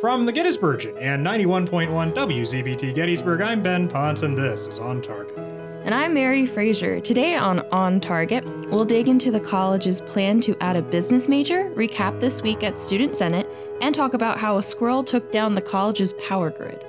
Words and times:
From 0.00 0.26
the 0.26 0.32
Gettysburgian 0.32 1.00
and 1.00 1.24
91.1 1.24 2.14
WZBT 2.14 2.94
Gettysburg, 2.96 3.40
I'm 3.40 3.62
Ben 3.62 3.88
Ponce, 3.88 4.22
and 4.22 4.36
this 4.36 4.66
is 4.66 4.80
On 4.80 5.00
Target. 5.00 5.38
And 5.84 5.94
I'm 5.94 6.14
Mary 6.14 6.46
Frazier. 6.46 7.00
Today 7.00 7.36
on 7.36 7.60
On 7.70 8.00
Target, 8.00 8.44
we'll 8.70 8.84
dig 8.84 9.08
into 9.08 9.30
the 9.30 9.38
college's 9.38 10.00
plan 10.00 10.40
to 10.40 10.56
add 10.60 10.76
a 10.76 10.82
business 10.82 11.28
major, 11.28 11.70
recap 11.70 12.18
this 12.18 12.42
week 12.42 12.64
at 12.64 12.78
Student 12.78 13.16
Senate, 13.16 13.46
and 13.80 13.94
talk 13.94 14.14
about 14.14 14.36
how 14.36 14.58
a 14.58 14.62
squirrel 14.62 15.04
took 15.04 15.30
down 15.30 15.54
the 15.54 15.62
college's 15.62 16.12
power 16.14 16.50
grid. 16.50 16.84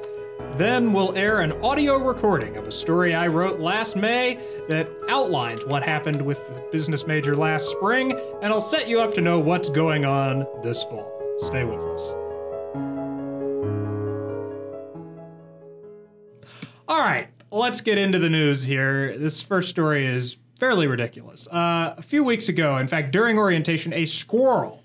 Then 0.58 0.92
we'll 0.92 1.16
air 1.16 1.42
an 1.42 1.52
audio 1.62 1.98
recording 1.98 2.58
of 2.58 2.66
a 2.66 2.72
story 2.72 3.14
I 3.14 3.28
wrote 3.28 3.60
last 3.60 3.96
May 3.96 4.40
that 4.68 4.90
outlines 5.10 5.64
what 5.66 5.84
happened 5.84 6.24
with 6.24 6.40
the 6.48 6.68
business 6.72 7.06
major 7.06 7.36
last 7.36 7.70
spring, 7.70 8.20
and 8.42 8.52
I'll 8.52 8.60
set 8.60 8.88
you 8.88 9.00
up 9.00 9.14
to 9.14 9.22
know 9.22 9.40
what's 9.40 9.70
going 9.70 10.06
on 10.06 10.48
this 10.64 10.84
fall. 10.84 11.12
Stay 11.40 11.66
with 11.66 11.82
us. 11.82 12.16
All 16.88 16.99
right, 16.99 17.27
let's 17.49 17.81
get 17.81 17.98
into 17.98 18.20
the 18.20 18.30
news 18.30 18.62
here. 18.62 19.17
This 19.17 19.41
first 19.41 19.70
story 19.70 20.05
is 20.05 20.38
fairly 20.59 20.85
ridiculous. 20.85 21.48
Uh, 21.48 21.95
a 21.98 22.02
few 22.03 22.23
weeks 22.23 22.48
ago, 22.48 22.77
in 22.77 22.88
fact, 22.88 23.11
during 23.11 23.39
orientation, 23.39 23.91
a 23.91 24.05
squirrel 24.05 24.84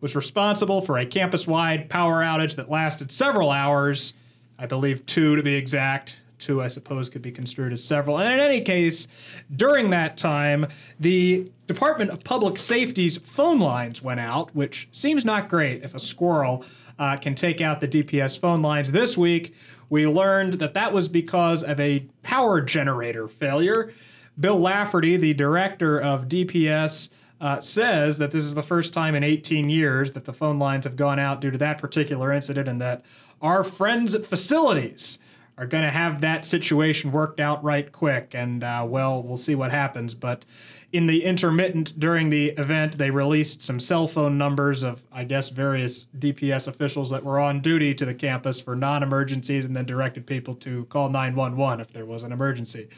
was 0.00 0.14
responsible 0.14 0.80
for 0.80 0.96
a 0.98 1.04
campus 1.04 1.48
wide 1.48 1.90
power 1.90 2.22
outage 2.22 2.54
that 2.54 2.70
lasted 2.70 3.10
several 3.10 3.50
hours. 3.50 4.14
I 4.60 4.66
believe 4.66 5.04
two 5.06 5.34
to 5.34 5.42
be 5.42 5.54
exact. 5.54 6.20
Two, 6.38 6.62
I 6.62 6.68
suppose, 6.68 7.08
could 7.08 7.20
be 7.20 7.32
construed 7.32 7.72
as 7.72 7.82
several. 7.82 8.20
And 8.20 8.32
in 8.32 8.38
any 8.38 8.60
case, 8.60 9.08
during 9.56 9.90
that 9.90 10.16
time, 10.16 10.68
the 11.00 11.50
Department 11.66 12.10
of 12.10 12.22
Public 12.22 12.58
Safety's 12.58 13.16
phone 13.16 13.58
lines 13.58 14.02
went 14.02 14.20
out, 14.20 14.54
which 14.54 14.88
seems 14.92 15.24
not 15.24 15.48
great 15.48 15.82
if 15.82 15.96
a 15.96 15.98
squirrel 15.98 16.64
uh, 17.00 17.16
can 17.16 17.34
take 17.34 17.60
out 17.60 17.80
the 17.80 17.88
DPS 17.88 18.38
phone 18.38 18.62
lines. 18.62 18.92
This 18.92 19.18
week, 19.18 19.54
we 19.90 20.06
learned 20.06 20.54
that 20.54 20.72
that 20.74 20.92
was 20.92 21.08
because 21.08 21.62
of 21.62 21.78
a 21.78 22.06
power 22.22 22.60
generator 22.60 23.28
failure. 23.28 23.92
Bill 24.38 24.58
Lafferty, 24.58 25.16
the 25.16 25.34
director 25.34 26.00
of 26.00 26.28
DPS, 26.28 27.10
uh, 27.40 27.60
says 27.60 28.18
that 28.18 28.30
this 28.30 28.44
is 28.44 28.54
the 28.54 28.62
first 28.62 28.94
time 28.94 29.14
in 29.14 29.24
18 29.24 29.68
years 29.68 30.12
that 30.12 30.24
the 30.24 30.32
phone 30.32 30.58
lines 30.58 30.84
have 30.84 30.96
gone 30.96 31.18
out 31.18 31.40
due 31.40 31.50
to 31.50 31.58
that 31.58 31.78
particular 31.78 32.32
incident 32.32 32.68
and 32.68 32.80
that 32.80 33.02
our 33.42 33.64
friends 33.64 34.14
at 34.14 34.24
facilities 34.24 35.18
are 35.56 35.66
going 35.66 35.84
to 35.84 35.90
have 35.90 36.20
that 36.20 36.44
situation 36.44 37.12
worked 37.12 37.40
out 37.40 37.62
right 37.62 37.92
quick. 37.92 38.32
And, 38.34 38.62
uh, 38.62 38.84
well, 38.88 39.22
we'll 39.22 39.36
see 39.36 39.54
what 39.54 39.70
happens. 39.70 40.14
But 40.14 40.44
in 40.92 41.06
the 41.06 41.24
intermittent 41.24 41.98
during 41.98 42.30
the 42.30 42.48
event, 42.50 42.98
they 42.98 43.10
released 43.10 43.62
some 43.62 43.78
cell 43.78 44.08
phone 44.08 44.36
numbers 44.36 44.82
of, 44.82 45.04
I 45.12 45.24
guess, 45.24 45.48
various 45.48 46.06
DPS 46.18 46.66
officials 46.66 47.10
that 47.10 47.24
were 47.24 47.38
on 47.38 47.60
duty 47.60 47.94
to 47.94 48.04
the 48.04 48.14
campus 48.14 48.60
for 48.60 48.74
non 48.74 49.02
emergencies 49.02 49.64
and 49.64 49.76
then 49.76 49.84
directed 49.84 50.26
people 50.26 50.54
to 50.56 50.84
call 50.86 51.08
911 51.08 51.80
if 51.80 51.92
there 51.92 52.04
was 52.04 52.24
an 52.24 52.32
emergency. 52.32 52.88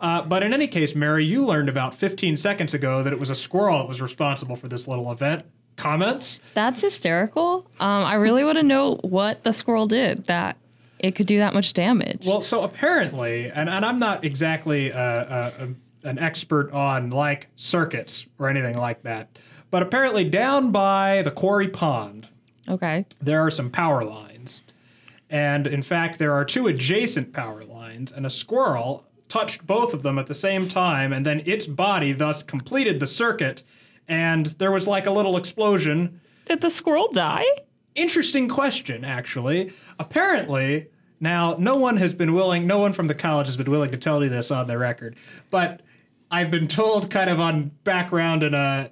Uh, 0.00 0.22
but 0.22 0.42
in 0.42 0.52
any 0.52 0.68
case, 0.68 0.94
Mary, 0.94 1.24
you 1.24 1.44
learned 1.44 1.68
about 1.68 1.94
15 1.94 2.36
seconds 2.36 2.74
ago 2.74 3.02
that 3.02 3.12
it 3.12 3.18
was 3.18 3.30
a 3.30 3.34
squirrel 3.34 3.78
that 3.78 3.88
was 3.88 4.00
responsible 4.00 4.54
for 4.54 4.68
this 4.68 4.86
little 4.86 5.10
event. 5.10 5.44
Comments? 5.76 6.40
That's 6.54 6.80
hysterical. 6.80 7.66
Um, 7.80 8.04
I 8.04 8.14
really 8.14 8.44
want 8.44 8.58
to 8.58 8.64
know 8.64 8.96
what 9.02 9.42
the 9.44 9.52
squirrel 9.52 9.86
did 9.86 10.24
that 10.24 10.56
it 10.98 11.14
could 11.14 11.26
do 11.26 11.38
that 11.38 11.54
much 11.54 11.72
damage. 11.72 12.26
Well, 12.26 12.42
so 12.42 12.62
apparently, 12.62 13.50
and, 13.50 13.68
and 13.68 13.84
I'm 13.84 13.98
not 13.98 14.24
exactly 14.24 14.92
uh, 14.92 14.98
uh, 14.98 15.66
an 16.04 16.18
expert 16.18 16.70
on 16.72 17.10
like 17.10 17.48
circuits 17.56 18.26
or 18.38 18.48
anything 18.48 18.76
like 18.76 19.02
that, 19.02 19.38
but 19.70 19.82
apparently 19.82 20.24
down 20.24 20.70
by 20.72 21.22
the 21.22 21.30
quarry 21.30 21.68
pond, 21.68 22.28
okay, 22.68 23.04
there 23.20 23.40
are 23.40 23.50
some 23.50 23.70
power 23.70 24.04
lines. 24.04 24.62
And 25.30 25.66
in 25.66 25.82
fact, 25.82 26.18
there 26.18 26.32
are 26.32 26.44
two 26.44 26.68
adjacent 26.68 27.32
power 27.32 27.60
lines, 27.62 28.12
and 28.12 28.24
a 28.24 28.30
squirrel 28.30 29.04
touched 29.28 29.66
both 29.66 29.92
of 29.92 30.02
them 30.02 30.18
at 30.18 30.26
the 30.26 30.34
same 30.34 30.68
time, 30.68 31.12
and 31.12 31.26
then 31.26 31.42
its 31.44 31.66
body 31.66 32.12
thus 32.12 32.42
completed 32.42 32.98
the 32.98 33.06
circuit, 33.06 33.62
and 34.08 34.46
there 34.46 34.72
was 34.72 34.86
like 34.86 35.06
a 35.06 35.10
little 35.10 35.36
explosion. 35.36 36.18
Did 36.46 36.62
the 36.62 36.70
squirrel 36.70 37.12
die? 37.12 37.44
Interesting 37.94 38.48
question, 38.48 39.04
actually. 39.04 39.72
Apparently, 39.98 40.86
now 41.20 41.56
no 41.58 41.76
one 41.76 41.98
has 41.98 42.14
been 42.14 42.32
willing, 42.32 42.66
no 42.66 42.78
one 42.78 42.94
from 42.94 43.06
the 43.06 43.14
college 43.14 43.48
has 43.48 43.56
been 43.56 43.70
willing 43.70 43.90
to 43.90 43.98
tell 43.98 44.20
me 44.20 44.28
this 44.28 44.50
on 44.50 44.66
their 44.66 44.78
record, 44.78 45.16
but 45.50 45.82
I've 46.30 46.50
been 46.50 46.68
told, 46.68 47.10
kind 47.10 47.30
of 47.30 47.40
on 47.40 47.70
background 47.84 48.42
and 48.42 48.54
uh, 48.54 48.88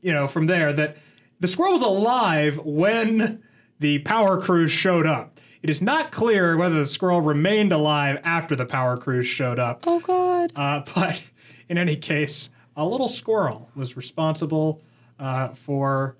you 0.00 0.12
know, 0.12 0.26
from 0.26 0.46
there 0.46 0.72
that 0.72 0.96
the 1.40 1.48
squirrel 1.48 1.72
was 1.72 1.82
alive 1.82 2.58
when 2.64 3.42
the 3.78 3.98
power 4.00 4.40
crews 4.40 4.70
showed 4.70 5.06
up. 5.06 5.40
It 5.62 5.70
is 5.70 5.82
not 5.82 6.12
clear 6.12 6.56
whether 6.56 6.76
the 6.76 6.86
squirrel 6.86 7.20
remained 7.20 7.72
alive 7.72 8.20
after 8.22 8.54
the 8.54 8.66
power 8.66 8.96
crews 8.96 9.26
showed 9.26 9.58
up. 9.58 9.84
Oh 9.86 10.00
God! 10.00 10.52
Uh, 10.54 10.82
but 10.94 11.20
in 11.68 11.76
any 11.76 11.96
case, 11.96 12.50
a 12.76 12.84
little 12.86 13.08
squirrel 13.08 13.68
was 13.74 13.96
responsible 13.96 14.80
uh, 15.18 15.48
for 15.48 16.16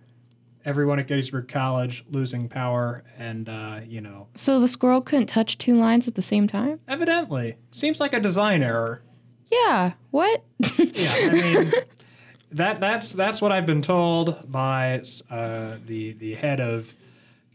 everyone 0.65 0.99
at 0.99 1.07
Gettysburg 1.07 1.47
College 1.49 2.05
losing 2.11 2.49
power, 2.49 3.05
and 3.17 3.49
uh, 3.49 3.81
you 3.87 4.01
know. 4.01 4.27
So 4.34 4.59
the 4.59 4.69
squirrel 4.69 5.01
couldn't 5.01 5.28
touch 5.28 5.59
two 5.59 5.75
lines 5.75 6.09
at 6.09 6.17
the 6.17 6.23
same 6.23 6.49
time. 6.49 6.81
Evidently, 6.89 7.57
seems 7.71 8.01
like 8.01 8.13
a 8.13 8.21
design 8.21 8.63
error. 8.63 9.03
Yeah. 9.65 9.93
What? 10.11 10.43
yeah, 10.78 11.15
I 11.19 11.31
mean. 11.31 11.72
that 12.53 12.81
that's 12.81 13.12
that's 13.12 13.41
what 13.41 13.53
I've 13.53 13.67
been 13.67 13.83
told 13.83 14.50
by 14.50 15.00
uh, 15.31 15.77
the 15.84 16.12
the 16.12 16.34
head 16.34 16.61
of 16.61 16.93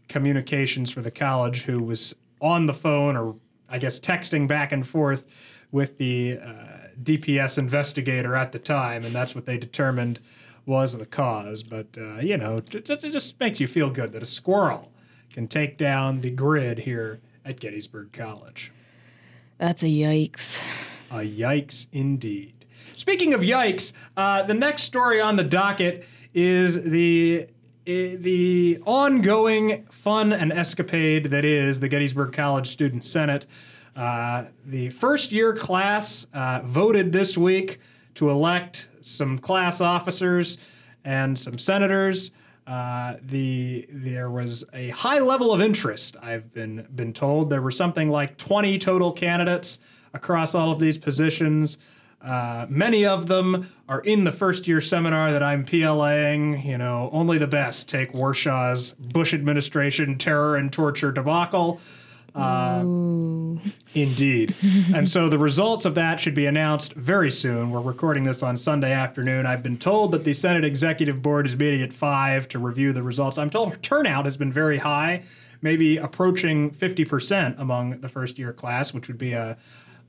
communications 0.08 0.90
for 0.90 1.00
the 1.00 1.10
college, 1.10 1.62
who 1.62 1.82
was 1.82 2.14
on 2.40 2.66
the 2.66 2.74
phone 2.74 3.16
or 3.16 3.34
I 3.68 3.78
guess 3.78 3.98
texting 3.98 4.46
back 4.46 4.72
and 4.72 4.86
forth 4.86 5.26
with 5.70 5.96
the 5.98 6.38
uh, 6.38 6.54
DPS 7.02 7.58
investigator 7.58 8.36
at 8.36 8.52
the 8.52 8.58
time, 8.58 9.04
and 9.04 9.14
that's 9.14 9.34
what 9.34 9.46
they 9.46 9.56
determined 9.56 10.20
was 10.66 10.96
the 10.96 11.06
cause. 11.06 11.62
But 11.62 11.86
uh, 11.96 12.18
you 12.18 12.36
know, 12.36 12.58
it, 12.58 12.88
it 12.88 13.00
just 13.00 13.38
makes 13.40 13.60
you 13.60 13.66
feel 13.66 13.90
good 13.90 14.12
that 14.12 14.22
a 14.22 14.26
squirrel 14.26 14.92
can 15.32 15.48
take 15.48 15.78
down 15.78 16.20
the 16.20 16.30
grid 16.30 16.78
here 16.78 17.20
at 17.44 17.58
Gettysburg 17.58 18.12
College. 18.12 18.70
That's 19.58 19.82
a 19.82 19.86
yikes. 19.86 20.62
A 21.12 21.16
yikes 21.16 21.88
indeed. 21.92 22.64
Speaking 22.94 23.34
of 23.34 23.42
yikes, 23.42 23.92
uh, 24.16 24.44
the 24.44 24.54
next 24.54 24.84
story 24.84 25.20
on 25.20 25.36
the 25.36 25.44
docket 25.44 26.06
is 26.32 26.82
the 26.82 27.48
the 27.84 28.78
ongoing 28.86 29.84
fun 29.90 30.32
and 30.32 30.52
escapade 30.52 31.26
that 31.26 31.44
is 31.44 31.80
the 31.80 31.88
Gettysburg 31.88 32.32
College 32.32 32.68
Student 32.68 33.04
Senate. 33.04 33.44
Uh, 33.94 34.44
the 34.64 34.88
first 34.90 35.32
year 35.32 35.54
class 35.54 36.26
uh, 36.32 36.60
voted 36.64 37.12
this 37.12 37.36
week 37.36 37.80
to 38.14 38.30
elect 38.30 38.88
some 39.02 39.36
class 39.36 39.82
officers 39.82 40.56
and 41.04 41.38
some 41.38 41.58
senators. 41.58 42.30
Uh, 42.66 43.16
the 43.22 43.86
there 43.90 44.30
was 44.30 44.64
a 44.72 44.88
high 44.90 45.18
level 45.18 45.52
of 45.52 45.60
interest. 45.60 46.16
I've 46.22 46.54
been 46.54 46.86
been 46.94 47.12
told 47.12 47.50
there 47.50 47.60
were 47.60 47.70
something 47.70 48.08
like 48.08 48.38
20 48.38 48.78
total 48.78 49.12
candidates 49.12 49.78
across 50.14 50.54
all 50.54 50.70
of 50.72 50.78
these 50.78 50.98
positions. 50.98 51.78
Uh, 52.22 52.66
many 52.68 53.04
of 53.04 53.26
them 53.26 53.68
are 53.88 54.00
in 54.00 54.24
the 54.24 54.32
first 54.32 54.68
year 54.68 54.80
seminar 54.80 55.32
that 55.32 55.42
I'm 55.42 55.64
PLAing. 55.64 56.64
You 56.64 56.78
know, 56.78 57.10
only 57.12 57.38
the 57.38 57.48
best 57.48 57.88
take 57.88 58.12
Warshaw's 58.14 58.92
Bush 58.92 59.34
administration 59.34 60.18
terror 60.18 60.56
and 60.56 60.72
torture 60.72 61.10
debacle. 61.10 61.80
Uh, 62.34 62.80
indeed. 63.94 64.54
and 64.94 65.06
so 65.06 65.28
the 65.28 65.38
results 65.38 65.84
of 65.84 65.94
that 65.96 66.18
should 66.18 66.34
be 66.34 66.46
announced 66.46 66.94
very 66.94 67.30
soon. 67.30 67.70
We're 67.70 67.80
recording 67.80 68.22
this 68.24 68.42
on 68.42 68.56
Sunday 68.56 68.92
afternoon. 68.92 69.44
I've 69.44 69.62
been 69.62 69.76
told 69.76 70.12
that 70.12 70.24
the 70.24 70.32
Senate 70.32 70.64
Executive 70.64 71.20
Board 71.20 71.44
is 71.44 71.56
meeting 71.56 71.82
at 71.82 71.92
5 71.92 72.48
to 72.48 72.58
review 72.58 72.92
the 72.94 73.02
results. 73.02 73.36
I'm 73.36 73.50
told 73.50 73.82
turnout 73.82 74.24
has 74.24 74.38
been 74.38 74.52
very 74.52 74.78
high, 74.78 75.24
maybe 75.60 75.98
approaching 75.98 76.70
50% 76.70 77.58
among 77.58 78.00
the 78.00 78.08
first 78.08 78.38
year 78.38 78.54
class, 78.54 78.94
which 78.94 79.08
would 79.08 79.18
be 79.18 79.34
a, 79.34 79.58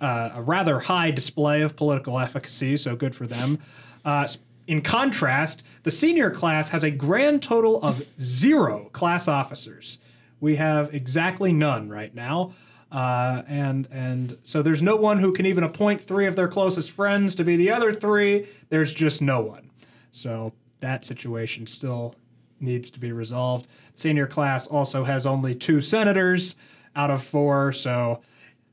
uh, 0.03 0.31
a 0.35 0.41
rather 0.41 0.79
high 0.79 1.09
display 1.11 1.61
of 1.61 1.75
political 1.75 2.19
efficacy, 2.19 2.75
so 2.75 2.95
good 2.95 3.15
for 3.15 3.25
them. 3.25 3.57
Uh, 4.03 4.27
in 4.67 4.81
contrast, 4.81 5.63
the 5.83 5.91
senior 5.91 6.29
class 6.29 6.69
has 6.69 6.83
a 6.83 6.91
grand 6.91 7.41
total 7.41 7.81
of 7.81 8.03
zero 8.19 8.89
class 8.91 9.27
officers. 9.27 9.99
We 10.41 10.57
have 10.57 10.93
exactly 10.93 11.53
none 11.53 11.89
right 11.89 12.13
now. 12.13 12.53
Uh, 12.91 13.41
and 13.47 13.87
and 13.91 14.37
so 14.43 14.61
there's 14.61 14.83
no 14.83 14.95
one 14.95 15.17
who 15.17 15.31
can 15.31 15.45
even 15.45 15.63
appoint 15.63 15.99
three 15.99 16.27
of 16.27 16.35
their 16.35 16.47
closest 16.47 16.91
friends 16.91 17.33
to 17.35 17.43
be 17.43 17.55
the 17.55 17.71
other 17.71 17.91
three. 17.91 18.47
There's 18.69 18.93
just 18.93 19.21
no 19.21 19.41
one. 19.41 19.71
So 20.11 20.53
that 20.81 21.03
situation 21.05 21.65
still 21.65 22.13
needs 22.59 22.91
to 22.91 22.99
be 22.99 23.11
resolved. 23.11 23.67
Senior 23.95 24.27
class 24.27 24.67
also 24.67 25.03
has 25.05 25.25
only 25.25 25.55
two 25.55 25.81
senators 25.81 26.55
out 26.95 27.09
of 27.09 27.23
four. 27.23 27.73
So, 27.73 28.21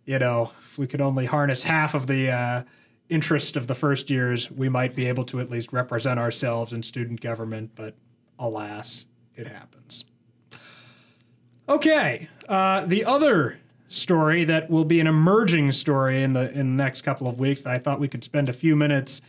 you 0.04 0.18
know, 0.18 0.50
we 0.80 0.86
could 0.86 1.02
only 1.02 1.26
harness 1.26 1.62
half 1.62 1.94
of 1.94 2.06
the 2.06 2.30
uh, 2.30 2.62
interest 3.10 3.54
of 3.54 3.66
the 3.66 3.74
first 3.74 4.08
years, 4.08 4.50
we 4.50 4.70
might 4.70 4.96
be 4.96 5.06
able 5.06 5.24
to 5.24 5.38
at 5.38 5.50
least 5.50 5.74
represent 5.74 6.18
ourselves 6.18 6.72
in 6.72 6.82
student 6.82 7.20
government. 7.20 7.70
But 7.74 7.94
alas, 8.38 9.04
it 9.36 9.46
happens. 9.46 10.06
Okay, 11.68 12.28
uh, 12.48 12.86
the 12.86 13.04
other 13.04 13.58
story 13.88 14.44
that 14.44 14.70
will 14.70 14.86
be 14.86 15.00
an 15.00 15.06
emerging 15.06 15.70
story 15.72 16.22
in 16.22 16.32
the 16.32 16.50
in 16.52 16.76
the 16.76 16.82
next 16.82 17.02
couple 17.02 17.28
of 17.28 17.38
weeks 17.38 17.60
that 17.62 17.74
I 17.74 17.78
thought 17.78 18.00
we 18.00 18.08
could 18.08 18.24
spend 18.24 18.48
a 18.48 18.52
few 18.52 18.74
minutes 18.74 19.20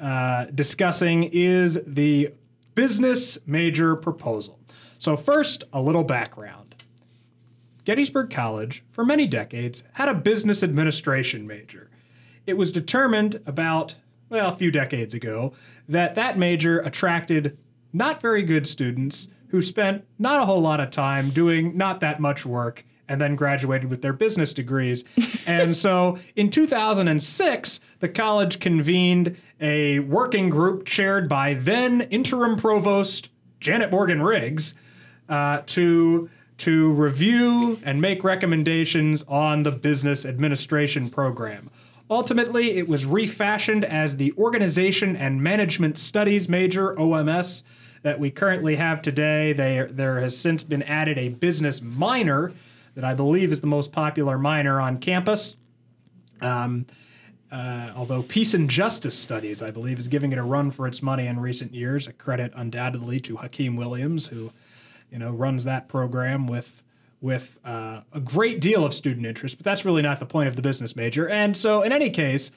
uh, 0.00 0.44
discussing 0.54 1.24
is 1.24 1.80
the 1.86 2.32
business 2.76 3.36
major 3.46 3.96
proposal. 3.96 4.60
So 4.98 5.16
first, 5.16 5.64
a 5.72 5.82
little 5.82 6.04
background. 6.04 6.69
Gettysburg 7.84 8.30
College, 8.30 8.84
for 8.90 9.04
many 9.04 9.26
decades, 9.26 9.82
had 9.92 10.08
a 10.08 10.14
business 10.14 10.62
administration 10.62 11.46
major. 11.46 11.90
It 12.46 12.56
was 12.56 12.72
determined 12.72 13.40
about, 13.46 13.94
well, 14.28 14.48
a 14.48 14.56
few 14.56 14.70
decades 14.70 15.14
ago, 15.14 15.52
that 15.88 16.14
that 16.14 16.38
major 16.38 16.78
attracted 16.78 17.56
not 17.92 18.20
very 18.20 18.42
good 18.42 18.66
students 18.66 19.28
who 19.48 19.60
spent 19.60 20.04
not 20.18 20.40
a 20.40 20.46
whole 20.46 20.60
lot 20.60 20.80
of 20.80 20.90
time 20.90 21.30
doing 21.30 21.76
not 21.76 22.00
that 22.00 22.20
much 22.20 22.46
work 22.46 22.84
and 23.08 23.20
then 23.20 23.34
graduated 23.34 23.90
with 23.90 24.02
their 24.02 24.12
business 24.12 24.52
degrees. 24.52 25.04
and 25.46 25.74
so 25.74 26.16
in 26.36 26.48
2006, 26.48 27.80
the 27.98 28.08
college 28.08 28.60
convened 28.60 29.36
a 29.60 29.98
working 29.98 30.48
group 30.48 30.86
chaired 30.86 31.28
by 31.28 31.54
then 31.54 32.02
interim 32.02 32.56
provost 32.56 33.28
Janet 33.58 33.90
Morgan 33.90 34.22
Riggs 34.22 34.74
uh, 35.28 35.62
to 35.66 36.30
to 36.60 36.92
review 36.92 37.78
and 37.84 38.00
make 38.00 38.22
recommendations 38.22 39.24
on 39.28 39.62
the 39.62 39.70
business 39.70 40.26
administration 40.26 41.08
program. 41.08 41.70
Ultimately, 42.10 42.76
it 42.76 42.86
was 42.86 43.06
refashioned 43.06 43.84
as 43.84 44.16
the 44.16 44.32
Organization 44.36 45.16
and 45.16 45.42
Management 45.42 45.96
Studies 45.96 46.48
major, 46.48 46.94
OMS, 46.96 47.62
that 48.02 48.20
we 48.20 48.30
currently 48.30 48.76
have 48.76 49.00
today. 49.00 49.54
They, 49.54 49.86
there 49.90 50.20
has 50.20 50.36
since 50.36 50.62
been 50.62 50.82
added 50.82 51.16
a 51.16 51.28
business 51.28 51.80
minor 51.80 52.52
that 52.94 53.04
I 53.04 53.14
believe 53.14 53.52
is 53.52 53.62
the 53.62 53.66
most 53.66 53.90
popular 53.90 54.36
minor 54.36 54.80
on 54.80 54.98
campus. 54.98 55.56
Um, 56.42 56.84
uh, 57.50 57.92
although 57.96 58.22
Peace 58.22 58.52
and 58.52 58.68
Justice 58.68 59.18
Studies, 59.18 59.62
I 59.62 59.70
believe, 59.70 59.98
is 59.98 60.08
giving 60.08 60.32
it 60.32 60.38
a 60.38 60.42
run 60.42 60.70
for 60.70 60.86
its 60.86 61.02
money 61.02 61.26
in 61.26 61.40
recent 61.40 61.72
years. 61.72 62.06
A 62.06 62.12
credit 62.12 62.52
undoubtedly 62.54 63.18
to 63.20 63.36
Hakim 63.36 63.76
Williams, 63.76 64.26
who 64.26 64.52
you 65.10 65.18
know, 65.18 65.30
runs 65.30 65.64
that 65.64 65.88
program 65.88 66.46
with 66.46 66.82
with 67.20 67.58
uh, 67.64 68.00
a 68.12 68.20
great 68.20 68.60
deal 68.60 68.84
of 68.84 68.94
student 68.94 69.26
interest, 69.26 69.58
but 69.58 69.64
that's 69.64 69.84
really 69.84 70.00
not 70.00 70.18
the 70.18 70.26
point 70.26 70.48
of 70.48 70.56
the 70.56 70.62
business 70.62 70.96
major. 70.96 71.28
And 71.28 71.54
so, 71.54 71.82
in 71.82 71.92
any 71.92 72.08
case, 72.08 72.50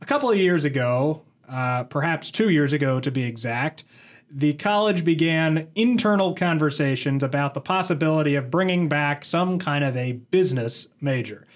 a 0.00 0.06
couple 0.06 0.30
of 0.30 0.38
years 0.38 0.64
ago, 0.64 1.22
uh, 1.48 1.84
perhaps 1.84 2.30
two 2.30 2.48
years 2.48 2.72
ago 2.72 2.98
to 2.98 3.10
be 3.10 3.24
exact, 3.24 3.84
the 4.30 4.54
college 4.54 5.04
began 5.04 5.68
internal 5.74 6.34
conversations 6.34 7.22
about 7.22 7.54
the 7.54 7.60
possibility 7.60 8.34
of 8.34 8.50
bringing 8.50 8.88
back 8.88 9.24
some 9.24 9.58
kind 9.58 9.84
of 9.84 9.96
a 9.96 10.12
business 10.12 10.88
major. 11.00 11.46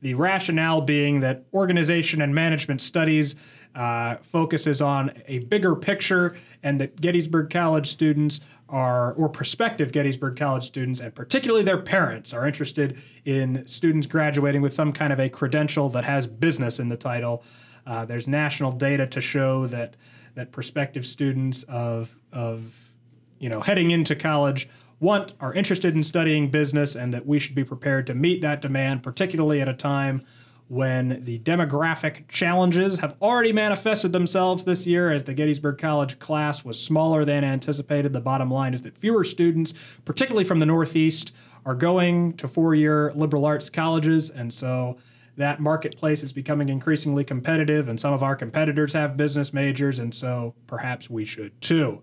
The 0.00 0.14
rationale 0.14 0.80
being 0.80 1.20
that 1.20 1.44
organization 1.52 2.22
and 2.22 2.34
management 2.34 2.80
studies 2.80 3.36
uh, 3.74 4.16
focuses 4.16 4.80
on 4.80 5.12
a 5.26 5.40
bigger 5.40 5.74
picture, 5.76 6.36
and 6.62 6.80
that 6.80 7.00
Gettysburg 7.00 7.50
College 7.50 7.86
students 7.86 8.40
are, 8.68 9.12
or 9.14 9.28
prospective 9.28 9.92
Gettysburg 9.92 10.36
College 10.36 10.64
students, 10.64 11.00
and 11.00 11.14
particularly 11.14 11.62
their 11.62 11.80
parents, 11.80 12.32
are 12.32 12.46
interested 12.46 13.00
in 13.24 13.66
students 13.66 14.06
graduating 14.06 14.62
with 14.62 14.72
some 14.72 14.92
kind 14.92 15.12
of 15.12 15.20
a 15.20 15.28
credential 15.28 15.88
that 15.90 16.04
has 16.04 16.26
business 16.26 16.78
in 16.78 16.88
the 16.88 16.96
title. 16.96 17.42
Uh, 17.86 18.04
there's 18.04 18.28
national 18.28 18.72
data 18.72 19.06
to 19.06 19.20
show 19.20 19.66
that 19.66 19.96
that 20.34 20.52
prospective 20.52 21.04
students 21.06 21.62
of 21.64 22.14
of 22.32 22.74
you 23.38 23.48
know 23.48 23.60
heading 23.60 23.90
into 23.90 24.14
college 24.14 24.68
want 25.00 25.32
are 25.40 25.52
interested 25.54 25.94
in 25.94 26.02
studying 26.02 26.50
business, 26.50 26.96
and 26.96 27.12
that 27.14 27.26
we 27.26 27.38
should 27.38 27.54
be 27.54 27.64
prepared 27.64 28.06
to 28.08 28.14
meet 28.14 28.40
that 28.40 28.60
demand, 28.60 29.02
particularly 29.02 29.60
at 29.60 29.68
a 29.68 29.74
time 29.74 30.22
when 30.68 31.24
the 31.24 31.38
demographic 31.38 32.28
challenges 32.28 32.98
have 32.98 33.16
already 33.22 33.52
manifested 33.52 34.12
themselves 34.12 34.64
this 34.64 34.86
year 34.86 35.10
as 35.10 35.22
the 35.22 35.32
Gettysburg 35.32 35.78
College 35.78 36.18
class 36.18 36.62
was 36.62 36.78
smaller 36.78 37.24
than 37.24 37.42
anticipated. 37.42 38.12
The 38.12 38.20
bottom 38.20 38.50
line 38.50 38.74
is 38.74 38.82
that 38.82 38.98
fewer 38.98 39.24
students, 39.24 39.72
particularly 40.04 40.44
from 40.44 40.58
the 40.58 40.66
Northeast, 40.66 41.32
are 41.64 41.74
going 41.74 42.34
to 42.34 42.46
four 42.46 42.74
year 42.74 43.12
liberal 43.14 43.46
arts 43.46 43.70
colleges. 43.70 44.28
And 44.28 44.52
so 44.52 44.98
that 45.36 45.60
marketplace 45.60 46.22
is 46.22 46.32
becoming 46.32 46.68
increasingly 46.68 47.24
competitive, 47.24 47.88
and 47.88 47.98
some 47.98 48.12
of 48.12 48.22
our 48.22 48.36
competitors 48.36 48.92
have 48.92 49.16
business 49.16 49.54
majors, 49.54 50.00
and 50.00 50.12
so 50.12 50.54
perhaps 50.66 51.08
we 51.08 51.24
should 51.24 51.58
too. 51.60 52.02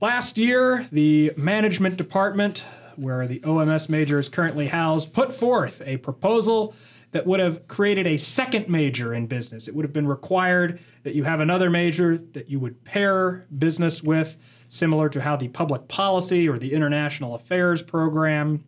Last 0.00 0.38
year, 0.38 0.86
the 0.90 1.32
management 1.36 1.96
department, 1.96 2.64
where 2.96 3.26
the 3.26 3.40
OMS 3.40 3.88
major 3.88 4.18
is 4.18 4.28
currently 4.28 4.66
housed, 4.66 5.12
put 5.12 5.32
forth 5.32 5.82
a 5.86 5.96
proposal 5.98 6.74
that 7.12 7.24
would 7.26 7.38
have 7.38 7.68
created 7.68 8.08
a 8.08 8.16
second 8.16 8.68
major 8.68 9.14
in 9.14 9.28
business. 9.28 9.68
It 9.68 9.74
would 9.74 9.84
have 9.84 9.92
been 9.92 10.08
required 10.08 10.80
that 11.04 11.14
you 11.14 11.22
have 11.22 11.38
another 11.38 11.70
major 11.70 12.16
that 12.16 12.50
you 12.50 12.58
would 12.58 12.82
pair 12.84 13.46
business 13.56 14.02
with, 14.02 14.36
similar 14.68 15.08
to 15.10 15.20
how 15.20 15.36
the 15.36 15.46
public 15.48 15.86
policy 15.86 16.48
or 16.48 16.58
the 16.58 16.72
international 16.72 17.36
affairs 17.36 17.80
program 17.82 18.64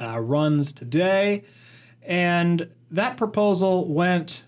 uh, 0.00 0.18
runs 0.18 0.72
today. 0.72 1.44
And 2.02 2.68
that 2.90 3.16
proposal 3.16 3.86
went, 3.86 4.44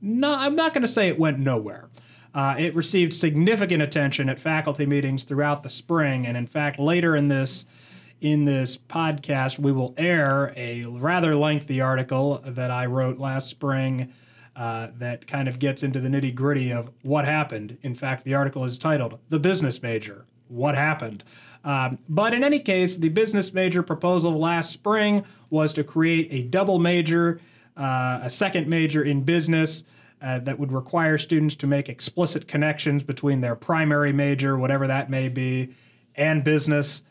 no, 0.00 0.34
I'm 0.34 0.56
not 0.56 0.72
going 0.72 0.82
to 0.82 0.88
say 0.88 1.08
it 1.08 1.18
went 1.18 1.38
nowhere. 1.38 1.90
Uh, 2.34 2.56
it 2.58 2.74
received 2.74 3.12
significant 3.12 3.80
attention 3.82 4.28
at 4.28 4.40
faculty 4.40 4.84
meetings 4.84 5.24
throughout 5.24 5.62
the 5.62 5.68
spring. 5.68 6.26
And 6.26 6.36
in 6.36 6.46
fact, 6.46 6.78
later 6.78 7.14
in 7.14 7.28
this, 7.28 7.64
in 8.20 8.44
this 8.44 8.76
podcast, 8.76 9.58
we 9.58 9.70
will 9.70 9.94
air 9.96 10.52
a 10.56 10.82
rather 10.88 11.36
lengthy 11.36 11.80
article 11.80 12.42
that 12.44 12.70
I 12.70 12.86
wrote 12.86 13.18
last 13.18 13.48
spring 13.48 14.12
uh, 14.56 14.88
that 14.98 15.26
kind 15.26 15.48
of 15.48 15.58
gets 15.58 15.82
into 15.82 16.00
the 16.00 16.08
nitty 16.08 16.34
gritty 16.34 16.72
of 16.72 16.90
what 17.02 17.24
happened. 17.24 17.76
In 17.82 17.94
fact, 17.94 18.24
the 18.24 18.34
article 18.34 18.64
is 18.64 18.78
titled 18.78 19.18
The 19.28 19.38
Business 19.38 19.82
Major 19.82 20.26
What 20.48 20.74
Happened? 20.74 21.24
Um, 21.64 21.98
but 22.08 22.34
in 22.34 22.44
any 22.44 22.58
case, 22.58 22.96
the 22.96 23.08
business 23.08 23.54
major 23.54 23.82
proposal 23.82 24.38
last 24.38 24.70
spring 24.70 25.24
was 25.50 25.72
to 25.72 25.84
create 25.84 26.28
a 26.30 26.42
double 26.48 26.78
major, 26.78 27.40
uh, 27.76 28.20
a 28.22 28.30
second 28.30 28.68
major 28.68 29.04
in 29.04 29.22
business. 29.22 29.84
Uh, 30.22 30.38
that 30.38 30.58
would 30.58 30.72
require 30.72 31.18
students 31.18 31.54
to 31.54 31.66
make 31.66 31.90
explicit 31.90 32.48
connections 32.48 33.02
between 33.02 33.42
their 33.42 33.54
primary 33.54 34.10
major, 34.10 34.56
whatever 34.56 34.86
that 34.86 35.10
may 35.10 35.28
be, 35.28 35.74
and 36.14 36.42
business. 36.42 37.02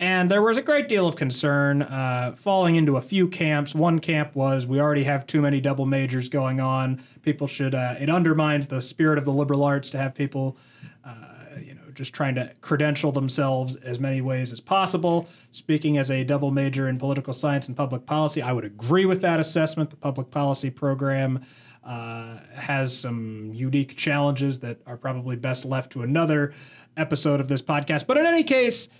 And 0.00 0.28
there 0.28 0.42
was 0.42 0.56
a 0.56 0.62
great 0.62 0.86
deal 0.86 1.08
of 1.08 1.16
concern 1.16 1.82
uh, 1.82 2.34
falling 2.36 2.76
into 2.76 2.96
a 2.96 3.00
few 3.00 3.26
camps. 3.26 3.74
One 3.74 3.98
camp 3.98 4.34
was 4.36 4.66
we 4.66 4.80
already 4.80 5.04
have 5.04 5.26
too 5.26 5.40
many 5.40 5.60
double 5.60 5.86
majors 5.86 6.28
going 6.28 6.60
on. 6.60 7.02
People 7.22 7.46
should, 7.46 7.74
uh, 7.74 7.94
it 7.98 8.08
undermines 8.08 8.68
the 8.68 8.80
spirit 8.80 9.18
of 9.18 9.24
the 9.24 9.32
liberal 9.32 9.64
arts 9.64 9.90
to 9.90 9.98
have 9.98 10.14
people, 10.14 10.56
uh, 11.04 11.14
you 11.60 11.74
know, 11.74 11.80
just 11.94 12.12
trying 12.12 12.36
to 12.36 12.52
credential 12.60 13.10
themselves 13.10 13.74
as 13.76 13.98
many 13.98 14.20
ways 14.20 14.52
as 14.52 14.60
possible. 14.60 15.28
Speaking 15.50 15.98
as 15.98 16.12
a 16.12 16.22
double 16.22 16.52
major 16.52 16.88
in 16.88 16.96
political 16.96 17.32
science 17.32 17.66
and 17.66 17.76
public 17.76 18.06
policy, 18.06 18.40
I 18.40 18.52
would 18.52 18.64
agree 18.64 19.04
with 19.04 19.20
that 19.22 19.40
assessment. 19.40 19.90
The 19.90 19.96
public 19.96 20.30
policy 20.30 20.70
program 20.70 21.44
uh, 21.88 22.36
has 22.54 22.96
some 22.96 23.50
unique 23.54 23.96
challenges 23.96 24.60
that 24.60 24.78
are 24.86 24.98
probably 24.98 25.36
best 25.36 25.64
left 25.64 25.90
to 25.92 26.02
another 26.02 26.52
episode 26.98 27.40
of 27.40 27.48
this 27.48 27.62
podcast. 27.62 28.06
But 28.06 28.18
in 28.18 28.26
any 28.26 28.44
case, 28.44 28.90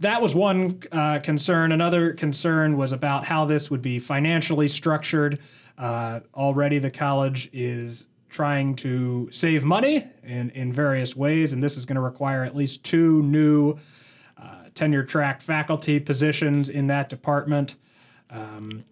that 0.00 0.20
was 0.20 0.34
one 0.34 0.82
uh, 0.90 1.20
concern. 1.20 1.70
Another 1.70 2.12
concern 2.12 2.76
was 2.76 2.90
about 2.90 3.24
how 3.24 3.44
this 3.44 3.70
would 3.70 3.82
be 3.82 4.00
financially 4.00 4.66
structured. 4.66 5.38
Uh, 5.78 6.18
already, 6.34 6.80
the 6.80 6.90
college 6.90 7.48
is 7.52 8.08
trying 8.28 8.74
to 8.76 9.28
save 9.30 9.64
money 9.64 10.04
in, 10.24 10.50
in 10.50 10.72
various 10.72 11.14
ways, 11.14 11.52
and 11.52 11.62
this 11.62 11.76
is 11.76 11.86
going 11.86 11.94
to 11.94 12.02
require 12.02 12.42
at 12.42 12.56
least 12.56 12.82
two 12.82 13.22
new 13.22 13.76
uh, 14.36 14.64
tenure 14.74 15.04
track 15.04 15.40
faculty 15.40 16.00
positions 16.00 16.68
in 16.68 16.88
that 16.88 17.08
department. 17.08 17.76
Um, 18.28 18.84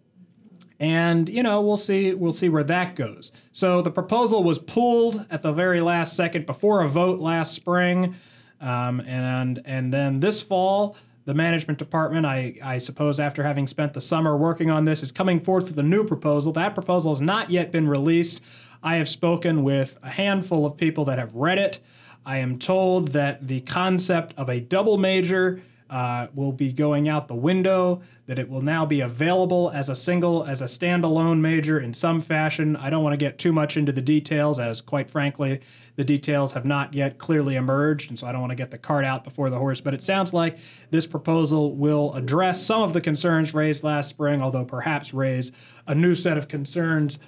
and 0.79 1.29
you 1.29 1.43
know 1.43 1.61
we'll 1.61 1.77
see 1.77 2.15
we'll 2.15 2.33
see 2.33 2.49
where 2.49 2.65
that 2.65 2.97
goes. 2.97 3.33
So 3.53 3.83
the 3.83 3.91
proposal 3.91 4.43
was 4.45 4.59
pulled 4.59 5.25
at 5.31 5.43
the 5.43 5.53
very 5.53 5.81
last 5.81 6.15
second 6.17 6.47
before 6.47 6.83
a 6.83 6.89
vote 6.89 7.21
last 7.21 7.55
spring. 7.55 8.15
Um, 8.61 9.01
and 9.01 9.61
and 9.65 9.93
then 9.93 10.21
this 10.21 10.43
fall, 10.43 10.97
the 11.25 11.35
management 11.35 11.79
department, 11.79 12.25
I, 12.25 12.55
I 12.63 12.79
suppose, 12.79 13.21
after 13.21 13.43
having 13.43 13.67
spent 13.67 13.93
the 13.93 14.01
summer 14.01 14.37
working 14.37 14.71
on 14.71 14.85
this, 14.85 15.03
is 15.03 15.13
coming 15.13 15.41
forth 15.41 15.69
with 15.69 15.79
a 15.79 15.83
new 15.83 16.05
proposal. 16.05 16.53
That 16.53 16.75
proposal 16.75 17.13
has 17.13 17.21
not 17.21 17.51
yet 17.51 17.71
been 17.71 17.89
released. 17.89 18.43
I 18.83 18.97
have 18.97 19.09
spoken 19.09 19.63
with 19.63 19.99
a 20.03 20.11
handful 20.11 20.65
of 20.65 20.77
people 20.77 21.05
that 21.07 21.19
have 21.19 21.35
read 21.35 21.59
it. 21.59 21.81
I 22.25 22.39
am 22.39 22.59
told 22.59 23.09
that 23.09 23.47
the 23.47 23.61
concept 23.61 24.35
of 24.37 24.49
a 24.49 24.61
double 24.61 24.99
major 24.99 25.63
uh, 25.91 26.27
will 26.35 26.53
be 26.53 26.73
going 26.73 27.09
out 27.09 27.29
the 27.29 27.35
window, 27.35 28.01
that 28.27 28.39
it 28.39 28.49
will 28.49 28.61
now 28.61 28.85
be 28.85 29.01
available 29.01 29.71
as 29.75 29.89
a 29.89 29.95
single, 29.95 30.45
as 30.45 30.61
a 30.63 30.65
standalone 30.65 31.41
major 31.41 31.81
in 31.81 31.95
some 31.95 32.21
fashion. 32.21 32.77
I 32.77 32.91
don't 32.91 33.03
want 33.03 33.13
to 33.13 33.19
get 33.19 33.39
too 33.39 33.53
much 33.53 33.77
into 33.77 33.93
the 33.93 34.03
details, 34.03 34.59
as 34.59 34.81
quite 34.81 35.09
frankly, 35.09 35.61
the 35.97 36.05
details 36.05 36.53
have 36.53 36.65
not 36.65 36.93
yet 36.93 37.19
clearly 37.19 37.57
emerged, 37.57 38.11
and 38.11 38.19
so 38.19 38.27
I 38.27 38.33
don't 38.33 38.41
want 38.41 38.51
to 38.51 38.57
get 38.57 38.71
the 38.71 38.79
cart 38.79 39.05
out 39.05 39.25
before 39.25 39.49
the 39.49 39.59
horse. 39.59 39.81
But 39.81 39.95
it 39.95 40.03
sounds 40.03 40.33
like 40.33 40.59
this 40.91 41.07
proposal 41.07 41.75
will 41.75 42.13
address 42.15 42.63
some 42.63 42.83
of 42.83 42.93
the 42.93 43.01
concerns 43.01 43.55
raised 43.55 43.85
last 43.85 44.09
spring, 44.09 44.43
although 44.43 44.65
perhaps 44.65 45.15
raise 45.15 45.53
a 45.87 45.95
new 45.95 46.15
set 46.15 46.37
of 46.37 46.49
concerns 46.49 47.19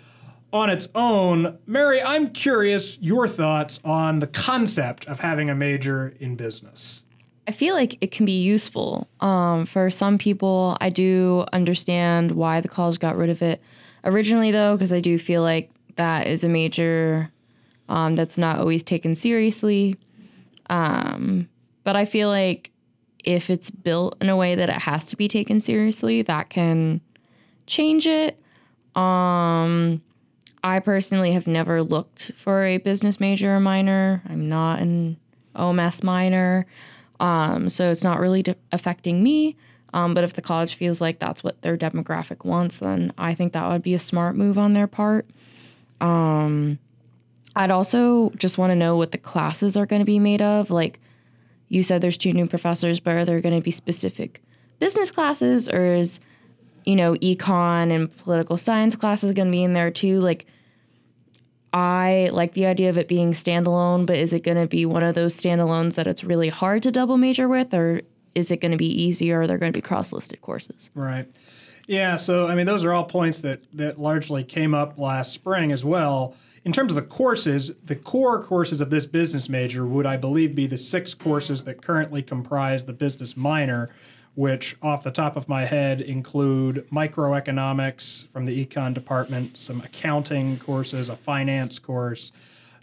on 0.52 0.70
its 0.70 0.88
own. 0.94 1.58
Mary, 1.66 2.02
I'm 2.02 2.30
curious 2.30 2.98
your 3.00 3.28
thoughts 3.28 3.80
on 3.84 4.18
the 4.18 4.26
concept 4.26 5.06
of 5.06 5.20
having 5.20 5.50
a 5.50 5.54
major 5.54 6.14
in 6.20 6.36
business. 6.36 7.04
I 7.48 7.50
feel 7.50 7.74
like 7.74 7.96
it 8.02 8.10
can 8.10 8.26
be 8.26 8.42
useful. 8.42 9.08
Um, 9.20 9.64
for 9.64 9.88
some 9.88 10.18
people, 10.18 10.76
I 10.82 10.90
do 10.90 11.46
understand 11.54 12.32
why 12.32 12.60
the 12.60 12.68
college 12.68 12.98
got 12.98 13.16
rid 13.16 13.30
of 13.30 13.40
it 13.40 13.62
originally, 14.04 14.50
though, 14.50 14.76
because 14.76 14.92
I 14.92 15.00
do 15.00 15.18
feel 15.18 15.40
like 15.40 15.70
that 15.96 16.26
is 16.26 16.44
a 16.44 16.48
major 16.48 17.32
um, 17.88 18.16
that's 18.16 18.36
not 18.36 18.58
always 18.58 18.82
taken 18.82 19.14
seriously. 19.14 19.96
Um, 20.68 21.48
but 21.84 21.96
I 21.96 22.04
feel 22.04 22.28
like 22.28 22.70
if 23.24 23.48
it's 23.48 23.70
built 23.70 24.18
in 24.20 24.28
a 24.28 24.36
way 24.36 24.54
that 24.54 24.68
it 24.68 24.82
has 24.82 25.06
to 25.06 25.16
be 25.16 25.26
taken 25.26 25.58
seriously, 25.58 26.20
that 26.20 26.50
can 26.50 27.00
change 27.66 28.06
it. 28.06 28.38
Um, 28.94 30.02
I 30.62 30.80
personally 30.80 31.32
have 31.32 31.46
never 31.46 31.82
looked 31.82 32.30
for 32.36 32.64
a 32.64 32.76
business 32.76 33.18
major 33.20 33.54
or 33.54 33.60
minor. 33.60 34.22
I'm 34.28 34.50
not 34.50 34.80
an 34.80 35.16
OMS 35.56 36.02
minor. 36.02 36.66
Um, 37.20 37.68
so 37.68 37.90
it's 37.90 38.04
not 38.04 38.20
really 38.20 38.42
de- 38.42 38.56
affecting 38.72 39.22
me. 39.22 39.56
Um, 39.94 40.14
but 40.14 40.24
if 40.24 40.34
the 40.34 40.42
college 40.42 40.74
feels 40.74 41.00
like 41.00 41.18
that's 41.18 41.42
what 41.42 41.62
their 41.62 41.76
demographic 41.76 42.44
wants, 42.44 42.78
then 42.78 43.12
I 43.16 43.34
think 43.34 43.52
that 43.52 43.68
would 43.68 43.82
be 43.82 43.94
a 43.94 43.98
smart 43.98 44.36
move 44.36 44.58
on 44.58 44.74
their 44.74 44.86
part. 44.86 45.26
Um, 46.00 46.78
I'd 47.56 47.70
also 47.70 48.30
just 48.36 48.58
want 48.58 48.70
to 48.70 48.76
know 48.76 48.96
what 48.96 49.12
the 49.12 49.18
classes 49.18 49.76
are 49.76 49.86
going 49.86 50.00
to 50.00 50.06
be 50.06 50.18
made 50.18 50.42
of. 50.42 50.70
Like 50.70 51.00
you 51.68 51.82
said, 51.82 52.02
there's 52.02 52.18
two 52.18 52.32
new 52.32 52.46
professors, 52.46 53.00
but 53.00 53.14
are 53.14 53.24
there 53.24 53.40
going 53.40 53.56
to 53.56 53.64
be 53.64 53.70
specific 53.70 54.42
business 54.78 55.10
classes, 55.10 55.68
or 55.68 55.94
is 55.94 56.20
you 56.84 56.94
know 56.94 57.14
econ 57.14 57.90
and 57.90 58.14
political 58.18 58.56
science 58.56 58.94
classes 58.94 59.32
going 59.32 59.48
to 59.48 59.52
be 59.52 59.64
in 59.64 59.72
there 59.72 59.90
too? 59.90 60.20
Like 60.20 60.46
I 61.72 62.30
like 62.32 62.52
the 62.52 62.66
idea 62.66 62.88
of 62.88 62.96
it 62.96 63.08
being 63.08 63.32
standalone, 63.32 64.06
but 64.06 64.16
is 64.16 64.32
it 64.32 64.42
going 64.42 64.56
to 64.56 64.66
be 64.66 64.86
one 64.86 65.02
of 65.02 65.14
those 65.14 65.36
standalones 65.36 65.94
that 65.94 66.06
it's 66.06 66.24
really 66.24 66.48
hard 66.48 66.82
to 66.84 66.90
double 66.90 67.16
major 67.18 67.48
with, 67.48 67.74
or 67.74 68.00
is 68.34 68.50
it 68.50 68.60
going 68.60 68.72
to 68.72 68.78
be 68.78 68.86
easier? 68.86 69.40
Or 69.40 69.46
they're 69.46 69.58
going 69.58 69.72
to 69.72 69.76
be 69.76 69.82
cross-listed 69.82 70.40
courses. 70.40 70.90
Right. 70.94 71.26
Yeah. 71.86 72.16
So 72.16 72.46
I 72.46 72.54
mean, 72.54 72.66
those 72.66 72.84
are 72.84 72.92
all 72.92 73.04
points 73.04 73.40
that 73.42 73.62
that 73.74 73.98
largely 73.98 74.44
came 74.44 74.74
up 74.74 74.98
last 74.98 75.32
spring 75.32 75.72
as 75.72 75.84
well. 75.84 76.34
In 76.64 76.72
terms 76.72 76.92
of 76.92 76.96
the 76.96 77.02
courses, 77.02 77.74
the 77.84 77.96
core 77.96 78.42
courses 78.42 78.80
of 78.80 78.90
this 78.90 79.06
business 79.06 79.48
major 79.48 79.86
would, 79.86 80.04
I 80.04 80.16
believe, 80.16 80.54
be 80.54 80.66
the 80.66 80.76
six 80.76 81.14
courses 81.14 81.64
that 81.64 81.80
currently 81.80 82.22
comprise 82.22 82.84
the 82.84 82.92
business 82.92 83.36
minor, 83.36 83.88
which, 84.38 84.76
off 84.82 85.02
the 85.02 85.10
top 85.10 85.34
of 85.34 85.48
my 85.48 85.64
head, 85.64 86.00
include 86.00 86.86
microeconomics 86.92 88.24
from 88.28 88.44
the 88.44 88.64
econ 88.64 88.94
department, 88.94 89.58
some 89.58 89.80
accounting 89.80 90.56
courses, 90.60 91.08
a 91.08 91.16
finance 91.16 91.80
course, 91.80 92.30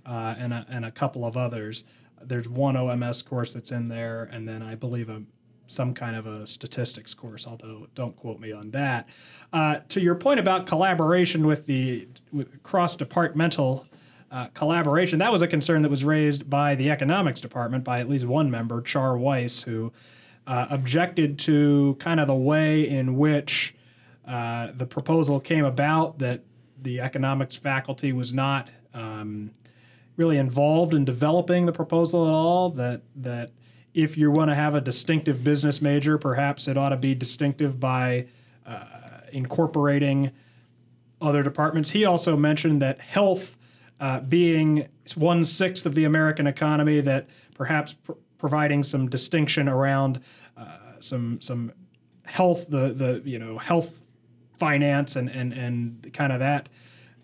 uh, 0.05 0.35
and, 0.37 0.51
a, 0.51 0.65
and 0.69 0.83
a 0.83 0.91
couple 0.91 1.23
of 1.23 1.37
others. 1.37 1.85
There's 2.21 2.49
one 2.49 2.75
OMS 2.75 3.23
course 3.23 3.53
that's 3.53 3.71
in 3.71 3.87
there, 3.87 4.27
and 4.33 4.45
then 4.45 4.61
I 4.61 4.75
believe 4.75 5.07
a, 5.07 5.23
some 5.67 5.93
kind 5.93 6.17
of 6.17 6.27
a 6.27 6.45
statistics 6.45 7.13
course, 7.13 7.47
although 7.47 7.87
don't 7.95 8.17
quote 8.17 8.41
me 8.41 8.51
on 8.51 8.71
that. 8.71 9.07
Uh, 9.53 9.79
to 9.87 10.01
your 10.01 10.15
point 10.15 10.41
about 10.41 10.65
collaboration 10.65 11.47
with 11.47 11.67
the 11.67 12.05
with 12.33 12.61
cross 12.63 12.97
departmental 12.97 13.87
uh, 14.29 14.47
collaboration, 14.47 15.19
that 15.19 15.31
was 15.31 15.41
a 15.41 15.47
concern 15.47 15.83
that 15.83 15.89
was 15.89 16.03
raised 16.03 16.49
by 16.49 16.75
the 16.75 16.91
economics 16.91 17.39
department 17.39 17.85
by 17.85 18.01
at 18.01 18.09
least 18.09 18.25
one 18.25 18.51
member, 18.51 18.81
Char 18.81 19.17
Weiss, 19.17 19.63
who 19.63 19.93
uh, 20.47 20.67
objected 20.69 21.39
to 21.39 21.95
kind 21.99 22.19
of 22.19 22.27
the 22.27 22.35
way 22.35 22.87
in 22.87 23.17
which 23.17 23.75
uh, 24.27 24.71
the 24.73 24.85
proposal 24.85 25.39
came 25.39 25.65
about, 25.65 26.19
that 26.19 26.41
the 26.81 26.99
economics 26.99 27.55
faculty 27.55 28.13
was 28.13 28.33
not 28.33 28.69
um, 28.93 29.51
really 30.17 30.37
involved 30.37 30.93
in 30.93 31.03
developing 31.05 31.65
the 31.65 31.71
proposal 31.71 32.25
at 32.25 32.31
all, 32.31 32.69
that, 32.69 33.01
that 33.15 33.51
if 33.93 34.17
you 34.17 34.31
want 34.31 34.49
to 34.51 34.55
have 34.55 34.75
a 34.75 34.81
distinctive 34.81 35.43
business 35.43 35.81
major, 35.81 36.17
perhaps 36.17 36.67
it 36.67 36.77
ought 36.77 36.89
to 36.89 36.97
be 36.97 37.15
distinctive 37.15 37.79
by 37.79 38.25
uh, 38.65 38.85
incorporating 39.31 40.31
other 41.21 41.43
departments. 41.43 41.91
He 41.91 42.05
also 42.05 42.35
mentioned 42.37 42.81
that 42.81 42.99
health 42.99 43.57
uh, 43.99 44.19
being 44.19 44.87
one 45.15 45.43
sixth 45.43 45.85
of 45.85 45.95
the 45.95 46.03
American 46.03 46.47
economy, 46.47 46.99
that 47.01 47.29
perhaps 47.53 47.93
pr- 47.93 48.11
providing 48.45 48.83
some 48.83 49.09
distinction 49.09 49.67
around 49.67 50.21
uh, 50.55 50.77
some 50.99 51.41
some 51.41 51.71
health 52.25 52.69
the 52.69 52.93
the 52.93 53.23
you 53.25 53.39
know 53.39 53.57
health 53.57 54.03
finance 54.59 55.15
and 55.15 55.29
and 55.29 55.51
and 55.51 56.13
kind 56.13 56.31
of 56.31 56.37
that 56.37 56.69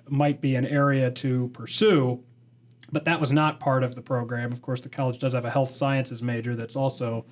might 0.10 0.42
be 0.42 0.56
an 0.56 0.66
area 0.66 1.12
to 1.12 1.48
pursue 1.50 2.20
but 2.92 3.06
that 3.06 3.20
was 3.20 3.32
not 3.32 3.60
part 3.60 3.84
of 3.84 3.94
the 3.94 4.02
program. 4.02 4.52
Of 4.52 4.64
course 4.64 4.82
the 4.82 4.90
college 4.90 5.20
does 5.20 5.34
have 5.34 5.46
a 5.46 5.52
health 5.52 5.72
sciences 5.72 6.24
major 6.24 6.56
that's 6.56 6.76
also 6.76 7.24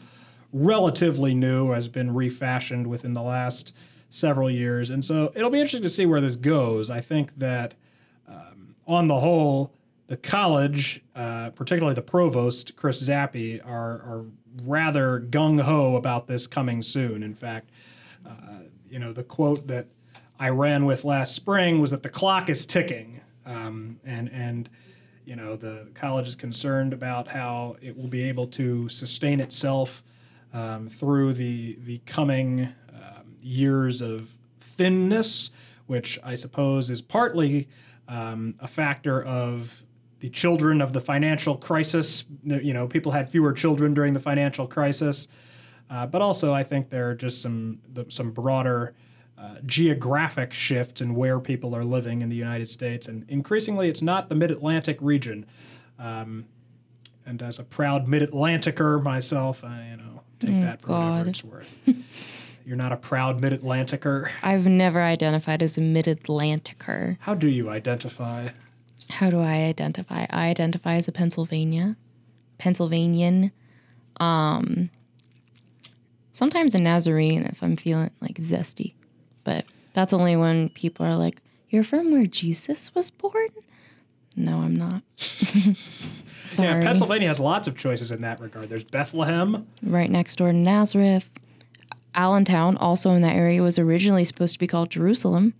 relatively 0.54 1.34
new 1.34 1.72
has 1.72 1.88
been 1.88 2.14
refashioned 2.14 2.86
within 2.86 3.14
the 3.14 3.24
last 3.24 3.74
several 4.12 4.52
years 4.52 4.92
and 4.92 5.04
so 5.04 5.32
it'll 5.36 5.50
be 5.50 5.60
interesting 5.60 5.82
to 5.82 5.90
see 5.90 6.06
where 6.06 6.22
this 6.22 6.36
goes. 6.36 6.92
I 6.92 7.02
think 7.02 7.36
that 7.40 7.74
um, 8.28 8.76
on 8.86 9.08
the 9.08 9.20
whole 9.20 9.74
the 10.10 10.18
college, 10.18 11.04
uh, 11.16 11.52
particularly 11.52 11.94
the 11.94 12.02
provost, 12.02 12.76
Chris 12.76 13.08
Zappe, 13.08 13.64
are, 13.64 13.92
are 14.02 14.26
rather 14.64 15.20
gung 15.20 15.62
ho 15.62 15.98
about 15.98 16.26
this 16.26 16.48
coming 16.48 16.82
soon. 16.82 17.22
In 17.22 17.36
fact, 17.36 17.70
uh, 18.26 18.64
you 18.90 18.98
know, 18.98 19.14
the 19.14 19.24
quote 19.24 19.68
that 19.68 19.86
I 20.40 20.50
ran 20.50 20.86
with 20.86 21.06
last 21.06 21.36
spring 21.36 21.80
was 21.80 21.92
that 21.92 22.02
the 22.02 22.10
clock 22.10 22.50
is 22.50 22.66
ticking, 22.66 23.22
um, 23.46 24.00
and 24.04 24.32
and 24.32 24.68
you 25.26 25.36
know 25.36 25.56
the 25.56 25.88
college 25.94 26.28
is 26.28 26.36
concerned 26.36 26.92
about 26.92 27.28
how 27.28 27.76
it 27.80 27.96
will 27.96 28.08
be 28.08 28.24
able 28.24 28.48
to 28.48 28.90
sustain 28.90 29.40
itself 29.40 30.02
um, 30.54 30.90
through 30.90 31.34
the 31.34 31.78
the 31.84 32.00
coming 32.08 32.74
um, 32.92 33.36
years 33.44 34.02
of 34.02 34.36
thinness, 34.60 35.52
which 35.86 36.18
I 36.24 36.34
suppose 36.34 36.90
is 36.90 37.04
partly 37.04 37.68
um, 38.08 38.56
a 38.60 38.68
factor 38.68 39.24
of 39.24 39.84
the 40.20 40.30
children 40.30 40.82
of 40.82 40.94
the 40.94 41.00
financial 41.02 41.56
crisis. 41.56 42.26
You 42.44 42.74
know, 42.74 42.88
people 42.88 43.12
had 43.12 43.30
fewer 43.30 43.54
children 43.54 43.94
during 43.94 44.14
the 44.14 44.20
financial 44.20 44.68
crisis, 44.68 45.28
uh, 45.90 46.06
but 46.06 46.22
also 46.22 46.54
I 46.54 46.64
think 46.64 46.90
there 46.90 47.10
are 47.10 47.16
just 47.16 47.42
some 47.42 47.80
the, 47.94 48.06
some 48.10 48.32
broader 48.32 48.94
uh, 49.38 49.56
geographic 49.66 50.52
shifts 50.52 51.00
in 51.02 51.16
where 51.16 51.40
people 51.40 51.74
are 51.76 51.84
living 51.86 52.22
in 52.22 52.30
the 52.30 52.36
United 52.36 52.70
States, 52.70 53.08
and 53.08 53.24
increasingly 53.30 53.88
it's 53.88 54.02
not 54.02 54.28
the 54.30 54.36
Mid-Atlantic 54.36 54.98
region. 55.02 55.46
Um, 55.98 56.46
and 57.26 57.42
as 57.42 57.60
a 57.60 57.64
proud 57.64 58.08
Mid-Atlanticer 58.08 59.00
myself, 59.00 59.64
I 59.64 59.90
you 59.92 59.98
know 59.98 60.22
take 60.40 60.52
Mm, 60.52 60.62
that 60.62 60.82
for 60.82 60.88
God. 60.88 61.10
whatever 61.12 61.30
it's 61.30 61.44
worth. 61.44 61.74
You're 62.66 62.78
not 62.78 62.92
a 62.92 62.98
proud 62.98 63.40
Mid-Atlanticer. 63.42 64.30
I've 64.44 64.66
never 64.68 65.02
identified 65.02 65.64
as 65.64 65.78
a 65.78 65.82
mid-Atlanticer. 65.82 67.18
How 67.22 67.34
do 67.34 67.48
you 67.48 67.70
identify? 67.70 68.50
How 69.10 69.30
do 69.30 69.40
I 69.40 69.64
identify? 69.64 70.26
I 70.30 70.48
identify 70.50 70.96
as 70.96 71.08
a 71.08 71.12
Pennsylvania, 71.12 71.98
Pennsylvanian. 72.58 73.52
Um, 74.20 74.90
sometimes 76.32 76.76
a 76.76 76.80
Nazarene 76.80 77.44
if 77.44 77.64
I'm 77.64 77.76
feeling 77.76 78.12
like 78.22 78.36
zesty, 78.36 78.94
but 79.44 79.66
that's 79.94 80.14
only 80.14 80.36
when 80.36 80.70
people 80.70 81.06
are 81.06 81.16
like, 81.16 81.42
"You're 81.70 81.84
from 81.84 82.12
where 82.12 82.26
Jesus 82.28 82.94
was 82.94 83.10
born." 83.10 83.48
No, 84.36 84.60
I'm 84.60 84.76
not. 84.76 85.02
Sorry. 85.18 86.70
Yeah, 86.70 86.82
Pennsylvania 86.82 87.28
has 87.28 87.40
lots 87.40 87.68
of 87.68 87.76
choices 87.76 88.12
in 88.12 88.22
that 88.22 88.40
regard. 88.40 88.70
There's 88.70 88.84
Bethlehem. 88.86 89.68
right 89.84 90.10
next 90.10 90.38
door 90.38 90.52
to 90.52 90.58
Nazareth. 90.58 91.30
Allentown, 92.16 92.78
also 92.78 93.12
in 93.12 93.22
that 93.22 93.36
area, 93.36 93.62
was 93.62 93.78
originally 93.78 94.26
supposed 94.26 94.54
to 94.54 94.60
be 94.60 94.68
called 94.68 94.90
Jerusalem, 94.90 95.54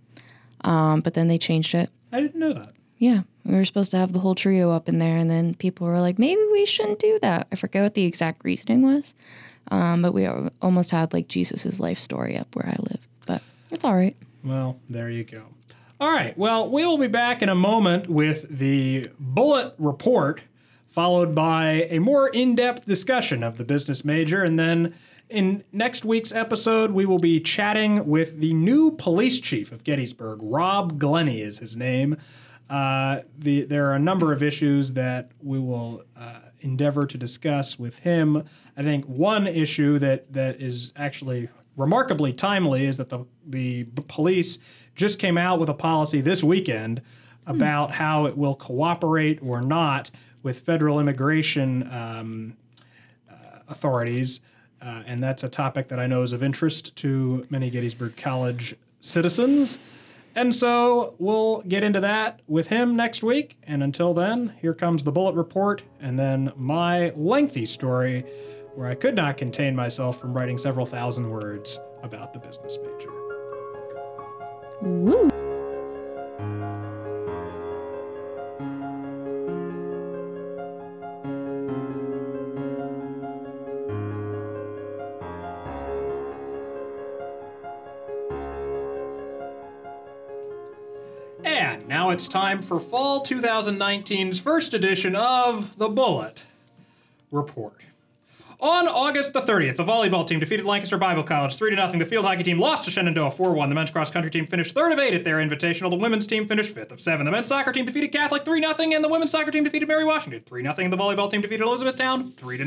um, 0.62 1.00
but 1.00 1.14
then 1.14 1.28
they 1.28 1.38
changed 1.38 1.74
it. 1.74 1.90
I 2.12 2.20
didn't 2.20 2.40
know 2.40 2.52
that. 2.52 2.72
Yeah, 3.00 3.22
we 3.46 3.54
were 3.54 3.64
supposed 3.64 3.90
to 3.92 3.96
have 3.96 4.12
the 4.12 4.18
whole 4.18 4.34
trio 4.34 4.70
up 4.70 4.86
in 4.86 4.98
there, 4.98 5.16
and 5.16 5.30
then 5.30 5.54
people 5.54 5.86
were 5.86 6.00
like, 6.00 6.18
maybe 6.18 6.42
we 6.52 6.66
shouldn't 6.66 6.98
do 6.98 7.18
that. 7.22 7.48
I 7.50 7.56
forget 7.56 7.82
what 7.82 7.94
the 7.94 8.04
exact 8.04 8.44
reasoning 8.44 8.82
was, 8.82 9.14
um, 9.70 10.02
but 10.02 10.12
we 10.12 10.28
almost 10.60 10.90
had 10.90 11.14
like 11.14 11.26
Jesus's 11.26 11.80
life 11.80 11.98
story 11.98 12.36
up 12.36 12.54
where 12.54 12.66
I 12.66 12.76
live. 12.90 13.08
But 13.26 13.40
it's 13.70 13.84
all 13.84 13.94
right. 13.94 14.14
Well, 14.44 14.78
there 14.90 15.08
you 15.08 15.24
go. 15.24 15.44
All 15.98 16.12
right. 16.12 16.36
Well, 16.36 16.70
we 16.70 16.84
will 16.84 16.98
be 16.98 17.06
back 17.06 17.40
in 17.40 17.48
a 17.48 17.54
moment 17.54 18.10
with 18.10 18.46
the 18.50 19.08
bullet 19.18 19.74
report, 19.78 20.42
followed 20.88 21.34
by 21.34 21.86
a 21.88 22.00
more 22.00 22.28
in 22.28 22.54
depth 22.54 22.84
discussion 22.84 23.42
of 23.42 23.56
the 23.56 23.64
business 23.64 24.04
major, 24.04 24.44
and 24.44 24.58
then 24.58 24.94
in 25.30 25.64
next 25.72 26.04
week's 26.04 26.32
episode, 26.32 26.90
we 26.90 27.06
will 27.06 27.18
be 27.18 27.40
chatting 27.40 28.06
with 28.06 28.40
the 28.40 28.52
new 28.52 28.90
police 28.90 29.40
chief 29.40 29.72
of 29.72 29.84
Gettysburg. 29.84 30.40
Rob 30.42 30.98
Glenny 30.98 31.40
is 31.40 31.60
his 31.60 31.76
name. 31.76 32.18
Uh, 32.70 33.22
the, 33.36 33.64
there 33.64 33.90
are 33.90 33.94
a 33.94 33.98
number 33.98 34.32
of 34.32 34.44
issues 34.44 34.92
that 34.92 35.32
we 35.42 35.58
will 35.58 36.04
uh, 36.16 36.38
endeavor 36.60 37.04
to 37.04 37.18
discuss 37.18 37.78
with 37.78 37.98
him. 37.98 38.44
I 38.76 38.82
think 38.82 39.04
one 39.06 39.48
issue 39.48 39.98
that, 39.98 40.32
that 40.32 40.60
is 40.60 40.92
actually 40.94 41.48
remarkably 41.76 42.32
timely 42.32 42.86
is 42.86 42.96
that 42.98 43.08
the, 43.08 43.24
the 43.44 43.84
police 44.06 44.60
just 44.94 45.18
came 45.18 45.36
out 45.36 45.58
with 45.58 45.68
a 45.68 45.74
policy 45.74 46.20
this 46.20 46.44
weekend 46.44 47.02
about 47.46 47.90
how 47.90 48.26
it 48.26 48.38
will 48.38 48.54
cooperate 48.54 49.40
or 49.42 49.60
not 49.60 50.10
with 50.44 50.60
federal 50.60 51.00
immigration 51.00 51.90
um, 51.90 52.56
uh, 53.28 53.58
authorities. 53.68 54.40
Uh, 54.80 55.02
and 55.06 55.22
that's 55.22 55.42
a 55.42 55.48
topic 55.48 55.88
that 55.88 55.98
I 55.98 56.06
know 56.06 56.22
is 56.22 56.32
of 56.32 56.42
interest 56.42 56.94
to 56.96 57.44
many 57.50 57.68
Gettysburg 57.68 58.16
College 58.16 58.76
citizens. 59.00 59.78
And 60.34 60.54
so 60.54 61.14
we'll 61.18 61.62
get 61.62 61.82
into 61.82 62.00
that 62.00 62.40
with 62.46 62.68
him 62.68 62.94
next 62.96 63.22
week. 63.22 63.58
And 63.64 63.82
until 63.82 64.14
then, 64.14 64.54
here 64.60 64.74
comes 64.74 65.04
the 65.04 65.12
bullet 65.12 65.34
report 65.34 65.82
and 66.00 66.18
then 66.18 66.52
my 66.56 67.10
lengthy 67.10 67.66
story 67.66 68.24
where 68.74 68.86
I 68.86 68.94
could 68.94 69.14
not 69.14 69.36
contain 69.36 69.74
myself 69.74 70.20
from 70.20 70.32
writing 70.32 70.56
several 70.56 70.86
thousand 70.86 71.28
words 71.28 71.80
about 72.02 72.32
the 72.32 72.38
business 72.38 72.78
major. 72.78 73.10
Woo! 74.82 75.49
It's 92.20 92.28
time 92.28 92.60
for 92.60 92.78
fall 92.78 93.24
2019's 93.24 94.38
first 94.38 94.74
edition 94.74 95.16
of 95.16 95.78
The 95.78 95.88
Bullet 95.88 96.44
Report. 97.32 97.72
On 98.60 98.86
August 98.86 99.32
the 99.32 99.40
30th, 99.40 99.76
the 99.76 99.84
volleyball 99.84 100.26
team 100.26 100.38
defeated 100.38 100.66
Lancaster 100.66 100.98
Bible 100.98 101.22
College 101.22 101.56
3 101.56 101.74
0. 101.74 101.92
The 101.92 102.04
field 102.04 102.26
hockey 102.26 102.42
team 102.42 102.58
lost 102.58 102.84
to 102.84 102.90
Shenandoah 102.90 103.30
4 103.30 103.52
1. 103.52 103.70
The 103.70 103.74
men's 103.74 103.90
cross 103.90 104.10
country 104.10 104.30
team 104.30 104.44
finished 104.46 104.74
third 104.74 104.92
of 104.92 104.98
eight 104.98 105.14
at 105.14 105.24
their 105.24 105.38
invitational. 105.38 105.88
The 105.88 105.96
women's 105.96 106.26
team 106.26 106.46
finished 106.46 106.74
fifth 106.74 106.92
of 106.92 107.00
seven. 107.00 107.24
The 107.24 107.32
men's 107.32 107.46
soccer 107.46 107.72
team 107.72 107.86
defeated 107.86 108.12
Catholic 108.12 108.44
3 108.44 108.60
0. 108.60 108.74
And 108.78 109.02
the 109.02 109.08
women's 109.08 109.30
soccer 109.30 109.50
team 109.50 109.64
defeated 109.64 109.88
Mary 109.88 110.04
Washington 110.04 110.42
3 110.44 110.60
0. 110.60 110.74
And 110.76 110.92
the 110.92 110.98
volleyball 110.98 111.30
team 111.30 111.40
defeated 111.40 111.64
Elizabethtown 111.64 112.32
3 112.32 112.58
0. 112.58 112.66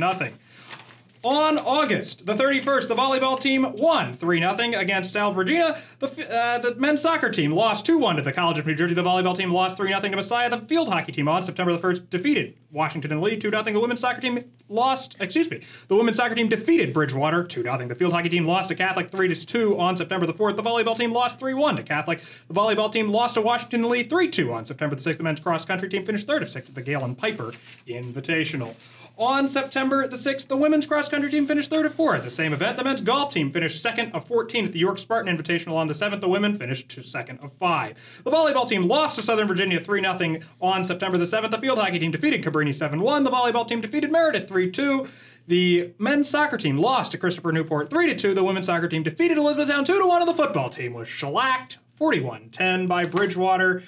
On 1.24 1.58
August 1.58 2.26
the 2.26 2.34
31st, 2.34 2.90
the 2.90 2.96
volleyball 2.96 3.40
team 3.40 3.78
won 3.78 4.14
3 4.14 4.40
0 4.40 4.56
against 4.78 5.14
South 5.14 5.34
Virginia. 5.34 5.80
The, 6.00 6.08
uh, 6.30 6.58
the 6.58 6.76
men's 6.76 7.02
soccer 7.02 7.30
team 7.30 7.54
lost 7.54 7.86
2 7.86 7.98
1 7.98 8.18
to 8.18 8.22
the 8.22 8.34
College 8.34 8.60
of 8.60 8.66
New 8.66 8.76
Jersey. 8.76 8.94
The 8.94 9.04
volleyball 9.04 9.34
team 9.34 9.50
lost 9.50 9.78
3 9.78 9.88
0 9.88 10.02
to 10.02 10.16
Messiah. 10.18 10.50
The 10.50 10.60
field 10.60 10.90
hockey 10.90 11.14
team 11.14 11.30
on 11.30 11.42
September 11.42 11.72
the 11.72 11.80
1st 11.80 12.10
defeated 12.10 12.58
Washington 12.74 13.14
and 13.14 13.22
Lee 13.22 13.38
2 13.38 13.50
0. 13.52 13.64
The 13.64 13.80
women's 13.80 14.02
soccer 14.02 14.20
team 14.20 14.44
lost, 14.68 15.16
excuse 15.22 15.50
me, 15.50 15.62
the 15.88 15.96
women's 15.96 16.18
soccer 16.18 16.36
team 16.36 16.50
defeated 16.50 16.92
Bridgewater 16.92 17.46
2 17.46 17.62
0. 17.64 17.88
The 17.88 17.96
field 17.96 18.12
hockey 18.12 18.28
team 18.28 18.46
lost 18.46 18.68
to 18.68 18.76
Catholic 18.76 19.10
3 19.10 19.34
2 19.34 19.80
on 19.80 19.96
September 19.96 20.26
the 20.26 20.34
4th. 20.34 20.58
The 20.58 20.64
volleyball 20.64 20.98
team 20.98 21.14
lost 21.14 21.40
3 21.40 21.54
1 21.54 21.78
to 21.78 21.84
Catholic. 21.84 22.20
The 22.50 22.54
volleyball 22.54 22.92
team 22.92 23.10
lost 23.14 23.36
to 23.36 23.42
Washington 23.42 23.80
and 23.80 23.90
Lee 23.90 24.04
3 24.04 24.28
2 24.28 24.52
on 24.52 24.66
September 24.66 24.94
the 24.98 25.02
6th. 25.02 25.16
The 25.16 25.24
men's 25.24 25.40
cross 25.40 25.64
country 25.64 25.88
team 25.88 26.04
finished 26.04 26.28
third 26.28 26.44
of 26.44 26.50
six 26.50 26.68
at 26.68 26.76
the 26.76 26.82
Galen 26.82 27.16
Piper 27.16 27.54
Invitational. 27.88 28.76
On 29.16 29.48
September 29.48 30.08
the 30.08 30.16
6th, 30.16 30.48
the 30.48 30.58
women's 30.58 30.88
cross 30.88 31.08
country 31.08 31.30
team 31.30 31.46
finished 31.46 31.70
third 31.70 31.86
of 31.86 31.94
four 31.94 32.16
at 32.16 32.24
the 32.24 32.32
same 32.32 32.52
event. 32.52 32.78
The 32.78 32.84
men's 32.84 33.00
golf 33.00 33.32
team 33.32 33.52
finished 33.52 33.80
second 33.80 34.12
of 34.12 34.26
14 34.26 34.66
at 34.66 34.72
the 34.72 34.80
York 34.80 34.98
Spartan 34.98 35.38
Invitational 35.38 35.74
on 35.74 35.86
the 35.86 35.94
7th. 35.94 36.20
The 36.20 36.28
women 36.28 36.58
finished 36.58 36.90
to 36.90 37.04
second 37.04 37.38
of 37.40 37.54
five. 37.54 38.22
The 38.24 38.32
volleyball 38.32 38.68
team 38.68 38.82
lost 38.82 39.18
to 39.18 39.22
Southern 39.22 39.48
Virginia 39.48 39.80
3 39.80 40.02
0 40.02 40.40
on 40.60 40.84
September 40.84 41.20
the 41.20 41.26
7th. 41.26 41.52
The 41.52 41.60
field 41.60 41.78
hockey 41.78 42.00
team 42.00 42.10
defeated 42.10 42.44
Cabrini 42.44 42.74
7 42.74 43.00
1. 43.00 43.24
The 43.24 43.30
volleyball 43.30 43.68
team 43.68 43.82
defeated 43.82 44.12
Meredith 44.12 44.48
3 44.48 44.72
2. 44.72 45.08
The 45.46 45.94
men's 46.00 46.28
soccer 46.28 46.58
team 46.58 46.78
lost 46.78 47.12
to 47.12 47.20
Christopher 47.20 47.52
Newport 47.52 47.92
3 47.92 48.16
2. 48.16 48.34
The 48.34 48.44
women's 48.44 48.66
soccer 48.66 48.88
team 48.88 49.04
defeated 49.04 49.38
Elizabethtown 49.38 49.86
2 49.86 50.08
1. 50.08 50.22
And 50.22 50.28
the 50.28 50.34
football 50.34 50.72
team 50.72 50.94
was 50.94 51.08
shellacked 51.08 51.78
41 51.98 52.50
10 52.50 52.88
by 52.88 53.06
Bridgewater, 53.06 53.84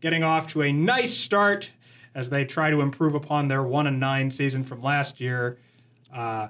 getting 0.00 0.24
off 0.24 0.48
to 0.48 0.62
a 0.62 0.72
nice 0.72 1.16
start 1.16 1.70
as 2.14 2.30
they 2.30 2.44
try 2.44 2.70
to 2.70 2.80
improve 2.80 3.14
upon 3.14 3.48
their 3.48 3.62
1 3.62 3.86
and 3.86 4.00
9 4.00 4.30
season 4.30 4.64
from 4.64 4.80
last 4.80 5.20
year. 5.20 5.58
Uh, 6.12 6.48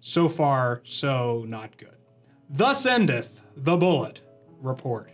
so 0.00 0.28
far, 0.28 0.80
so 0.84 1.44
not 1.48 1.76
good. 1.76 1.96
Thus 2.50 2.86
endeth 2.86 3.40
the 3.56 3.76
bullet 3.76 4.20
report. 4.60 5.10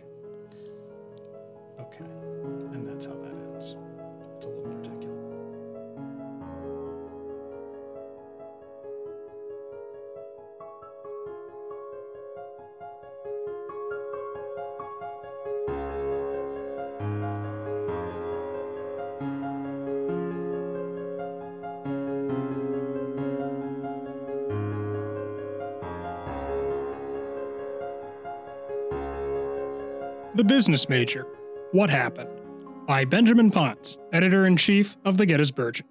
The 30.41 30.45
Business 30.45 30.89
Major 30.89 31.27
What 31.71 31.91
Happened? 31.91 32.41
by 32.87 33.05
Benjamin 33.05 33.51
Ponce, 33.51 33.99
editor 34.11 34.47
in 34.47 34.57
chief 34.57 34.97
of 35.05 35.17
the 35.17 35.27
Gettysburgian. 35.27 35.83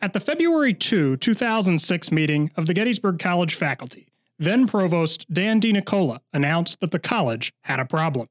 At 0.00 0.14
the 0.14 0.18
February 0.18 0.72
2, 0.72 1.18
2006 1.18 2.10
meeting 2.10 2.50
of 2.56 2.66
the 2.66 2.72
Gettysburg 2.72 3.18
College 3.18 3.54
faculty, 3.54 4.08
then 4.38 4.66
Provost 4.66 5.30
Dan 5.30 5.60
DeNicola 5.60 6.20
announced 6.32 6.80
that 6.80 6.90
the 6.90 6.98
college 6.98 7.52
had 7.64 7.80
a 7.80 7.84
problem. 7.84 8.30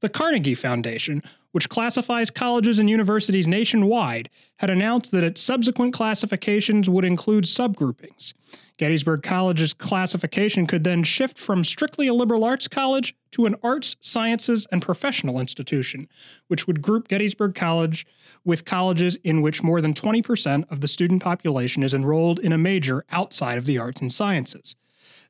The 0.00 0.08
Carnegie 0.08 0.56
Foundation, 0.56 1.22
which 1.52 1.68
classifies 1.68 2.30
colleges 2.30 2.78
and 2.78 2.90
universities 2.90 3.48
nationwide, 3.48 4.28
had 4.56 4.70
announced 4.70 5.10
that 5.12 5.24
its 5.24 5.40
subsequent 5.40 5.94
classifications 5.94 6.88
would 6.88 7.04
include 7.04 7.44
subgroupings. 7.44 8.34
Gettysburg 8.78 9.24
College's 9.24 9.74
classification 9.74 10.66
could 10.66 10.84
then 10.84 11.02
shift 11.02 11.36
from 11.36 11.64
strictly 11.64 12.06
a 12.06 12.14
liberal 12.14 12.44
arts 12.44 12.68
college 12.68 13.14
to 13.32 13.44
an 13.44 13.56
arts, 13.62 13.96
sciences, 14.00 14.66
and 14.70 14.80
professional 14.80 15.40
institution, 15.40 16.08
which 16.46 16.66
would 16.66 16.80
group 16.80 17.08
Gettysburg 17.08 17.56
College 17.56 18.06
with 18.44 18.64
colleges 18.64 19.16
in 19.24 19.42
which 19.42 19.64
more 19.64 19.80
than 19.80 19.94
20% 19.94 20.64
of 20.70 20.80
the 20.80 20.88
student 20.88 21.22
population 21.22 21.82
is 21.82 21.92
enrolled 21.92 22.38
in 22.38 22.52
a 22.52 22.58
major 22.58 23.04
outside 23.10 23.58
of 23.58 23.66
the 23.66 23.78
arts 23.78 24.00
and 24.00 24.12
sciences. 24.12 24.76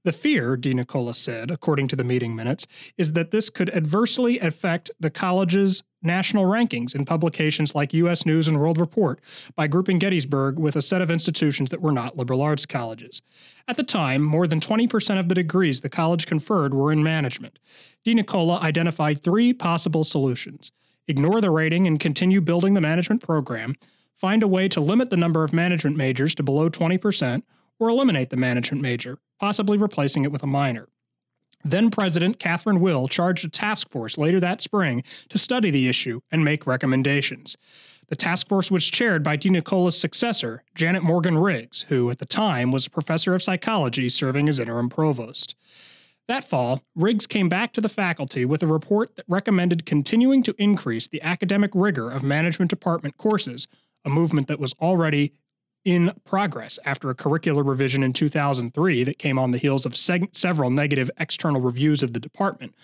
The 0.05 0.13
fear, 0.13 0.57
DeNicola 0.57 1.15
said, 1.15 1.51
according 1.51 1.89
to 1.89 1.97
the 1.97 2.05
meeting 2.05 2.35
minutes, 2.37 2.67
is 2.97 3.13
that 3.13 3.31
this 3.31 3.51
could 3.51 3.69
adversely 3.75 4.39
affect 4.39 4.91
the 5.01 5.11
college's 5.11 5.83
national 6.03 6.45
rankings 6.45 6.95
in 6.95 7.05
publications 7.05 7.75
like 7.75 7.93
U.S. 7.93 8.25
News 8.25 8.47
and 8.47 8.61
World 8.61 8.79
Report 8.79 9.21
by 9.57 9.67
grouping 9.67 9.99
Gettysburg 9.99 10.59
with 10.59 10.77
a 10.77 10.83
set 10.83 11.03
of 11.03 11.11
institutions 11.11 11.71
that 11.71 11.83
were 11.83 11.93
not 11.93 12.17
liberal 12.17 12.43
arts 12.43 12.65
colleges. 12.65 13.23
At 13.67 13.77
the 13.77 13.83
time, 13.83 14.23
more 14.23 14.47
than 14.47 14.61
20% 14.61 15.19
of 15.19 15.29
the 15.29 15.35
degrees 15.35 15.81
the 15.81 15.89
college 15.89 16.27
conferred 16.27 16.75
were 16.75 16.93
in 16.93 17.03
management. 17.03 17.59
DeNicola 18.07 18.61
identified 18.61 19.23
three 19.23 19.53
possible 19.53 20.05
solutions 20.05 20.71
ignore 21.09 21.41
the 21.41 21.51
rating 21.51 21.87
and 21.87 21.99
continue 21.99 22.41
building 22.41 22.75
the 22.75 22.81
management 22.83 23.23
program, 23.23 23.75
find 24.19 24.43
a 24.43 24.49
way 24.49 24.69
to 24.69 24.81
limit 24.81 25.09
the 25.09 25.17
number 25.17 25.43
of 25.43 25.55
management 25.55 25.97
majors 25.97 26.35
to 26.35 26.43
below 26.43 26.69
20%, 26.69 27.43
or 27.79 27.89
eliminate 27.89 28.31
the 28.31 28.37
management 28.37 28.83
major, 28.83 29.19
possibly 29.39 29.79
replacing 29.79 30.25
it 30.25 30.33
with 30.33 30.43
a 30.43 30.47
minor. 30.47 30.89
Then 31.65 31.91
President 31.91 32.39
Katherine 32.39 32.81
Will 32.81 33.09
charged 33.09 33.45
a 33.45 33.49
task 33.49 33.89
force 33.89 34.17
later 34.17 34.41
that 34.41 34.61
spring 34.61 35.03
to 35.29 35.39
study 35.39 35.71
the 35.71 35.89
issue 35.89 36.21
and 36.31 36.45
make 36.45 36.67
recommendations. 36.67 37.57
The 38.09 38.17
task 38.17 38.49
force 38.49 38.71
was 38.71 38.87
chaired 38.87 39.23
by 39.23 39.37
DeNicola's 39.37 39.99
successor, 40.01 40.63
Janet 40.75 41.03
Morgan 41.03 41.37
Riggs, 41.37 41.83
who 41.89 42.09
at 42.11 42.19
the 42.19 42.27
time 42.27 42.71
was 42.71 42.87
a 42.87 42.91
professor 42.91 43.35
of 43.35 43.43
psychology 43.43 44.09
serving 44.09 44.49
as 44.49 44.59
interim 44.59 44.89
provost. 44.89 45.55
That 46.27 46.45
fall, 46.45 46.83
Riggs 46.95 47.27
came 47.27 47.49
back 47.49 47.73
to 47.73 47.81
the 47.81 47.89
faculty 47.89 48.45
with 48.45 48.63
a 48.63 48.67
report 48.67 49.17
that 49.17 49.25
recommended 49.29 49.87
continuing 49.87 50.43
to 50.45 50.55
increase 50.59 51.09
the 51.09 51.23
academic 51.23 51.71
rigor 51.75 52.11
of 52.11 52.23
management 52.23 52.71
department 52.71 53.17
courses, 53.17 53.67
a 54.05 54.11
movement 54.11 54.47
that 54.49 54.61
was 54.61 54.75
already 54.81 55.33
in 55.89 56.13
progress 56.27 56.79
after 56.85 57.09
a 57.09 57.15
curricular 57.15 57.67
revision 57.67 58.03
in 58.03 58.13
2003 58.13 59.05
that 59.05 59.19
came 59.19 59.39
on 59.39 59.53
the 59.53 59.57
heels 59.57 59.87
of 59.87 59.93
seg- 59.93 60.37
several 60.37 60.69
negative 60.69 61.11
external 61.19 61.63
reviews 61.63 62.03
of 62.03 62.13
the 62.13 62.21
department, 62.21 62.75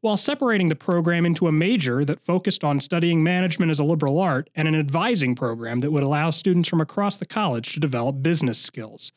while 0.00 0.16
separating 0.16 0.68
the 0.68 0.74
program 0.74 1.26
into 1.26 1.46
a 1.46 1.52
major 1.52 2.06
that 2.06 2.22
focused 2.22 2.64
on 2.64 2.80
studying 2.80 3.22
management 3.22 3.70
as 3.70 3.80
a 3.80 3.84
liberal 3.84 4.18
art 4.18 4.48
and 4.54 4.66
an 4.66 4.74
advising 4.74 5.34
program 5.34 5.80
that 5.80 5.90
would 5.90 6.02
allow 6.02 6.30
students 6.30 6.66
from 6.66 6.80
across 6.80 7.18
the 7.18 7.26
college 7.26 7.74
to 7.74 7.80
develop 7.80 8.22
business 8.22 8.58
skills. 8.58 9.12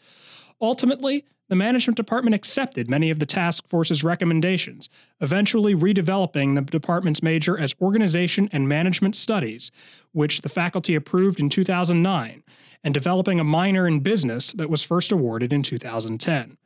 Ultimately, 0.60 1.24
the 1.50 1.56
management 1.56 1.96
department 1.96 2.36
accepted 2.36 2.90
many 2.90 3.10
of 3.10 3.20
the 3.20 3.26
task 3.26 3.68
force's 3.68 4.04
recommendations, 4.04 4.90
eventually 5.22 5.76
redeveloping 5.76 6.56
the 6.56 6.62
department's 6.62 7.24
major 7.24 7.58
as 7.58 7.76
Organization 7.82 8.50
and 8.52 8.68
Management 8.68 9.16
Studies, 9.16 9.72
which 10.12 10.42
the 10.42 10.50
faculty 10.50 10.96
approved 10.96 11.40
in 11.40 11.50
2009, 11.50 12.44
and 12.84 12.94
developing 12.94 13.40
a 13.40 13.44
minor 13.44 13.88
in 13.88 14.00
business 14.00 14.52
that 14.54 14.70
was 14.70 14.84
first 14.84 15.12
awarded 15.12 15.54
in 15.54 15.64
2010. 15.64 16.58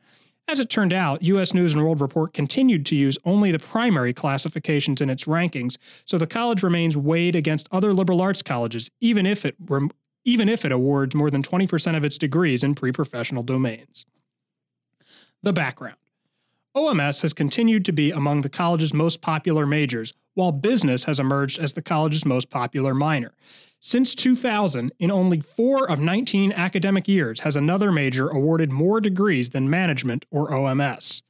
As 0.48 0.58
it 0.58 0.68
turned 0.68 0.92
out, 0.92 1.22
US 1.22 1.54
News 1.54 1.72
and 1.72 1.82
World 1.82 2.00
Report 2.00 2.34
continued 2.34 2.84
to 2.86 2.96
use 2.96 3.16
only 3.24 3.52
the 3.52 3.60
primary 3.60 4.12
classifications 4.12 5.00
in 5.00 5.08
its 5.08 5.24
rankings, 5.24 5.78
so 6.04 6.18
the 6.18 6.26
college 6.26 6.62
remains 6.64 6.96
weighed 6.96 7.36
against 7.36 7.68
other 7.70 7.94
liberal 7.94 8.20
arts 8.20 8.42
colleges, 8.42 8.90
even 9.00 9.24
if 9.24 9.46
it 9.46 9.56
even 10.24 10.48
if 10.48 10.64
it 10.64 10.72
awards 10.72 11.14
more 11.14 11.30
than 11.30 11.42
20% 11.42 11.96
of 11.96 12.04
its 12.04 12.16
degrees 12.16 12.62
in 12.62 12.74
pre-professional 12.74 13.42
domains. 13.42 14.06
The 15.42 15.52
background. 15.52 15.96
OMS 16.76 17.20
has 17.22 17.32
continued 17.32 17.84
to 17.84 17.92
be 17.92 18.12
among 18.12 18.40
the 18.40 18.48
college's 18.48 18.94
most 18.94 19.20
popular 19.20 19.66
majors, 19.66 20.14
while 20.34 20.52
business 20.52 21.04
has 21.04 21.20
emerged 21.20 21.58
as 21.58 21.74
the 21.74 21.82
college's 21.82 22.24
most 22.24 22.48
popular 22.48 22.94
minor. 22.94 23.32
Since 23.80 24.14
2000, 24.14 24.92
in 25.00 25.10
only 25.10 25.40
four 25.40 25.90
of 25.90 25.98
19 25.98 26.52
academic 26.52 27.08
years, 27.08 27.40
has 27.40 27.56
another 27.56 27.90
major 27.90 28.28
awarded 28.28 28.70
more 28.70 29.00
degrees 29.00 29.50
than 29.50 29.68
management 29.68 30.24
or 30.30 30.50
OMS. 30.50 31.22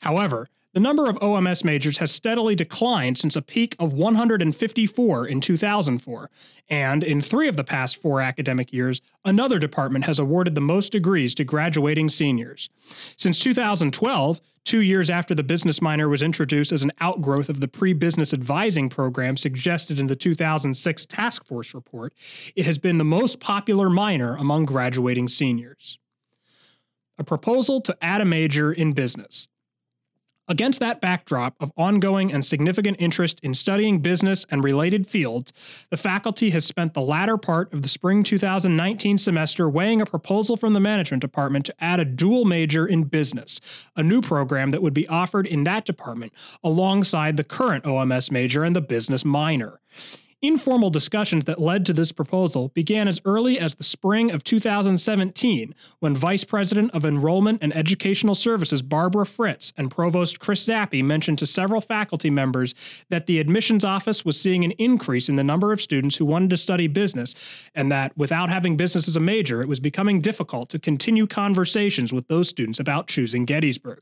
However, 0.00 0.48
the 0.74 0.80
number 0.80 1.08
of 1.08 1.16
OMS 1.16 1.64
majors 1.64 1.98
has 1.98 2.12
steadily 2.12 2.54
declined 2.54 3.16
since 3.16 3.36
a 3.36 3.42
peak 3.42 3.74
of 3.78 3.94
154 3.94 5.26
in 5.26 5.40
2004, 5.40 6.30
and 6.68 7.02
in 7.02 7.22
three 7.22 7.48
of 7.48 7.56
the 7.56 7.64
past 7.64 7.96
four 7.96 8.20
academic 8.20 8.72
years, 8.72 9.00
another 9.24 9.58
department 9.58 10.04
has 10.04 10.18
awarded 10.18 10.54
the 10.54 10.60
most 10.60 10.92
degrees 10.92 11.34
to 11.34 11.44
graduating 11.44 12.10
seniors. 12.10 12.68
Since 13.16 13.38
2012, 13.38 14.40
two 14.64 14.80
years 14.80 15.08
after 15.08 15.34
the 15.34 15.42
business 15.42 15.80
minor 15.80 16.10
was 16.10 16.22
introduced 16.22 16.72
as 16.72 16.82
an 16.82 16.92
outgrowth 17.00 17.48
of 17.48 17.60
the 17.60 17.68
pre 17.68 17.94
business 17.94 18.34
advising 18.34 18.90
program 18.90 19.38
suggested 19.38 19.98
in 19.98 20.06
the 20.06 20.16
2006 20.16 21.06
task 21.06 21.44
force 21.44 21.72
report, 21.72 22.12
it 22.54 22.66
has 22.66 22.76
been 22.76 22.98
the 22.98 23.04
most 23.04 23.40
popular 23.40 23.88
minor 23.88 24.36
among 24.36 24.66
graduating 24.66 25.28
seniors. 25.28 25.98
A 27.16 27.24
proposal 27.24 27.80
to 27.80 27.96
add 28.02 28.20
a 28.20 28.26
major 28.26 28.70
in 28.70 28.92
business. 28.92 29.48
Against 30.50 30.80
that 30.80 31.02
backdrop 31.02 31.54
of 31.60 31.70
ongoing 31.76 32.32
and 32.32 32.42
significant 32.42 32.96
interest 32.98 33.38
in 33.42 33.52
studying 33.52 34.00
business 34.00 34.46
and 34.50 34.64
related 34.64 35.06
fields, 35.06 35.52
the 35.90 35.96
faculty 35.98 36.48
has 36.50 36.64
spent 36.64 36.94
the 36.94 37.02
latter 37.02 37.36
part 37.36 37.70
of 37.74 37.82
the 37.82 37.88
spring 37.88 38.22
2019 38.22 39.18
semester 39.18 39.68
weighing 39.68 40.00
a 40.00 40.06
proposal 40.06 40.56
from 40.56 40.72
the 40.72 40.80
management 40.80 41.20
department 41.20 41.66
to 41.66 41.84
add 41.84 42.00
a 42.00 42.04
dual 42.04 42.46
major 42.46 42.86
in 42.86 43.04
business, 43.04 43.60
a 43.96 44.02
new 44.02 44.22
program 44.22 44.70
that 44.70 44.82
would 44.82 44.94
be 44.94 45.06
offered 45.08 45.46
in 45.46 45.64
that 45.64 45.84
department 45.84 46.32
alongside 46.64 47.36
the 47.36 47.44
current 47.44 47.84
OMS 47.84 48.30
major 48.30 48.64
and 48.64 48.74
the 48.74 48.80
business 48.80 49.26
minor. 49.26 49.80
Informal 50.40 50.88
discussions 50.88 51.46
that 51.46 51.60
led 51.60 51.84
to 51.86 51.92
this 51.92 52.12
proposal 52.12 52.68
began 52.68 53.08
as 53.08 53.20
early 53.24 53.58
as 53.58 53.74
the 53.74 53.82
spring 53.82 54.30
of 54.30 54.44
2017 54.44 55.74
when 55.98 56.14
Vice 56.14 56.44
President 56.44 56.92
of 56.92 57.04
Enrollment 57.04 57.60
and 57.60 57.74
Educational 57.74 58.36
Services 58.36 58.80
Barbara 58.80 59.26
Fritze 59.26 59.72
and 59.76 59.90
Provost 59.90 60.38
Chris 60.38 60.64
Zappe 60.64 61.02
mentioned 61.02 61.38
to 61.38 61.46
several 61.46 61.80
faculty 61.80 62.30
members 62.30 62.76
that 63.08 63.26
the 63.26 63.40
admissions 63.40 63.84
office 63.84 64.24
was 64.24 64.40
seeing 64.40 64.64
an 64.64 64.70
increase 64.78 65.28
in 65.28 65.34
the 65.34 65.42
number 65.42 65.72
of 65.72 65.80
students 65.80 66.14
who 66.14 66.24
wanted 66.24 66.50
to 66.50 66.56
study 66.56 66.86
business 66.86 67.34
and 67.74 67.90
that 67.90 68.16
without 68.16 68.48
having 68.48 68.76
business 68.76 69.08
as 69.08 69.16
a 69.16 69.20
major, 69.20 69.60
it 69.60 69.66
was 69.66 69.80
becoming 69.80 70.20
difficult 70.20 70.68
to 70.68 70.78
continue 70.78 71.26
conversations 71.26 72.12
with 72.12 72.28
those 72.28 72.48
students 72.48 72.78
about 72.78 73.08
choosing 73.08 73.44
Gettysburg. 73.44 74.00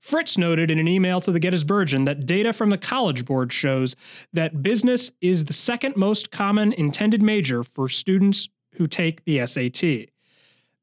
Fritze 0.00 0.38
noted 0.38 0.70
in 0.70 0.78
an 0.78 0.88
email 0.88 1.20
to 1.20 1.32
the 1.32 1.40
Gettysburgian 1.40 2.04
that 2.06 2.26
data 2.26 2.52
from 2.52 2.70
the 2.70 2.78
College 2.78 3.24
Board 3.24 3.52
shows 3.52 3.96
that 4.32 4.62
business 4.62 5.10
is 5.20 5.44
the 5.44 5.52
second 5.72 5.96
most 5.96 6.30
common 6.30 6.70
intended 6.74 7.22
major 7.22 7.62
for 7.62 7.88
students 7.88 8.50
who 8.74 8.86
take 8.86 9.24
the 9.24 9.46
SAT. 9.46 10.10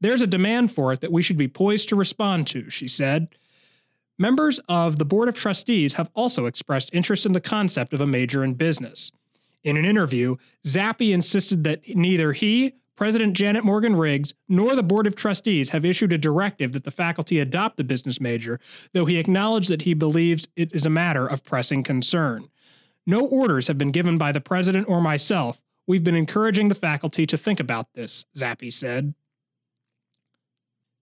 There's 0.01 0.23
a 0.23 0.27
demand 0.27 0.71
for 0.71 0.91
it 0.91 1.01
that 1.01 1.11
we 1.11 1.21
should 1.21 1.37
be 1.37 1.47
poised 1.47 1.89
to 1.89 1.95
respond 1.95 2.47
to, 2.47 2.71
she 2.71 2.87
said. 2.87 3.27
Members 4.17 4.59
of 4.67 4.97
the 4.97 5.05
Board 5.05 5.29
of 5.29 5.35
Trustees 5.35 5.93
have 5.93 6.09
also 6.15 6.47
expressed 6.47 6.89
interest 6.91 7.27
in 7.27 7.33
the 7.33 7.39
concept 7.39 7.93
of 7.93 8.01
a 8.01 8.07
major 8.07 8.43
in 8.43 8.55
business. 8.55 9.11
In 9.63 9.77
an 9.77 9.85
interview, 9.85 10.37
Zappe 10.65 11.13
insisted 11.13 11.63
that 11.65 11.87
neither 11.95 12.33
he, 12.33 12.73
President 12.95 13.33
Janet 13.33 13.63
Morgan 13.63 13.95
Riggs, 13.95 14.33
nor 14.47 14.75
the 14.75 14.81
Board 14.81 15.05
of 15.05 15.15
Trustees 15.15 15.69
have 15.69 15.85
issued 15.85 16.13
a 16.13 16.17
directive 16.17 16.73
that 16.73 16.83
the 16.83 16.89
faculty 16.89 17.37
adopt 17.37 17.77
the 17.77 17.83
business 17.83 18.19
major, 18.19 18.59
though 18.93 19.05
he 19.05 19.19
acknowledged 19.19 19.69
that 19.69 19.83
he 19.83 19.93
believes 19.93 20.47
it 20.55 20.73
is 20.73 20.87
a 20.87 20.89
matter 20.89 21.27
of 21.27 21.45
pressing 21.45 21.83
concern. 21.83 22.49
No 23.09 23.21
orders 23.21 23.65
have 23.65 23.79
been 23.79 23.89
given 23.89 24.19
by 24.19 24.31
the 24.31 24.39
president 24.39 24.87
or 24.87 25.01
myself. 25.01 25.63
We've 25.87 26.03
been 26.03 26.13
encouraging 26.13 26.67
the 26.67 26.75
faculty 26.75 27.25
to 27.25 27.37
think 27.37 27.59
about 27.59 27.91
this, 27.95 28.27
Zappe 28.37 28.71
said. 28.71 29.15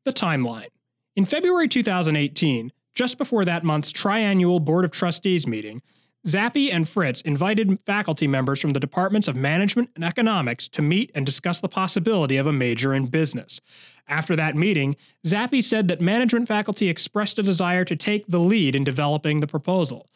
The 0.06 0.14
timeline. 0.14 0.70
In 1.18 1.26
February 1.26 1.68
2018, 1.68 2.72
just 2.96 3.18
before 3.18 3.44
that 3.44 3.66
month's 3.66 3.92
triannual 3.92 4.64
Board 4.64 4.86
of 4.86 4.92
Trustees 4.92 5.46
meeting, 5.46 5.82
Zappe 6.26 6.74
and 6.74 6.88
Fritze 6.88 7.20
invited 7.24 7.82
faculty 7.86 8.26
members 8.26 8.62
from 8.62 8.70
the 8.70 8.80
departments 8.80 9.28
of 9.28 9.36
management 9.36 9.90
and 9.96 10.06
economics 10.06 10.70
to 10.70 10.82
meet 10.82 11.12
and 11.14 11.26
discuss 11.26 11.60
the 11.60 11.68
possibility 11.68 12.38
of 12.38 12.48
a 12.48 12.54
major 12.54 12.94
in 12.94 13.08
business. 13.08 13.60
After 14.08 14.34
that 14.38 14.56
meeting, 14.56 14.96
Zappe 15.26 15.62
said 15.62 15.90
that 15.90 16.00
management 16.00 16.48
faculty 16.48 16.88
expressed 16.88 17.38
a 17.38 17.44
desire 17.44 17.84
to 17.84 17.98
take 17.98 18.28
the 18.28 18.40
lead 18.40 18.78
in 18.78 18.86
developing 18.86 19.42
the 19.42 19.48
proposal. 19.48 20.08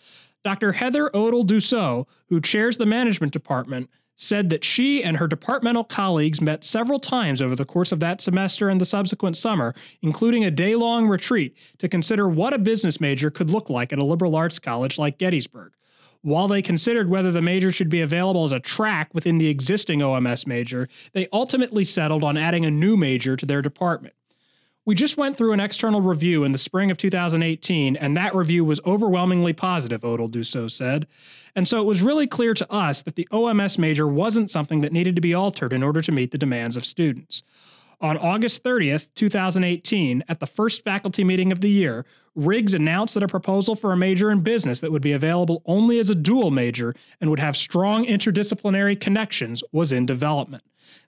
Dr. 0.43 0.71
Heather 0.73 1.09
Odell 1.15 1.45
Dussault, 1.45 2.07
who 2.29 2.41
chairs 2.41 2.77
the 2.77 2.85
management 2.85 3.31
department, 3.31 3.89
said 4.15 4.49
that 4.49 4.63
she 4.63 5.03
and 5.03 5.17
her 5.17 5.27
departmental 5.27 5.83
colleagues 5.83 6.41
met 6.41 6.63
several 6.63 6.99
times 6.99 7.41
over 7.41 7.55
the 7.55 7.65
course 7.65 7.91
of 7.91 7.99
that 7.99 8.21
semester 8.21 8.69
and 8.69 8.79
the 8.79 8.85
subsequent 8.85 9.35
summer, 9.35 9.73
including 10.01 10.43
a 10.45 10.51
day 10.51 10.75
long 10.75 11.07
retreat 11.07 11.55
to 11.79 11.89
consider 11.89 12.27
what 12.27 12.53
a 12.53 12.59
business 12.59 13.01
major 13.01 13.31
could 13.31 13.49
look 13.49 13.69
like 13.69 13.91
at 13.91 13.99
a 13.99 14.05
liberal 14.05 14.35
arts 14.35 14.59
college 14.59 14.97
like 14.99 15.17
Gettysburg. 15.17 15.73
While 16.21 16.47
they 16.47 16.61
considered 16.61 17.09
whether 17.09 17.31
the 17.31 17.41
major 17.41 17.71
should 17.71 17.89
be 17.89 18.01
available 18.01 18.43
as 18.43 18.51
a 18.51 18.59
track 18.59 19.11
within 19.13 19.39
the 19.39 19.47
existing 19.47 20.01
OMS 20.01 20.45
major, 20.45 20.87
they 21.13 21.27
ultimately 21.33 21.83
settled 21.83 22.23
on 22.23 22.37
adding 22.37 22.63
a 22.65 22.71
new 22.71 22.95
major 22.95 23.35
to 23.35 23.45
their 23.45 23.63
department. 23.63 24.13
We 24.83 24.95
just 24.95 25.15
went 25.15 25.37
through 25.37 25.53
an 25.53 25.59
external 25.59 26.01
review 26.01 26.43
in 26.43 26.53
the 26.53 26.57
spring 26.57 26.89
of 26.89 26.97
2018, 26.97 27.95
and 27.97 28.17
that 28.17 28.33
review 28.33 28.65
was 28.65 28.81
overwhelmingly 28.83 29.53
positive, 29.53 30.03
Odell 30.03 30.27
Dussault 30.27 30.71
said. 30.71 31.05
And 31.55 31.67
so 31.67 31.79
it 31.79 31.85
was 31.85 32.01
really 32.01 32.25
clear 32.25 32.55
to 32.55 32.71
us 32.71 33.03
that 33.03 33.15
the 33.15 33.27
OMS 33.31 33.77
major 33.77 34.07
wasn't 34.07 34.49
something 34.49 34.81
that 34.81 34.91
needed 34.91 35.15
to 35.15 35.21
be 35.21 35.35
altered 35.35 35.71
in 35.71 35.83
order 35.83 36.01
to 36.01 36.11
meet 36.11 36.31
the 36.31 36.37
demands 36.39 36.75
of 36.75 36.85
students. 36.85 37.43
On 38.01 38.17
August 38.17 38.63
30th, 38.63 39.09
2018, 39.13 40.23
at 40.27 40.39
the 40.39 40.47
first 40.47 40.83
faculty 40.83 41.23
meeting 41.23 41.51
of 41.51 41.61
the 41.61 41.69
year, 41.69 42.03
Riggs 42.33 42.73
announced 42.73 43.13
that 43.13 43.21
a 43.21 43.27
proposal 43.27 43.75
for 43.75 43.93
a 43.93 43.97
major 43.97 44.31
in 44.31 44.41
business 44.41 44.79
that 44.79 44.91
would 44.91 45.03
be 45.03 45.11
available 45.11 45.61
only 45.67 45.99
as 45.99 46.09
a 46.09 46.15
dual 46.15 46.49
major 46.49 46.95
and 47.19 47.29
would 47.29 47.37
have 47.37 47.55
strong 47.55 48.05
interdisciplinary 48.05 48.99
connections 48.99 49.61
was 49.71 49.91
in 49.91 50.07
development. 50.07 50.63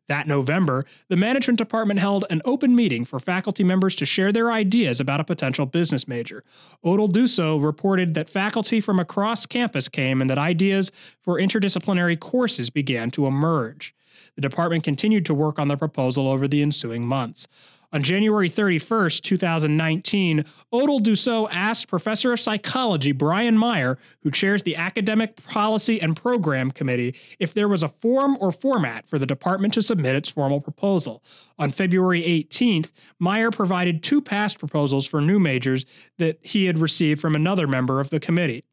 That 0.08 0.28
November, 0.28 0.84
the 1.08 1.15
management 1.15 1.58
department 1.58 2.00
held 2.00 2.26
an 2.30 2.41
open 2.46 2.76
meeting 2.76 3.06
for 3.06 3.19
faculty 3.19 3.63
members 3.63 3.96
to 3.96 4.06
share 4.06 4.32
their 4.32 4.52
ideas 4.52 5.00
about 5.00 5.22
a 5.22 5.24
potential 5.24 5.65
business 5.65 6.08
major. 6.08 6.43
Odell 6.84 7.08
Dussault 7.08 7.63
reported 7.63 8.13
that 8.15 8.30
faculty 8.30 8.82
from 8.82 9.00
across 9.00 9.46
campus 9.46 9.88
came 9.88 10.19
and 10.19 10.30
that 10.30 10.38
ideas 10.38 10.91
for 11.22 11.39
interdisciplinary 11.39 12.19
courses 12.19 12.69
began 12.69 13.12
to 13.12 13.28
emerge. 13.28 13.96
The 14.36 14.41
department 14.41 14.84
continued 14.84 15.26
to 15.28 15.34
work 15.34 15.60
on 15.60 15.67
the 15.67 15.78
proposal 15.78 16.28
over 16.28 16.48
the 16.48 16.62
ensuing 16.62 17.06
months. 17.06 17.48
On 17.93 18.01
January 18.01 18.49
31st, 18.49 19.21
2019, 19.21 20.43
Odell 20.73 20.99
Dussault 20.99 21.47
asked 21.51 21.88
Professor 21.88 22.34
of 22.34 22.39
Psychology 22.39 23.12
Brian 23.12 23.56
Meier, 23.56 23.99
who 24.23 24.32
chairs 24.32 24.63
the 24.63 24.75
Academic 24.75 25.36
Policy 25.45 26.01
and 26.01 26.15
Program 26.15 26.71
Committee, 26.71 27.15
if 27.38 27.53
there 27.53 27.67
was 27.67 27.84
a 27.84 27.88
form 27.88 28.36
or 28.41 28.51
format 28.51 29.08
for 29.08 29.19
the 29.19 29.27
department 29.27 29.75
to 29.75 29.84
submit 29.84 30.15
its 30.15 30.27
formal 30.27 30.60
proposal. 30.60 31.23
On 31.60 31.69
February 31.69 32.23
18th, 32.23 32.91
Meier 33.19 33.51
provided 33.51 34.01
two 34.01 34.21
past 34.21 34.58
proposals 34.58 35.06
for 35.06 35.21
new 35.21 35.39
majors 35.39 35.86
that 36.17 36.39
he 36.41 36.65
had 36.65 36.79
received 36.79 37.21
from 37.21 37.36
another 37.36 37.67
member 37.67 37.99
of 37.99 38.10
the 38.10 38.19
committee. 38.19 38.63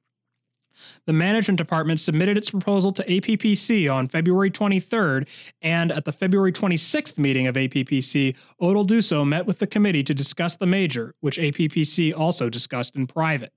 The 1.06 1.12
management 1.12 1.58
department 1.58 2.00
submitted 2.00 2.36
its 2.36 2.50
proposal 2.50 2.92
to 2.92 3.04
APPC 3.04 3.92
on 3.92 4.08
February 4.08 4.50
23rd, 4.50 5.28
and 5.62 5.92
at 5.92 6.04
the 6.04 6.12
February 6.12 6.52
26th 6.52 7.18
meeting 7.18 7.46
of 7.46 7.56
APPC, 7.56 8.36
Odell 8.60 8.84
Dussault 8.84 9.26
met 9.26 9.46
with 9.46 9.58
the 9.58 9.66
committee 9.66 10.02
to 10.04 10.14
discuss 10.14 10.56
the 10.56 10.66
major, 10.66 11.14
which 11.20 11.38
APPC 11.38 12.16
also 12.16 12.48
discussed 12.48 12.96
in 12.96 13.06
private. 13.06 13.52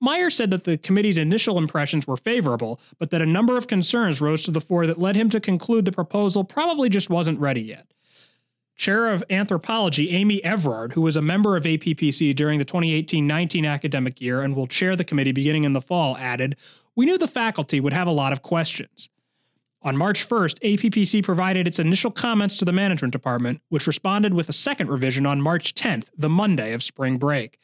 Meier 0.00 0.30
said 0.30 0.50
that 0.50 0.64
the 0.64 0.76
committee's 0.78 1.18
initial 1.18 1.56
impressions 1.56 2.06
were 2.06 2.16
favorable, 2.16 2.80
but 2.98 3.10
that 3.10 3.22
a 3.22 3.26
number 3.26 3.56
of 3.56 3.68
concerns 3.68 4.20
rose 4.20 4.42
to 4.42 4.50
the 4.50 4.60
fore 4.60 4.86
that 4.86 4.98
led 4.98 5.16
him 5.16 5.30
to 5.30 5.40
conclude 5.40 5.84
the 5.84 5.92
proposal 5.92 6.44
probably 6.44 6.88
just 6.88 7.10
wasn't 7.10 7.38
ready 7.38 7.62
yet. 7.62 7.86
Chair 8.76 9.10
of 9.10 9.22
Anthropology 9.30 10.10
Amy 10.10 10.40
Evrard, 10.40 10.92
who 10.92 11.00
was 11.00 11.16
a 11.16 11.22
member 11.22 11.56
of 11.56 11.64
APPC 11.64 12.34
during 12.34 12.58
the 12.58 12.64
2018 12.64 13.26
19 13.26 13.64
academic 13.64 14.20
year 14.20 14.42
and 14.42 14.56
will 14.56 14.66
chair 14.66 14.96
the 14.96 15.04
committee 15.04 15.32
beginning 15.32 15.64
in 15.64 15.72
the 15.72 15.80
fall, 15.80 16.16
added, 16.16 16.56
We 16.96 17.06
knew 17.06 17.16
the 17.16 17.28
faculty 17.28 17.80
would 17.80 17.92
have 17.92 18.08
a 18.08 18.12
lot 18.12 18.32
of 18.32 18.42
questions. 18.42 19.08
On 19.84 19.94
March 19.98 20.26
1st, 20.26 20.60
APPC 20.60 21.22
provided 21.22 21.66
its 21.66 21.78
initial 21.78 22.10
comments 22.10 22.56
to 22.56 22.64
the 22.64 22.72
management 22.72 23.12
department, 23.12 23.60
which 23.68 23.86
responded 23.86 24.32
with 24.32 24.48
a 24.48 24.52
second 24.52 24.88
revision 24.88 25.26
on 25.26 25.42
March 25.42 25.74
10th, 25.74 26.08
the 26.16 26.30
Monday 26.30 26.72
of 26.72 26.82
spring 26.82 27.18
break. 27.18 27.58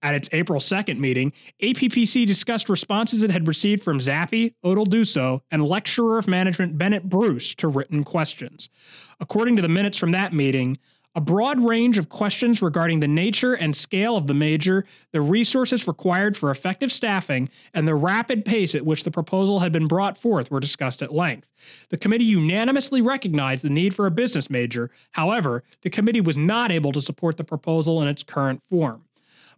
At 0.00 0.14
its 0.14 0.28
April 0.30 0.60
2nd 0.60 0.98
meeting, 1.00 1.32
APPC 1.60 2.28
discussed 2.28 2.68
responses 2.68 3.24
it 3.24 3.32
had 3.32 3.48
received 3.48 3.82
from 3.82 3.98
Zappe, 3.98 4.54
Odell 4.62 4.86
Dussault, 4.86 5.40
and 5.50 5.64
lecturer 5.64 6.16
of 6.16 6.28
management 6.28 6.78
Bennett 6.78 7.08
Bruce 7.08 7.56
to 7.56 7.66
written 7.66 8.04
questions. 8.04 8.68
According 9.18 9.56
to 9.56 9.62
the 9.62 9.68
minutes 9.68 9.98
from 9.98 10.12
that 10.12 10.32
meeting, 10.32 10.78
a 11.14 11.20
broad 11.20 11.60
range 11.60 11.96
of 11.96 12.08
questions 12.08 12.60
regarding 12.60 13.00
the 13.00 13.08
nature 13.08 13.54
and 13.54 13.74
scale 13.74 14.16
of 14.16 14.26
the 14.26 14.34
major, 14.34 14.84
the 15.12 15.20
resources 15.20 15.86
required 15.86 16.36
for 16.36 16.50
effective 16.50 16.90
staffing, 16.90 17.48
and 17.72 17.86
the 17.86 17.94
rapid 17.94 18.44
pace 18.44 18.74
at 18.74 18.84
which 18.84 19.04
the 19.04 19.10
proposal 19.10 19.60
had 19.60 19.72
been 19.72 19.86
brought 19.86 20.18
forth 20.18 20.50
were 20.50 20.60
discussed 20.60 21.02
at 21.02 21.14
length. 21.14 21.48
The 21.90 21.96
committee 21.96 22.24
unanimously 22.24 23.00
recognized 23.00 23.64
the 23.64 23.70
need 23.70 23.94
for 23.94 24.06
a 24.06 24.10
business 24.10 24.50
major. 24.50 24.90
However, 25.12 25.62
the 25.82 25.90
committee 25.90 26.20
was 26.20 26.36
not 26.36 26.72
able 26.72 26.92
to 26.92 27.00
support 27.00 27.36
the 27.36 27.44
proposal 27.44 28.02
in 28.02 28.08
its 28.08 28.22
current 28.22 28.60
form. 28.68 29.04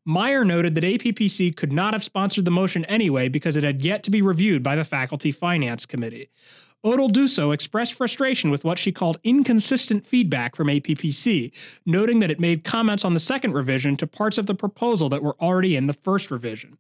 Meier 0.05 0.45
noted 0.45 0.77
that 0.77 0.85
APPC 0.85 1.57
could 1.57 1.73
not 1.73 1.92
have 1.92 2.05
sponsored 2.05 2.45
the 2.45 2.51
motion 2.51 2.85
anyway 2.85 3.29
because 3.29 3.57
it 3.57 3.64
had 3.64 3.85
yet 3.85 4.05
to 4.05 4.11
be 4.11 4.23
reviewed 4.23 4.62
by 4.62 4.77
the 4.77 4.85
Faculty 4.85 5.33
Finance 5.33 5.85
Committee. 5.85 6.31
Odell 6.87 7.09
Dussault 7.09 7.53
expressed 7.53 7.94
frustration 7.94 8.49
with 8.49 8.62
what 8.62 8.79
she 8.79 8.92
called 8.92 9.18
inconsistent 9.25 10.07
feedback 10.07 10.55
from 10.55 10.68
APPC, 10.68 11.51
noting 11.85 12.20
that 12.20 12.31
it 12.31 12.38
made 12.38 12.62
comments 12.62 13.05
on 13.05 13.12
the 13.12 13.18
second 13.18 13.55
revision 13.55 13.96
to 13.96 14.07
parts 14.07 14.38
of 14.38 14.46
the 14.46 14.55
proposal 14.55 15.09
that 15.09 15.20
were 15.20 15.35
already 15.40 15.75
in 15.75 15.88
the 15.88 15.92
first 15.92 16.31
revision. 16.31 16.79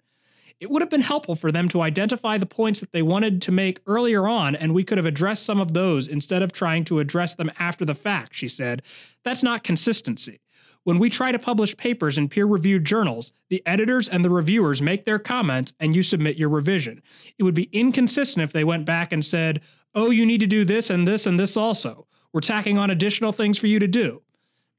It 0.60 0.70
would 0.70 0.80
have 0.80 0.90
been 0.90 1.00
helpful 1.00 1.34
for 1.34 1.50
them 1.50 1.68
to 1.70 1.82
identify 1.82 2.38
the 2.38 2.46
points 2.46 2.78
that 2.78 2.92
they 2.92 3.02
wanted 3.02 3.42
to 3.42 3.52
make 3.52 3.80
earlier 3.88 4.28
on, 4.28 4.54
and 4.54 4.72
we 4.72 4.84
could 4.84 4.96
have 4.96 5.06
addressed 5.06 5.42
some 5.42 5.60
of 5.60 5.74
those 5.74 6.06
instead 6.06 6.40
of 6.40 6.52
trying 6.52 6.84
to 6.84 7.00
address 7.00 7.34
them 7.34 7.50
after 7.58 7.84
the 7.84 7.94
fact, 7.94 8.32
she 8.32 8.46
said. 8.46 8.82
That's 9.24 9.42
not 9.42 9.64
consistency. 9.64 10.38
When 10.84 11.00
we 11.00 11.10
try 11.10 11.32
to 11.32 11.38
publish 11.40 11.76
papers 11.76 12.16
in 12.16 12.28
peer 12.28 12.46
reviewed 12.46 12.84
journals, 12.84 13.32
the 13.48 13.60
editors 13.66 14.08
and 14.08 14.24
the 14.24 14.30
reviewers 14.30 14.80
make 14.80 15.04
their 15.04 15.18
comments 15.18 15.72
and 15.80 15.96
you 15.96 16.04
submit 16.04 16.36
your 16.36 16.48
revision. 16.48 17.02
It 17.38 17.42
would 17.42 17.56
be 17.56 17.68
inconsistent 17.72 18.44
if 18.44 18.52
they 18.52 18.62
went 18.62 18.84
back 18.84 19.12
and 19.12 19.24
said, 19.24 19.62
oh, 19.96 20.10
you 20.10 20.26
need 20.26 20.40
to 20.40 20.46
do 20.46 20.64
this 20.64 20.90
and 20.90 21.08
this 21.08 21.26
and 21.26 21.40
this 21.40 21.56
also. 21.56 22.06
We're 22.32 22.42
tacking 22.42 22.76
on 22.76 22.90
additional 22.90 23.32
things 23.32 23.58
for 23.58 23.66
you 23.66 23.78
to 23.78 23.88
do. 23.88 24.22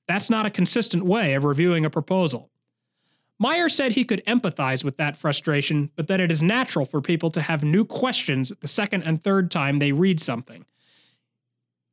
That's 0.07 0.29
not 0.29 0.45
a 0.45 0.51
consistent 0.51 1.03
way 1.03 1.33
of 1.33 1.43
reviewing 1.43 1.85
a 1.85 1.89
proposal. 1.89 2.51
Meier 3.39 3.67
said 3.67 3.91
he 3.91 4.05
could 4.05 4.23
empathize 4.25 4.83
with 4.83 4.97
that 4.97 5.17
frustration, 5.17 5.91
but 5.95 6.07
that 6.07 6.21
it 6.21 6.31
is 6.31 6.41
natural 6.41 6.85
for 6.85 7.01
people 7.01 7.29
to 7.31 7.41
have 7.41 7.63
new 7.63 7.83
questions 7.83 8.51
the 8.61 8.67
second 8.67 9.03
and 9.03 9.21
third 9.21 9.51
time 9.51 9.79
they 9.79 9.91
read 9.91 10.19
something. 10.19 10.65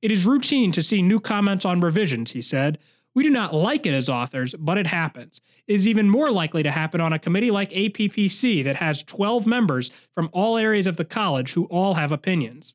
It 0.01 0.13
is 0.13 0.27
routine 0.27 0.71
to 0.73 0.83
see 0.83 1.03
new 1.03 1.19
comments 1.19 1.65
on 1.65 1.81
revisions, 1.81 2.31
he 2.31 2.43
said. 2.43 2.79
We 3.15 3.23
do 3.23 3.31
not 3.31 3.55
like 3.55 3.87
it 3.87 3.95
as 3.95 4.09
authors, 4.09 4.55
but 4.59 4.77
it 4.77 4.87
happens. 4.87 5.41
It 5.67 5.75
is 5.75 5.89
even 5.89 6.11
more 6.11 6.31
likely 6.31 6.63
to 6.63 6.71
happen 6.71 7.01
on 7.01 7.13
a 7.13 7.19
committee 7.19 7.51
like 7.51 7.71
APPC 7.71 8.65
that 8.65 8.77
has 8.77 9.03
12 9.03 9.47
members 9.47 9.91
from 10.15 10.29
all 10.33 10.59
areas 10.59 10.87
of 10.87 10.97
the 10.97 11.05
college 11.05 11.53
who 11.53 11.65
all 11.67 11.95
have 11.95 12.13
opinions. 12.13 12.75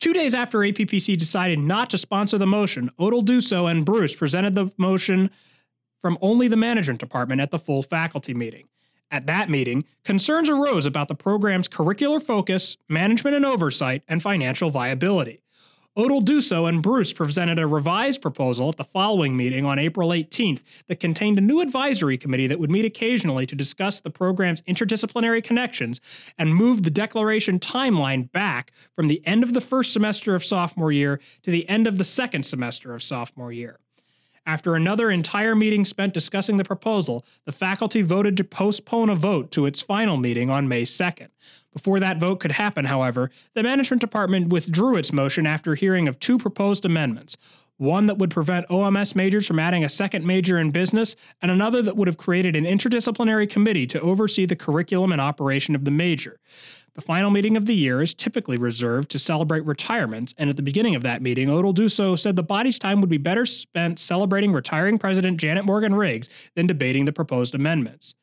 Two 0.00 0.12
days 0.12 0.34
after 0.34 0.58
APPC 0.58 1.16
decided 1.16 1.58
not 1.58 1.90
to 1.90 1.98
sponsor 1.98 2.38
the 2.38 2.46
motion, 2.46 2.90
Odell 2.98 3.22
Dussault 3.22 3.70
and 3.70 3.84
Bruce 3.84 4.14
presented 4.14 4.54
the 4.54 4.70
motion 4.76 5.30
from 6.02 6.18
only 6.20 6.48
the 6.48 6.56
management 6.56 7.00
department 7.00 7.40
at 7.40 7.50
the 7.50 7.58
full 7.58 7.82
faculty 7.82 8.34
meeting. 8.34 8.68
At 9.10 9.26
that 9.26 9.48
meeting, 9.48 9.84
concerns 10.04 10.48
arose 10.48 10.84
about 10.84 11.08
the 11.08 11.14
program's 11.14 11.68
curricular 11.68 12.22
focus, 12.22 12.76
management 12.88 13.36
and 13.36 13.46
oversight, 13.46 14.02
and 14.08 14.22
financial 14.22 14.70
viability. 14.70 15.40
Odell 15.98 16.20
Dussault 16.20 16.68
and 16.68 16.82
Bruce 16.82 17.14
presented 17.14 17.58
a 17.58 17.66
revised 17.66 18.20
proposal 18.20 18.68
at 18.68 18.76
the 18.76 18.84
following 18.84 19.34
meeting 19.34 19.64
on 19.64 19.78
April 19.78 20.10
18th 20.10 20.60
that 20.88 21.00
contained 21.00 21.38
a 21.38 21.40
new 21.40 21.60
advisory 21.60 22.18
committee 22.18 22.46
that 22.46 22.58
would 22.58 22.70
meet 22.70 22.84
occasionally 22.84 23.46
to 23.46 23.54
discuss 23.54 24.00
the 24.00 24.10
program's 24.10 24.60
interdisciplinary 24.62 25.42
connections 25.42 26.02
and 26.36 26.54
move 26.54 26.82
the 26.82 26.90
declaration 26.90 27.58
timeline 27.58 28.30
back 28.32 28.72
from 28.94 29.08
the 29.08 29.26
end 29.26 29.42
of 29.42 29.54
the 29.54 29.60
first 29.60 29.94
semester 29.94 30.34
of 30.34 30.44
sophomore 30.44 30.92
year 30.92 31.18
to 31.42 31.50
the 31.50 31.66
end 31.66 31.86
of 31.86 31.96
the 31.96 32.04
second 32.04 32.42
semester 32.42 32.92
of 32.92 33.02
sophomore 33.02 33.50
year. 33.52 33.78
After 34.44 34.76
another 34.76 35.10
entire 35.10 35.56
meeting 35.56 35.84
spent 35.84 36.12
discussing 36.12 36.58
the 36.58 36.62
proposal, 36.62 37.24
the 37.46 37.52
faculty 37.52 38.02
voted 38.02 38.36
to 38.36 38.44
postpone 38.44 39.08
a 39.08 39.16
vote 39.16 39.50
to 39.52 39.64
its 39.64 39.80
final 39.80 40.18
meeting 40.18 40.50
on 40.50 40.68
May 40.68 40.82
2nd. 40.82 41.28
Before 41.76 42.00
that 42.00 42.18
vote 42.18 42.40
could 42.40 42.52
happen, 42.52 42.86
however, 42.86 43.30
the 43.52 43.62
management 43.62 44.00
department 44.00 44.48
withdrew 44.48 44.96
its 44.96 45.12
motion 45.12 45.46
after 45.46 45.74
hearing 45.74 46.08
of 46.08 46.18
two 46.18 46.38
proposed 46.38 46.86
amendments 46.86 47.36
one 47.76 48.06
that 48.06 48.16
would 48.16 48.30
prevent 48.30 48.66
OMS 48.70 49.14
majors 49.14 49.46
from 49.46 49.58
adding 49.58 49.84
a 49.84 49.88
second 49.90 50.24
major 50.24 50.58
in 50.58 50.70
business, 50.70 51.14
and 51.42 51.50
another 51.50 51.82
that 51.82 51.94
would 51.94 52.08
have 52.08 52.16
created 52.16 52.56
an 52.56 52.64
interdisciplinary 52.64 53.50
committee 53.50 53.86
to 53.86 54.00
oversee 54.00 54.46
the 54.46 54.56
curriculum 54.56 55.12
and 55.12 55.20
operation 55.20 55.74
of 55.74 55.84
the 55.84 55.90
major. 55.90 56.40
The 56.94 57.02
final 57.02 57.28
meeting 57.30 57.58
of 57.58 57.66
the 57.66 57.76
year 57.76 58.00
is 58.00 58.14
typically 58.14 58.56
reserved 58.56 59.10
to 59.10 59.18
celebrate 59.18 59.66
retirements, 59.66 60.34
and 60.38 60.48
at 60.48 60.56
the 60.56 60.62
beginning 60.62 60.94
of 60.94 61.02
that 61.02 61.20
meeting, 61.20 61.50
Odell 61.50 61.74
Dussault 61.74 62.18
said 62.18 62.36
the 62.36 62.42
body's 62.42 62.78
time 62.78 63.02
would 63.02 63.10
be 63.10 63.18
better 63.18 63.44
spent 63.44 63.98
celebrating 63.98 64.54
retiring 64.54 64.96
President 64.96 65.36
Janet 65.36 65.66
Morgan 65.66 65.94
Riggs 65.94 66.30
than 66.54 66.66
debating 66.66 67.04
the 67.04 67.12
proposed 67.12 67.54
amendments. 67.54 68.14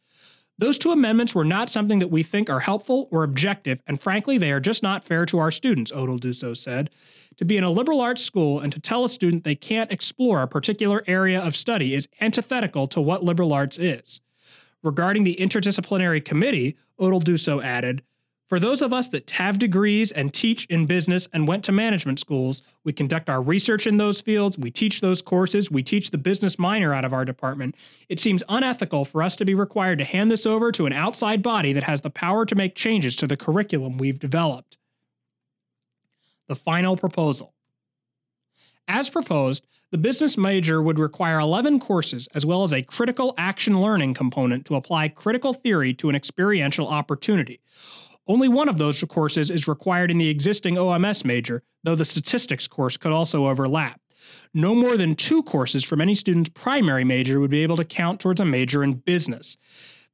Those 0.60 0.78
two 0.78 0.92
amendments 0.92 1.34
were 1.34 1.46
not 1.46 1.70
something 1.70 2.00
that 2.00 2.10
we 2.10 2.22
think 2.22 2.50
are 2.50 2.60
helpful 2.60 3.08
or 3.12 3.24
objective, 3.24 3.82
and 3.88 4.00
frankly, 4.00 4.38
they 4.38 4.52
are 4.52 4.60
just 4.60 4.84
not 4.84 5.04
fair 5.04 5.26
to 5.26 5.40
our 5.40 5.52
students, 5.52 5.92
Odell 5.92 6.20
Dussault 6.20 6.58
said. 6.58 6.92
To 7.38 7.46
be 7.46 7.58
in 7.58 7.64
a 7.64 7.70
liberal 7.72 8.02
arts 8.02 8.24
school 8.24 8.60
and 8.60 8.72
to 8.72 8.80
tell 8.80 9.04
a 9.04 9.10
student 9.10 9.44
they 9.44 9.56
can't 9.56 9.92
explore 9.92 10.44
a 10.44 10.48
particular 10.48 11.04
area 11.08 11.42
of 11.42 11.56
study 11.56 11.96
is 11.96 12.08
antithetical 12.22 12.86
to 12.88 13.02
what 13.02 13.24
liberal 13.24 13.52
arts 13.52 13.80
is. 13.80 14.22
Regarding 14.84 15.24
the 15.24 15.36
interdisciplinary 15.40 16.24
committee, 16.24 16.78
Odell 17.00 17.22
Dussault 17.22 17.64
added, 17.64 18.04
for 18.48 18.60
those 18.60 18.82
of 18.82 18.92
us 18.92 19.08
that 19.10 19.30
have 19.30 19.58
degrees 19.58 20.12
and 20.12 20.34
teach 20.34 20.66
in 20.66 20.86
business 20.86 21.30
and 21.34 21.48
went 21.48 21.64
to 21.66 21.72
management 21.72 22.20
schools, 22.20 22.62
we 22.84 22.92
conduct 22.92 23.30
our 23.30 23.42
research 23.42 23.88
in 23.88 23.98
those 23.98 24.20
fields, 24.20 24.58
we 24.58 24.70
teach 24.70 25.00
those 25.00 25.22
courses, 25.22 25.72
we 25.72 25.82
teach 25.82 26.12
the 26.12 26.18
business 26.18 26.60
minor 26.60 26.94
out 26.94 27.06
of 27.06 27.14
our 27.14 27.24
department. 27.24 27.76
It 28.10 28.20
seems 28.20 28.44
unethical 28.50 29.06
for 29.06 29.24
us 29.24 29.36
to 29.38 29.46
be 29.46 29.54
required 29.54 29.98
to 30.00 30.06
hand 30.06 30.30
this 30.30 30.46
over 30.46 30.72
to 30.74 30.86
an 30.86 30.94
outside 30.94 31.42
body 31.42 31.72
that 31.74 31.84
has 31.84 32.02
the 32.02 32.10
power 32.10 32.46
to 32.46 32.56
make 32.56 32.76
changes 32.76 33.16
to 33.18 33.28
the 33.28 33.38
curriculum 33.38 33.98
we've 33.98 34.20
developed. 34.20 34.78
The 36.48 36.56
final 36.56 36.98
proposal. 36.98 37.54
As 38.90 39.10
proposed, 39.10 39.66
the 39.92 39.98
business 39.98 40.38
major 40.38 40.82
would 40.82 41.00
require 41.00 41.40
11 41.40 41.80
courses 41.80 42.28
as 42.36 42.46
well 42.46 42.64
as 42.64 42.74
a 42.74 42.82
critical 42.82 43.34
action 43.38 43.80
learning 43.80 44.16
component 44.16 44.66
to 44.66 44.76
apply 44.76 45.08
critical 45.08 45.54
theory 45.54 45.94
to 45.94 46.10
an 46.10 46.16
experiential 46.16 46.88
opportunity. 46.88 47.62
Only 48.28 48.48
one 48.48 48.70
of 48.70 48.78
those 48.78 49.04
courses 49.04 49.50
is 49.52 49.68
required 49.68 50.10
in 50.10 50.18
the 50.18 50.30
existing 50.30 50.76
OMS 50.76 51.26
major, 51.26 51.62
though 51.84 51.96
the 51.96 52.06
statistics 52.06 52.68
course 52.68 52.96
could 52.96 53.12
also 53.12 53.48
overlap. 53.48 54.00
No 54.54 54.74
more 54.74 54.96
than 54.96 55.16
two 55.16 55.44
courses 55.44 55.84
from 55.84 56.00
any 56.00 56.16
student's 56.16 56.50
primary 56.50 57.04
major 57.04 57.40
would 57.40 57.52
be 57.52 57.64
able 57.64 57.76
to 57.78 57.84
count 57.84 58.22
towards 58.22 58.40
a 58.40 58.46
major 58.46 58.84
in 58.84 58.94
business. 58.94 59.58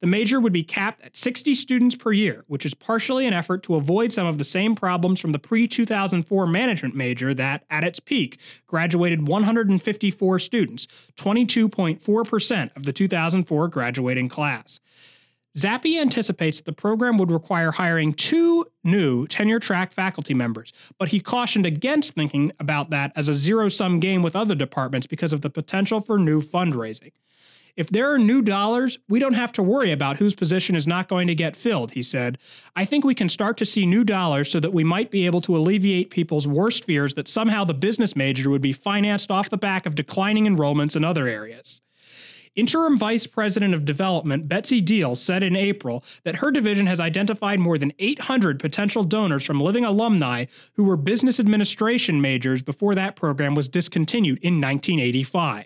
The 0.02 0.08
major 0.08 0.39
would 0.39 0.54
be 0.54 0.63
capped 0.63 1.04
at 1.04 1.17
60 1.17 1.54
students 1.54 1.95
per 1.95 2.13
year, 2.13 2.45
which 2.48 2.65
is 2.65 2.74
partially 2.74 3.28
an 3.28 3.34
effort 3.34 3.63
to 3.63 3.76
avoid 3.76 4.13
some 4.13 4.26
of 4.26 4.38
the 4.38 4.45
same 4.45 4.74
problems 4.74 5.19
from 5.19 5.34
the 5.34 5.39
pre 5.39 5.67
2004 5.67 6.48
management 6.48 6.95
major 6.95 7.34
that, 7.34 7.65
at 7.69 7.84
its 7.84 8.00
peak, 8.00 8.39
graduated 8.65 9.28
154 9.28 10.39
students, 10.39 10.88
22.4% 11.17 12.78
of 12.78 12.86
the 12.86 12.93
2004 12.93 13.67
graduating 13.67 14.30
class. 14.30 14.80
Zappe 15.58 16.00
anticipates 16.00 16.62
the 16.62 16.72
program 16.72 17.18
would 17.18 17.32
require 17.32 17.72
hiring 17.72 18.14
two 18.14 18.66
new 18.84 19.26
tenure 19.26 19.60
track 19.60 19.92
faculty 19.92 20.34
members, 20.34 20.72
but 21.00 21.10
he 21.10 21.20
cautioned 21.20 21.66
against 21.66 22.14
thinking 22.14 22.52
about 22.60 22.92
that 22.92 23.12
as 23.16 23.30
a 23.30 23.34
zero 23.34 23.68
sum 23.68 24.00
game 24.00 24.22
with 24.22 24.36
other 24.36 24.56
departments 24.56 25.08
because 25.08 25.34
of 25.34 25.42
the 25.42 25.50
potential 25.50 26.00
for 26.00 26.20
new 26.20 26.40
fundraising. 26.40 27.12
If 27.76 27.90
there 27.90 28.12
are 28.12 28.20
new 28.20 28.42
dollars, 28.42 29.00
we 29.08 29.20
don't 29.20 29.34
have 29.34 29.52
to 29.54 29.64
worry 29.64 29.92
about 29.92 30.18
whose 30.18 30.36
position 30.36 30.76
is 30.76 30.86
not 30.86 31.08
going 31.08 31.28
to 31.28 31.36
get 31.36 31.56
filled, 31.56 31.92
he 31.92 32.02
said. 32.02 32.38
I 32.76 32.86
think 32.86 33.06
we 33.06 33.16
can 33.16 33.30
start 33.30 33.58
to 33.58 33.66
see 33.66 33.86
new 33.86 34.04
dollars 34.04 34.52
so 34.52 34.60
that 34.60 34.74
we 34.74 34.84
might 34.84 35.12
be 35.12 35.26
able 35.26 35.42
to 35.42 35.56
alleviate 35.56 36.10
people's 36.10 36.48
worst 36.48 36.84
fears 36.84 37.14
that 37.14 37.28
somehow 37.28 37.64
the 37.64 37.74
business 37.74 38.16
major 38.16 38.50
would 38.50 38.62
be 38.62 38.74
financed 38.74 39.32
off 39.32 39.50
the 39.50 39.58
back 39.58 39.86
of 39.86 39.96
declining 39.96 40.46
enrollments 40.46 40.96
in 40.96 41.06
other 41.06 41.28
areas. 41.28 41.82
Interim 42.56 42.98
Vice 42.98 43.28
President 43.28 43.74
of 43.74 43.86
Development 43.86 44.48
Betsy 44.48 44.82
Deal 44.82 45.16
said 45.16 45.44
in 45.44 45.56
April 45.56 46.04
that 46.24 46.36
her 46.36 46.52
division 46.52 46.88
has 46.88 47.00
identified 47.00 47.60
more 47.60 47.78
than 47.78 47.94
800 48.00 48.60
potential 48.60 49.04
donors 49.04 49.46
from 49.46 49.60
living 49.60 49.86
alumni 49.86 50.46
who 50.74 50.84
were 50.84 50.98
business 50.98 51.40
administration 51.40 52.20
majors 52.22 52.62
before 52.62 52.96
that 52.96 53.16
program 53.16 53.56
was 53.56 53.70
discontinued 53.70 54.40
in 54.40 54.56
1985. 54.56 55.66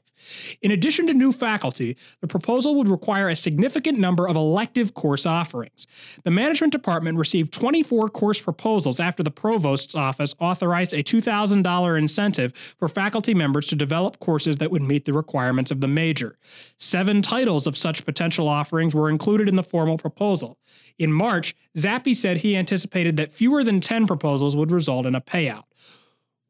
In 0.61 0.71
addition 0.71 1.07
to 1.07 1.13
new 1.13 1.31
faculty, 1.31 1.97
the 2.21 2.27
proposal 2.27 2.75
would 2.75 2.87
require 2.87 3.29
a 3.29 3.35
significant 3.35 3.99
number 3.99 4.27
of 4.27 4.35
elective 4.35 4.93
course 4.93 5.25
offerings. 5.25 5.87
The 6.23 6.31
management 6.31 6.71
department 6.71 7.17
received 7.17 7.53
24 7.53 8.09
course 8.09 8.41
proposals 8.41 8.99
after 8.99 9.23
the 9.23 9.31
provost's 9.31 9.95
office 9.95 10.35
authorized 10.39 10.93
a 10.93 11.03
$2,000 11.03 11.97
incentive 11.97 12.53
for 12.77 12.87
faculty 12.87 13.33
members 13.33 13.67
to 13.67 13.75
develop 13.75 14.19
courses 14.19 14.57
that 14.57 14.71
would 14.71 14.83
meet 14.83 15.05
the 15.05 15.13
requirements 15.13 15.71
of 15.71 15.81
the 15.81 15.87
major. 15.87 16.37
Seven 16.77 17.21
titles 17.21 17.67
of 17.67 17.77
such 17.77 18.05
potential 18.05 18.47
offerings 18.47 18.95
were 18.95 19.09
included 19.09 19.49
in 19.49 19.55
the 19.55 19.63
formal 19.63 19.97
proposal. 19.97 20.57
In 20.99 21.11
March, 21.11 21.55
Zappe 21.77 22.15
said 22.15 22.37
he 22.37 22.55
anticipated 22.55 23.17
that 23.17 23.33
fewer 23.33 23.63
than 23.63 23.79
10 23.79 24.07
proposals 24.07 24.55
would 24.55 24.71
result 24.71 25.05
in 25.05 25.15
a 25.15 25.21
payout. 25.21 25.63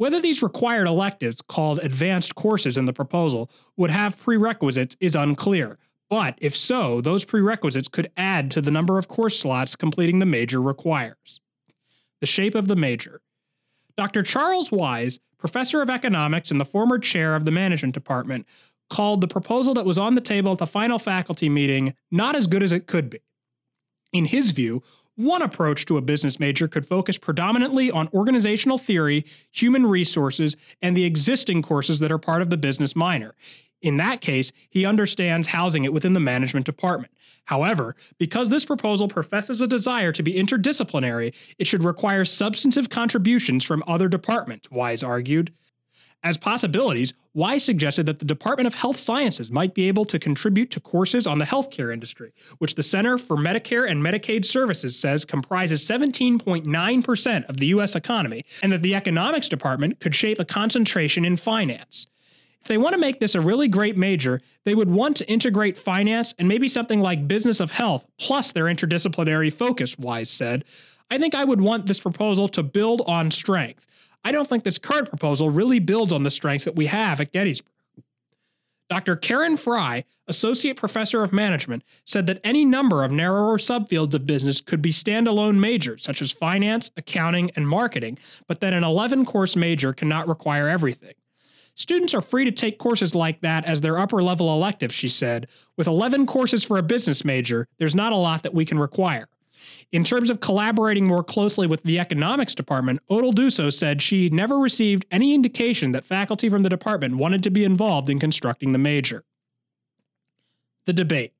Whether 0.03 0.19
these 0.19 0.43
required 0.43 0.85
electives, 0.85 1.41
called 1.41 1.79
advanced 1.79 2.35
courses 2.35 2.77
in 2.77 2.83
the 2.83 2.91
proposal, 2.91 3.49
would 3.77 3.89
have 3.89 4.19
prerequisites 4.19 4.97
is 4.99 5.15
unclear. 5.15 5.77
But 6.09 6.37
if 6.41 6.57
so, 6.57 6.99
those 6.99 7.23
prerequisites 7.23 7.87
could 7.87 8.11
add 8.17 8.51
to 8.51 8.61
the 8.61 8.69
number 8.69 8.97
of 8.97 9.07
course 9.07 9.39
slots 9.39 9.77
completing 9.77 10.19
the 10.19 10.25
major 10.25 10.61
requires. 10.61 11.39
The 12.19 12.27
shape 12.27 12.53
of 12.53 12.67
the 12.67 12.75
major. 12.75 13.21
Dr. 13.95 14.23
Charles 14.23 14.71
Weise, 14.71 15.19
professor 15.37 15.81
of 15.81 15.89
economics 15.89 16.51
and 16.51 16.59
the 16.59 16.65
former 16.65 16.99
chair 16.99 17.33
of 17.33 17.45
the 17.45 17.51
management 17.51 17.93
department, 17.93 18.45
called 18.89 19.21
the 19.21 19.27
proposal 19.29 19.73
that 19.75 19.85
was 19.85 19.97
on 19.97 20.15
the 20.15 20.19
table 20.19 20.51
at 20.51 20.57
the 20.57 20.67
final 20.67 20.99
faculty 20.99 21.47
meeting 21.47 21.93
not 22.11 22.35
as 22.35 22.47
good 22.47 22.61
as 22.61 22.73
it 22.73 22.87
could 22.87 23.09
be. 23.09 23.21
In 24.11 24.25
his 24.25 24.51
view, 24.51 24.83
one 25.15 25.41
approach 25.41 25.85
to 25.85 25.97
a 25.97 26.01
business 26.01 26.39
major 26.39 26.67
could 26.67 26.85
focus 26.85 27.17
predominantly 27.17 27.91
on 27.91 28.09
organizational 28.13 28.77
theory, 28.77 29.25
human 29.51 29.85
resources, 29.85 30.55
and 30.81 30.97
the 30.97 31.05
existing 31.05 31.61
courses 31.61 31.99
that 31.99 32.11
are 32.11 32.17
part 32.17 32.41
of 32.41 32.49
the 32.49 32.57
business 32.57 32.95
minor. 32.95 33.35
In 33.81 33.97
that 33.97 34.21
case, 34.21 34.51
he 34.69 34.85
understands 34.85 35.47
housing 35.47 35.83
it 35.83 35.93
within 35.93 36.13
the 36.13 36.19
management 36.19 36.65
department. 36.65 37.11
However, 37.45 37.95
because 38.17 38.49
this 38.49 38.63
proposal 38.63 39.09
professes 39.09 39.59
a 39.59 39.67
desire 39.67 40.13
to 40.13 40.23
be 40.23 40.33
interdisciplinary, 40.33 41.33
it 41.59 41.67
should 41.67 41.83
require 41.83 42.23
substantive 42.23 42.89
contributions 42.89 43.65
from 43.65 43.83
other 43.85 44.07
departments, 44.07 44.69
Weise 44.69 45.05
argued. 45.05 45.53
As 46.23 46.37
possibilities, 46.37 47.13
Weise 47.35 47.61
suggested 47.61 48.05
that 48.05 48.19
the 48.19 48.25
Department 48.25 48.65
of 48.65 48.73
Health 48.73 48.97
Sciences 48.97 49.51
might 49.51 49.73
be 49.73 49.89
able 49.89 50.05
to 50.05 50.17
contribute 50.17 50.71
to 50.71 50.79
courses 50.79 51.27
on 51.27 51.37
the 51.37 51.45
healthcare 51.45 51.91
industry, 51.91 52.33
which 52.59 52.75
the 52.75 52.83
Center 52.83 53.17
for 53.17 53.35
Medicare 53.35 53.89
and 53.89 54.01
Medicaid 54.01 54.45
Services 54.45 54.97
says 54.97 55.25
comprises 55.25 55.85
17.9% 55.85 57.49
of 57.49 57.57
the 57.57 57.65
U.S. 57.67 57.95
economy, 57.95 58.45
and 58.61 58.71
that 58.71 58.81
the 58.81 58.95
Economics 58.95 59.49
Department 59.49 59.99
could 59.99 60.15
shape 60.15 60.39
a 60.39 60.45
concentration 60.45 61.25
in 61.25 61.35
finance. 61.35 62.07
If 62.61 62.69
they 62.69 62.77
want 62.77 62.93
to 62.93 62.99
make 62.99 63.19
this 63.19 63.35
a 63.35 63.41
really 63.41 63.67
great 63.67 63.97
major, 63.97 64.39
they 64.63 64.75
would 64.75 64.89
want 64.89 65.17
to 65.17 65.29
integrate 65.29 65.77
finance 65.77 66.33
and 66.39 66.47
maybe 66.47 66.69
something 66.69 67.01
like 67.01 67.27
business 67.27 67.59
of 67.59 67.71
health 67.71 68.05
plus 68.17 68.53
their 68.53 68.65
interdisciplinary 68.65 69.51
focus, 69.51 69.95
Weise 69.97 70.27
said. 70.27 70.63
I 71.11 71.17
think 71.17 71.35
I 71.35 71.43
would 71.43 71.59
want 71.59 71.85
this 71.85 71.99
proposal 71.99 72.47
to 72.47 72.63
build 72.63 73.01
on 73.05 73.29
strength. 73.29 73.85
I 74.23 74.31
don't 74.31 74.47
think 74.47 74.63
this 74.63 74.77
current 74.77 75.09
proposal 75.09 75.49
really 75.49 75.79
builds 75.79 76.13
on 76.13 76.23
the 76.23 76.31
strengths 76.31 76.65
that 76.65 76.75
we 76.75 76.85
have 76.87 77.19
at 77.19 77.31
Gettysburg. 77.31 77.69
Dr. 78.89 79.15
Karen 79.15 79.57
Fry, 79.57 80.03
Associate 80.27 80.75
Professor 80.75 81.23
of 81.23 81.33
Management, 81.33 81.83
said 82.05 82.27
that 82.27 82.39
any 82.43 82.63
number 82.63 83.03
of 83.03 83.11
narrower 83.11 83.57
subfields 83.57 84.13
of 84.13 84.27
business 84.27 84.61
could 84.61 84.81
be 84.81 84.91
standalone 84.91 85.57
majors, 85.57 86.03
such 86.03 86.21
as 86.21 86.31
finance, 86.31 86.91
accounting, 86.95 87.49
and 87.55 87.67
marketing, 87.67 88.17
but 88.47 88.59
that 88.59 88.73
an 88.73 88.83
11 88.83 89.25
course 89.25 89.55
major 89.55 89.93
cannot 89.93 90.27
require 90.27 90.69
everything. 90.69 91.13
Students 91.75 92.13
are 92.13 92.21
free 92.21 92.45
to 92.45 92.51
take 92.51 92.77
courses 92.77 93.15
like 93.15 93.41
that 93.41 93.65
as 93.65 93.81
their 93.81 93.97
upper 93.97 94.21
level 94.21 94.53
elective, 94.53 94.93
she 94.93 95.09
said. 95.09 95.47
With 95.75 95.87
11 95.87 96.27
courses 96.27 96.63
for 96.63 96.77
a 96.77 96.83
business 96.83 97.25
major, 97.25 97.67
there's 97.79 97.95
not 97.95 98.11
a 98.11 98.17
lot 98.17 98.43
that 98.43 98.53
we 98.53 98.63
can 98.63 98.77
require. 98.77 99.27
In 99.91 100.03
terms 100.03 100.29
of 100.29 100.39
collaborating 100.39 101.07
more 101.07 101.23
closely 101.23 101.67
with 101.67 101.83
the 101.83 101.99
economics 101.99 102.55
department, 102.55 103.01
Odell 103.09 103.31
Dussault 103.31 103.73
said 103.73 104.01
she 104.01 104.29
never 104.29 104.57
received 104.57 105.05
any 105.11 105.33
indication 105.33 105.91
that 105.91 106.05
faculty 106.05 106.49
from 106.49 106.63
the 106.63 106.69
department 106.69 107.17
wanted 107.17 107.43
to 107.43 107.49
be 107.49 107.63
involved 107.63 108.09
in 108.09 108.19
constructing 108.19 108.71
the 108.71 108.79
major. 108.79 109.23
The 110.85 110.93
debate. 110.93 111.33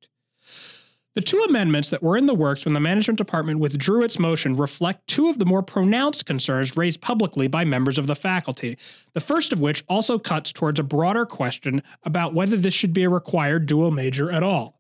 The 1.16 1.22
two 1.22 1.44
amendments 1.48 1.92
that 1.92 2.02
were 2.02 2.18
in 2.18 2.26
the 2.26 2.34
works 2.34 2.66
when 2.66 2.74
the 2.74 2.80
management 2.80 3.20
department 3.20 3.60
withdrew 3.60 4.04
its 4.04 4.18
motion 4.18 4.56
reflect 4.56 5.08
two 5.08 5.30
of 5.30 5.38
the 5.38 5.46
more 5.46 5.62
pronounced 5.62 6.26
concerns 6.26 6.76
raised 6.76 7.02
publicly 7.02 7.48
by 7.48 7.66
members 7.66 8.00
of 8.00 8.08
the 8.08 8.16
faculty, 8.16 8.78
the 9.14 9.20
first 9.20 9.54
of 9.54 9.60
which 9.60 9.84
also 9.88 10.18
cuts 10.18 10.52
towards 10.52 10.80
a 10.80 10.84
broader 10.84 11.26
question 11.26 11.84
about 12.04 12.34
whether 12.34 12.58
this 12.58 12.74
should 12.74 12.94
be 12.94 13.04
a 13.04 13.10
required 13.10 13.68
dual 13.68 13.92
major 13.92 14.32
at 14.32 14.42
all 14.42 14.80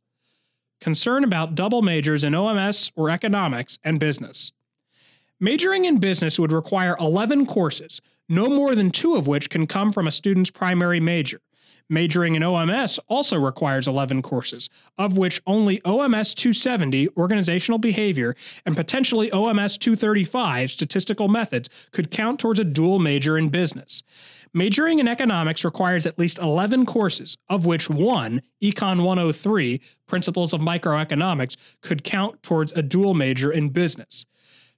concern 0.83 1.23
about 1.23 1.55
double 1.55 1.81
majors 1.81 2.25
in 2.25 2.33
OMS 2.33 2.91
or 2.97 3.09
economics 3.09 3.79
and 3.85 4.01
business. 4.01 4.51
Majoring 5.39 5.85
in 5.85 5.97
business 5.97 6.37
would 6.37 6.51
require 6.51 6.97
11 6.99 7.45
courses, 7.45 8.01
no 8.27 8.47
more 8.47 8.75
than 8.75 8.91
two 8.91 9.15
of 9.15 9.25
which 9.25 9.49
can 9.49 9.65
come 9.65 9.93
from 9.93 10.07
a 10.07 10.11
student's 10.11 10.51
primary 10.51 10.99
major. 10.99 11.39
Majoring 11.89 12.35
in 12.35 12.43
OMS 12.43 12.99
also 13.07 13.39
requires 13.39 13.87
11 13.87 14.21
courses, 14.23 14.69
of 14.97 15.17
which 15.17 15.41
only 15.47 15.79
OMS 15.81 16.35
270, 16.35 17.09
Organizational 17.15 17.77
Behavior, 17.77 18.35
and 18.65 18.75
potentially 18.75 19.29
OMS 19.29 19.77
235, 19.77 20.71
Statistical 20.71 21.29
Methods, 21.29 21.69
could 21.91 22.11
count 22.11 22.39
towards 22.39 22.59
a 22.59 22.65
dual 22.65 22.99
major 22.99 23.37
in 23.37 23.47
business. 23.47 24.03
Majoring 24.55 24.99
in 24.99 25.07
economics 25.07 25.65
requires 25.65 26.05
at 26.05 26.19
least 26.19 26.37
11 26.37 26.85
courses, 26.85 27.37
of 27.49 27.65
which 27.65 27.89
one, 27.89 28.39
Econ 28.63 29.03
103, 29.03 29.81
Principles 30.05 30.53
of 30.53 30.61
Microeconomics, 30.61 31.57
could 31.81 32.03
count 32.03 32.43
towards 32.43 32.71
a 32.73 32.83
dual 32.83 33.15
major 33.15 33.51
in 33.51 33.69
business. 33.69 34.25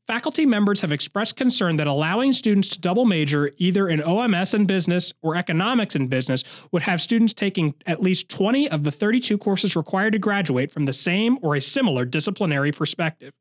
Faculty 0.07 0.45
members 0.45 0.79
have 0.79 0.93
expressed 0.93 1.35
concern 1.35 1.75
that 1.75 1.87
allowing 1.87 2.31
students 2.31 2.69
to 2.69 2.79
double 2.79 3.05
major 3.05 3.51
either 3.57 3.89
in 3.89 3.99
OMS 4.01 4.53
and 4.53 4.65
business 4.65 5.11
or 5.23 5.35
economics 5.35 5.95
and 5.95 6.09
business 6.09 6.43
would 6.71 6.83
have 6.83 7.01
students 7.01 7.33
taking 7.33 7.73
at 7.85 8.01
least 8.01 8.29
20 8.29 8.69
of 8.69 8.83
the 8.83 8.91
32 8.91 9.37
courses 9.37 9.75
required 9.75 10.13
to 10.13 10.19
graduate 10.19 10.71
from 10.71 10.85
the 10.85 10.93
same 10.93 11.37
or 11.41 11.55
a 11.55 11.61
similar 11.61 12.05
disciplinary 12.05 12.71
perspective. 12.71 13.33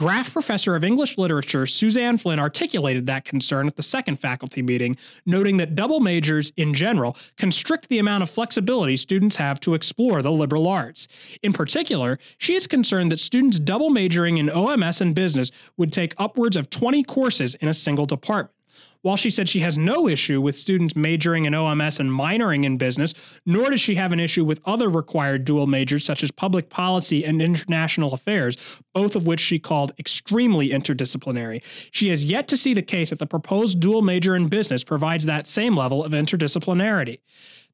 Graff 0.00 0.32
Professor 0.32 0.74
of 0.74 0.82
English 0.82 1.18
Literature 1.18 1.66
Suzanne 1.66 2.16
Flynn 2.16 2.38
articulated 2.38 3.06
that 3.06 3.26
concern 3.26 3.66
at 3.66 3.76
the 3.76 3.82
second 3.82 4.16
faculty 4.16 4.62
meeting, 4.62 4.96
noting 5.26 5.58
that 5.58 5.74
double 5.74 6.00
majors, 6.00 6.54
in 6.56 6.72
general, 6.72 7.18
constrict 7.36 7.86
the 7.90 7.98
amount 7.98 8.22
of 8.22 8.30
flexibility 8.30 8.96
students 8.96 9.36
have 9.36 9.60
to 9.60 9.74
explore 9.74 10.22
the 10.22 10.32
liberal 10.32 10.66
arts. 10.66 11.06
In 11.42 11.52
particular, 11.52 12.18
she 12.38 12.54
is 12.54 12.66
concerned 12.66 13.12
that 13.12 13.20
students 13.20 13.58
double 13.58 13.90
majoring 13.90 14.38
in 14.38 14.48
OMS 14.48 15.02
and 15.02 15.14
business 15.14 15.50
would 15.76 15.92
take 15.92 16.14
upwards 16.16 16.56
of 16.56 16.70
20 16.70 17.02
courses 17.02 17.54
in 17.56 17.68
a 17.68 17.74
single 17.74 18.06
department. 18.06 18.54
While 19.02 19.16
she 19.16 19.30
said 19.30 19.48
she 19.48 19.60
has 19.60 19.78
no 19.78 20.08
issue 20.08 20.42
with 20.42 20.58
students 20.58 20.94
majoring 20.94 21.46
in 21.46 21.54
OMS 21.54 22.00
and 22.00 22.10
minoring 22.10 22.64
in 22.64 22.76
business, 22.76 23.14
nor 23.46 23.70
does 23.70 23.80
she 23.80 23.94
have 23.94 24.12
an 24.12 24.20
issue 24.20 24.44
with 24.44 24.60
other 24.66 24.90
required 24.90 25.46
dual 25.46 25.66
majors 25.66 26.04
such 26.04 26.22
as 26.22 26.30
public 26.30 26.68
policy 26.68 27.24
and 27.24 27.40
international 27.40 28.12
affairs, 28.12 28.58
both 28.92 29.16
of 29.16 29.26
which 29.26 29.40
she 29.40 29.58
called 29.58 29.92
extremely 29.98 30.68
interdisciplinary. 30.68 31.62
She 31.92 32.10
has 32.10 32.26
yet 32.26 32.46
to 32.48 32.58
see 32.58 32.74
the 32.74 32.82
case 32.82 33.08
that 33.08 33.18
the 33.18 33.26
proposed 33.26 33.80
dual 33.80 34.02
major 34.02 34.36
in 34.36 34.48
business 34.48 34.84
provides 34.84 35.24
that 35.24 35.46
same 35.46 35.74
level 35.74 36.04
of 36.04 36.12
interdisciplinarity. 36.12 37.20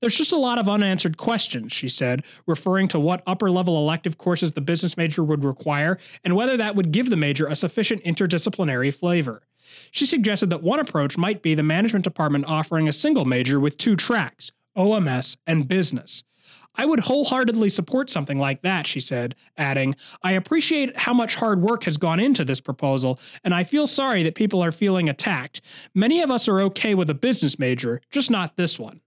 There's 0.00 0.16
just 0.16 0.32
a 0.32 0.36
lot 0.36 0.58
of 0.58 0.68
unanswered 0.68 1.16
questions, 1.16 1.72
she 1.72 1.88
said, 1.88 2.22
referring 2.46 2.86
to 2.88 3.00
what 3.00 3.22
upper 3.26 3.50
level 3.50 3.78
elective 3.78 4.16
courses 4.18 4.52
the 4.52 4.60
business 4.60 4.96
major 4.96 5.24
would 5.24 5.42
require 5.42 5.98
and 6.22 6.36
whether 6.36 6.56
that 6.56 6.76
would 6.76 6.92
give 6.92 7.10
the 7.10 7.16
major 7.16 7.46
a 7.46 7.56
sufficient 7.56 8.04
interdisciplinary 8.04 8.94
flavor. 8.94 9.42
She 9.90 10.06
suggested 10.06 10.50
that 10.50 10.62
one 10.62 10.80
approach 10.80 11.16
might 11.16 11.42
be 11.42 11.54
the 11.54 11.62
management 11.62 12.04
department 12.04 12.46
offering 12.46 12.88
a 12.88 12.92
single 12.92 13.24
major 13.24 13.60
with 13.60 13.76
two 13.76 13.96
tracks 13.96 14.52
OMS 14.76 15.36
and 15.46 15.66
business. 15.68 16.22
I 16.78 16.84
would 16.84 17.00
wholeheartedly 17.00 17.70
support 17.70 18.10
something 18.10 18.38
like 18.38 18.62
that, 18.62 18.86
she 18.86 19.00
said, 19.00 19.34
adding, 19.56 19.96
I 20.22 20.32
appreciate 20.32 20.96
how 20.96 21.14
much 21.14 21.34
hard 21.34 21.62
work 21.62 21.84
has 21.84 21.96
gone 21.96 22.20
into 22.20 22.44
this 22.44 22.60
proposal, 22.60 23.18
and 23.44 23.54
I 23.54 23.64
feel 23.64 23.86
sorry 23.86 24.22
that 24.24 24.34
people 24.34 24.62
are 24.62 24.72
feeling 24.72 25.08
attacked. 25.08 25.62
Many 25.94 26.20
of 26.20 26.30
us 26.30 26.48
are 26.48 26.60
okay 26.62 26.94
with 26.94 27.08
a 27.08 27.14
business 27.14 27.58
major, 27.58 28.02
just 28.10 28.30
not 28.30 28.56
this 28.56 28.78
one. 28.78 29.00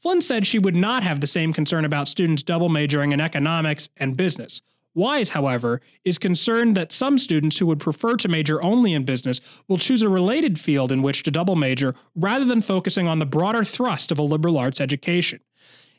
Flynn 0.00 0.22
said 0.22 0.46
she 0.46 0.58
would 0.58 0.76
not 0.76 1.02
have 1.02 1.20
the 1.20 1.26
same 1.26 1.52
concern 1.52 1.84
about 1.84 2.08
students 2.08 2.42
double 2.42 2.68
majoring 2.68 3.12
in 3.12 3.20
economics 3.20 3.88
and 3.96 4.16
business. 4.16 4.62
Weise, 4.98 5.30
however, 5.30 5.80
is 6.04 6.18
concerned 6.18 6.76
that 6.76 6.90
some 6.90 7.18
students 7.18 7.56
who 7.56 7.66
would 7.66 7.78
prefer 7.78 8.16
to 8.16 8.28
major 8.28 8.60
only 8.62 8.94
in 8.94 9.04
business 9.04 9.40
will 9.68 9.78
choose 9.78 10.02
a 10.02 10.08
related 10.08 10.58
field 10.58 10.90
in 10.90 11.02
which 11.02 11.22
to 11.22 11.30
double 11.30 11.54
major 11.54 11.94
rather 12.16 12.44
than 12.44 12.60
focusing 12.60 13.06
on 13.06 13.20
the 13.20 13.24
broader 13.24 13.62
thrust 13.62 14.10
of 14.10 14.18
a 14.18 14.22
liberal 14.22 14.58
arts 14.58 14.80
education. 14.80 15.38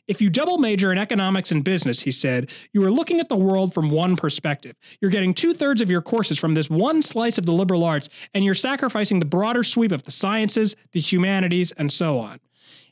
If 0.06 0.20
you 0.20 0.28
double 0.28 0.58
major 0.58 0.92
in 0.92 0.98
economics 0.98 1.50
and 1.50 1.64
business, 1.64 2.00
he 2.00 2.10
said, 2.10 2.50
you 2.72 2.84
are 2.84 2.90
looking 2.90 3.20
at 3.20 3.28
the 3.28 3.36
world 3.36 3.72
from 3.72 3.90
one 3.90 4.16
perspective. 4.16 4.76
You're 5.00 5.10
getting 5.10 5.32
two 5.32 5.54
thirds 5.54 5.80
of 5.80 5.88
your 5.88 6.02
courses 6.02 6.38
from 6.38 6.52
this 6.52 6.68
one 6.68 7.00
slice 7.00 7.38
of 7.38 7.46
the 7.46 7.52
liberal 7.52 7.84
arts, 7.84 8.08
and 8.34 8.44
you're 8.44 8.54
sacrificing 8.54 9.18
the 9.18 9.24
broader 9.24 9.62
sweep 9.62 9.92
of 9.92 10.02
the 10.02 10.10
sciences, 10.10 10.76
the 10.92 11.00
humanities, 11.00 11.72
and 11.72 11.90
so 11.90 12.18
on. 12.18 12.40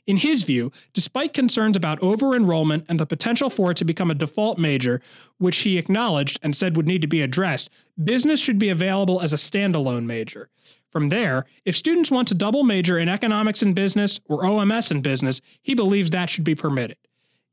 In 0.09 0.17
his 0.17 0.41
view, 0.41 0.71
despite 0.93 1.33
concerns 1.33 1.77
about 1.77 2.01
over 2.01 2.33
enrollment 2.33 2.83
and 2.89 2.99
the 2.99 3.05
potential 3.05 3.47
for 3.47 3.69
it 3.69 3.77
to 3.77 3.85
become 3.85 4.09
a 4.09 4.15
default 4.15 4.57
major, 4.57 5.03
which 5.37 5.57
he 5.57 5.77
acknowledged 5.77 6.39
and 6.41 6.55
said 6.55 6.75
would 6.75 6.87
need 6.87 7.03
to 7.03 7.07
be 7.07 7.21
addressed, 7.21 7.69
business 8.03 8.39
should 8.39 8.57
be 8.57 8.69
available 8.69 9.21
as 9.21 9.33
a 9.33 9.35
standalone 9.35 10.07
major. 10.07 10.49
From 10.89 11.09
there, 11.09 11.45
if 11.63 11.77
students 11.77 12.09
want 12.09 12.27
to 12.29 12.33
double 12.33 12.63
major 12.63 12.97
in 12.97 13.07
economics 13.07 13.61
and 13.61 13.75
business 13.75 14.19
or 14.25 14.39
OMS 14.45 14.89
and 14.89 15.03
business, 15.03 15.41
he 15.61 15.75
believes 15.75 16.09
that 16.09 16.31
should 16.31 16.43
be 16.43 16.55
permitted. 16.55 16.97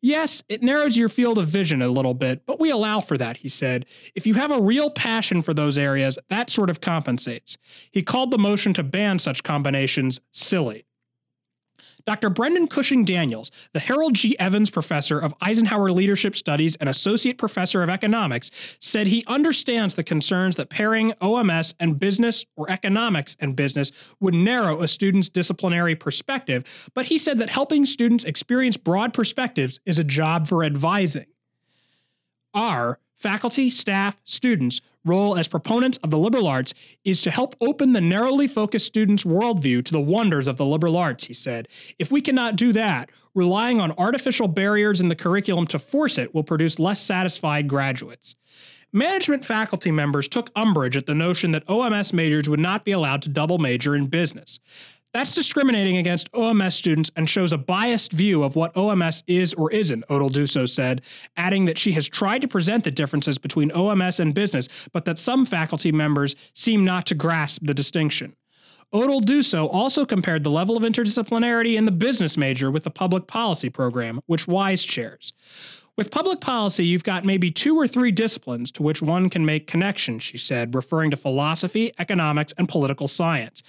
Yes, 0.00 0.42
it 0.48 0.62
narrows 0.62 0.96
your 0.96 1.10
field 1.10 1.36
of 1.36 1.48
vision 1.48 1.82
a 1.82 1.88
little 1.88 2.14
bit, 2.14 2.46
but 2.46 2.58
we 2.58 2.70
allow 2.70 3.02
for 3.02 3.18
that, 3.18 3.36
he 3.36 3.50
said. 3.50 3.84
If 4.14 4.26
you 4.26 4.32
have 4.32 4.50
a 4.50 4.62
real 4.62 4.88
passion 4.88 5.42
for 5.42 5.52
those 5.52 5.76
areas, 5.76 6.18
that 6.30 6.48
sort 6.48 6.70
of 6.70 6.80
compensates. 6.80 7.58
He 7.90 8.02
called 8.02 8.30
the 8.30 8.38
motion 8.38 8.72
to 8.72 8.82
ban 8.82 9.18
such 9.18 9.42
combinations 9.42 10.22
silly. 10.32 10.85
Dr. 12.06 12.30
Brendan 12.30 12.68
Cushing 12.68 13.04
Daniels, 13.04 13.50
the 13.72 13.80
Harold 13.80 14.14
G. 14.14 14.38
Evans 14.38 14.70
Professor 14.70 15.18
of 15.18 15.34
Eisenhower 15.40 15.90
Leadership 15.90 16.36
Studies 16.36 16.76
and 16.76 16.88
Associate 16.88 17.36
Professor 17.36 17.82
of 17.82 17.90
Economics, 17.90 18.50
said 18.78 19.08
he 19.08 19.24
understands 19.26 19.94
the 19.94 20.04
concerns 20.04 20.54
that 20.56 20.70
pairing 20.70 21.12
OMS 21.20 21.74
and 21.80 21.98
business 21.98 22.44
or 22.56 22.70
economics 22.70 23.36
and 23.40 23.56
business 23.56 23.90
would 24.20 24.34
narrow 24.34 24.82
a 24.82 24.88
student's 24.88 25.28
disciplinary 25.28 25.96
perspective, 25.96 26.62
but 26.94 27.06
he 27.06 27.18
said 27.18 27.38
that 27.38 27.50
helping 27.50 27.84
students 27.84 28.24
experience 28.24 28.76
broad 28.76 29.12
perspectives 29.12 29.80
is 29.84 29.98
a 29.98 30.04
job 30.04 30.46
for 30.46 30.62
advising. 30.62 31.26
Our 32.54 33.00
faculty, 33.16 33.68
staff, 33.68 34.16
students 34.24 34.80
role 35.06 35.36
as 35.36 35.48
proponents 35.48 35.98
of 35.98 36.10
the 36.10 36.18
liberal 36.18 36.46
arts 36.46 36.74
is 37.04 37.20
to 37.22 37.30
help 37.30 37.54
open 37.60 37.92
the 37.92 38.00
narrowly 38.00 38.46
focused 38.46 38.86
student's 38.86 39.24
worldview 39.24 39.84
to 39.84 39.92
the 39.92 40.00
wonders 40.00 40.46
of 40.46 40.56
the 40.56 40.66
liberal 40.66 40.96
arts, 40.96 41.24
he 41.24 41.32
said. 41.32 41.68
If 41.98 42.10
we 42.10 42.20
cannot 42.20 42.56
do 42.56 42.72
that, 42.72 43.10
relying 43.34 43.80
on 43.80 43.92
artificial 43.92 44.48
barriers 44.48 45.00
in 45.00 45.08
the 45.08 45.16
curriculum 45.16 45.66
to 45.68 45.78
force 45.78 46.18
it 46.18 46.34
will 46.34 46.42
produce 46.42 46.78
less 46.78 47.00
satisfied 47.00 47.68
graduates. 47.68 48.34
Management 48.92 49.44
faculty 49.44 49.90
members 49.90 50.26
took 50.26 50.50
umbrage 50.56 50.96
at 50.96 51.06
the 51.06 51.14
notion 51.14 51.50
that 51.50 51.66
OMS 51.66 52.12
majors 52.12 52.48
would 52.48 52.60
not 52.60 52.84
be 52.84 52.92
allowed 52.92 53.20
to 53.22 53.28
double 53.28 53.58
major 53.58 53.94
in 53.94 54.06
business. 54.06 54.58
That's 55.16 55.34
discriminating 55.34 55.96
against 55.96 56.30
OMS 56.32 56.74
students 56.74 57.10
and 57.16 57.26
shows 57.26 57.54
a 57.54 57.56
biased 57.56 58.12
view 58.12 58.42
of 58.42 58.54
what 58.54 58.74
OMS 58.74 59.22
is 59.26 59.54
or 59.54 59.72
isn't, 59.72 60.04
Odell 60.10 60.28
Dussault 60.28 60.68
said, 60.68 61.00
adding 61.38 61.64
that 61.64 61.78
she 61.78 61.92
has 61.92 62.06
tried 62.06 62.42
to 62.42 62.48
present 62.48 62.84
the 62.84 62.90
differences 62.90 63.38
between 63.38 63.70
OMS 63.70 64.20
and 64.20 64.34
business, 64.34 64.68
but 64.92 65.06
that 65.06 65.16
some 65.16 65.46
faculty 65.46 65.90
members 65.90 66.36
seem 66.52 66.84
not 66.84 67.06
to 67.06 67.14
grasp 67.14 67.62
the 67.64 67.72
distinction. 67.72 68.36
Odell 68.92 69.22
Dussault 69.22 69.72
also 69.72 70.04
compared 70.04 70.44
the 70.44 70.50
level 70.50 70.76
of 70.76 70.82
interdisciplinarity 70.82 71.78
in 71.78 71.86
the 71.86 71.92
business 71.92 72.36
major 72.36 72.70
with 72.70 72.84
the 72.84 72.90
public 72.90 73.26
policy 73.26 73.70
program, 73.70 74.20
which 74.26 74.46
WISE 74.46 74.84
chairs. 74.84 75.32
With 75.96 76.10
public 76.10 76.42
policy, 76.42 76.84
you've 76.84 77.04
got 77.04 77.24
maybe 77.24 77.50
two 77.50 77.74
or 77.74 77.88
three 77.88 78.10
disciplines 78.10 78.70
to 78.72 78.82
which 78.82 79.00
one 79.00 79.30
can 79.30 79.46
make 79.46 79.66
connections, 79.66 80.24
she 80.24 80.36
said, 80.36 80.74
referring 80.74 81.10
to 81.12 81.16
philosophy, 81.16 81.90
economics, 81.98 82.52
and 82.58 82.68
political 82.68 83.08
science. 83.08 83.62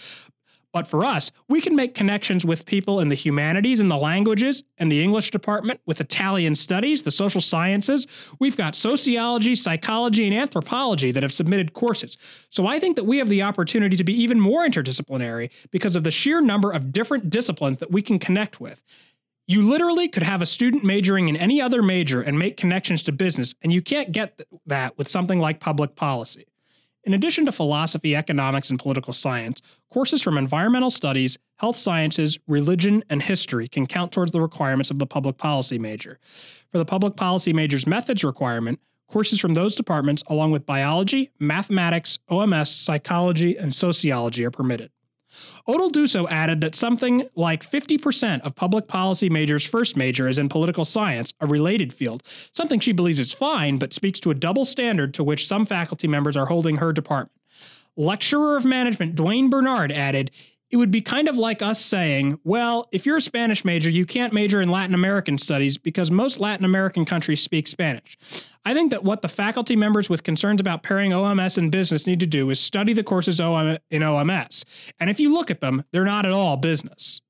But 0.78 0.86
for 0.86 1.03
us, 1.03 1.32
we 1.49 1.59
can 1.59 1.75
make 1.75 1.95
connections 1.95 2.45
with 2.45 2.63
people 2.67 2.99
in 2.99 3.09
the 3.09 3.15
humanities 3.15 3.80
and 3.80 3.89
the 3.89 3.97
languages 3.97 4.63
and 4.78 4.91
the 4.91 5.03
English 5.03 5.32
department, 5.32 5.82
with 5.88 5.99
Italian 5.99 6.53
studies, 6.53 7.01
the 7.01 7.09
social 7.09 7.41
sciences. 7.41 8.05
We've 8.38 8.55
got 8.55 8.75
sociology, 8.75 9.55
psychology, 9.55 10.28
and 10.28 10.36
anthropology 10.36 11.09
that 11.09 11.23
have 11.23 11.34
submitted 11.34 11.73
courses. 11.73 12.15
So 12.51 12.67
I 12.67 12.78
think 12.78 12.95
that 12.95 13.05
we 13.05 13.17
have 13.17 13.28
the 13.28 13.41
opportunity 13.41 13.97
to 13.97 14.03
be 14.03 14.13
even 14.21 14.39
more 14.39 14.67
interdisciplinary 14.67 15.49
because 15.71 15.95
of 15.95 16.03
the 16.03 16.11
sheer 16.11 16.41
number 16.41 16.69
of 16.69 16.91
different 16.91 17.32
disciplines 17.32 17.80
that 17.80 17.89
we 17.89 18.03
can 18.03 18.19
connect 18.19 18.61
with. 18.61 18.84
You 19.47 19.63
literally 19.63 20.07
could 20.07 20.21
have 20.21 20.43
a 20.43 20.45
student 20.45 20.84
majoring 20.84 21.28
in 21.28 21.38
any 21.38 21.59
other 21.59 21.82
major 21.82 22.21
and 22.21 22.38
make 22.38 22.55
connections 22.55 23.01
to 23.01 23.11
business, 23.11 23.55
and 23.63 23.73
you 23.73 23.82
can't 23.82 24.11
get 24.11 24.39
that 24.67 24.95
with 24.95 25.09
something 25.09 25.39
like 25.39 25.59
public 25.59 25.95
policy. 25.95 26.45
In 27.08 27.14
addition 27.14 27.45
to 27.45 27.53
philosophy, 27.53 28.18
economics, 28.18 28.70
and 28.70 28.78
political 28.78 29.14
science, 29.14 29.62
courses 29.89 30.22
from 30.22 30.38
environmental 30.38 30.89
studies, 30.89 31.38
health 31.55 31.78
sciences, 31.78 32.38
religion, 32.47 33.01
and 33.10 33.24
history 33.24 33.70
can 33.70 33.88
count 33.88 34.12
towards 34.12 34.32
the 34.32 34.41
requirements 34.41 34.91
of 34.91 34.99
the 34.99 35.05
public 35.05 35.38
policy 35.38 35.80
major. 35.80 36.20
For 36.70 36.80
the 36.80 36.86
public 36.86 37.16
policy 37.16 37.53
major's 37.53 37.88
methods 37.88 38.26
requirement, 38.26 38.82
courses 39.10 39.39
from 39.39 39.53
those 39.53 39.74
departments, 39.74 40.22
along 40.28 40.51
with 40.51 40.66
biology, 40.66 41.32
mathematics, 41.39 42.20
OMS, 42.30 42.68
psychology, 42.68 43.55
and 43.55 43.74
sociology, 43.74 44.43
are 44.43 44.51
permitted. 44.51 44.91
Odell 45.67 45.91
Dussault 45.91 46.29
added 46.29 46.61
that 46.61 46.75
something 46.75 47.27
like 47.35 47.69
50% 47.69 48.41
of 48.41 48.55
public 48.55 48.88
policy 48.88 49.29
majors' 49.29 49.65
first 49.65 49.97
major 49.97 50.27
is 50.27 50.38
in 50.38 50.49
political 50.49 50.85
science, 50.85 51.33
a 51.41 51.47
related 51.47 51.91
field, 51.91 52.23
something 52.53 52.79
she 52.79 52.93
believes 52.93 53.19
is 53.19 53.33
fine 53.33 53.77
but 53.77 53.93
speaks 53.93 54.19
to 54.21 54.31
a 54.31 54.35
double 54.35 54.65
standard 54.65 55.13
to 55.15 55.23
which 55.23 55.47
some 55.47 55.65
faculty 55.65 56.07
members 56.07 56.38
are 56.38 56.45
holding 56.45 56.77
her 56.77 56.93
department. 56.93 57.31
Lecturer 57.97 58.55
of 58.55 58.63
Management 58.63 59.15
Dwayne 59.15 59.49
Bernard 59.49 59.91
added, 59.91 60.31
it 60.70 60.78
would 60.78 60.91
be 60.91 61.01
kind 61.01 61.28
of 61.28 61.38
like 61.38 61.61
us 61.61 61.84
saying, 61.84 62.39
well, 62.43 62.89
if 62.91 63.05
you're 63.05 63.18
a 63.18 63.22
Spanish 63.22 63.63
major, 63.63 63.89
you 63.89 64.05
can't 64.05 64.34
major 64.34 64.61
in 64.61 64.68
Latin 64.68 64.93
American 64.93 65.38
studies 65.38 65.78
because 65.78 66.11
most 66.11 66.39
Latin 66.39 66.65
American 66.65 67.05
countries 67.05 67.41
speak 67.41 67.68
Spanish. 67.68 68.18
I 68.65 68.74
think 68.74 68.91
that 68.91 69.05
what 69.05 69.22
the 69.22 69.30
faculty 69.30 69.78
members 69.78 70.09
with 70.09 70.24
concerns 70.24 70.59
about 70.59 70.84
pairing 70.84 71.11
OMS 71.11 71.57
and 71.57 71.72
business 71.72 72.05
need 72.05 72.20
to 72.20 72.28
do 72.28 72.49
is 72.49 72.59
study 72.59 72.91
the 72.91 73.03
courses 73.03 73.39
in 73.39 73.45
OMS. 73.45 74.65
And 74.99 75.09
if 75.09 75.22
you 75.22 75.34
look 75.34 75.49
at 75.49 75.61
them, 75.61 75.86
they're 75.93 76.03
not 76.03 76.26
at 76.26 76.34
all 76.34 76.57
business. 76.57 77.22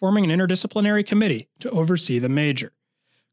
Forming 0.00 0.28
an 0.28 0.36
interdisciplinary 0.36 1.06
committee 1.06 1.48
to 1.60 1.70
oversee 1.70 2.18
the 2.18 2.28
major. 2.28 2.72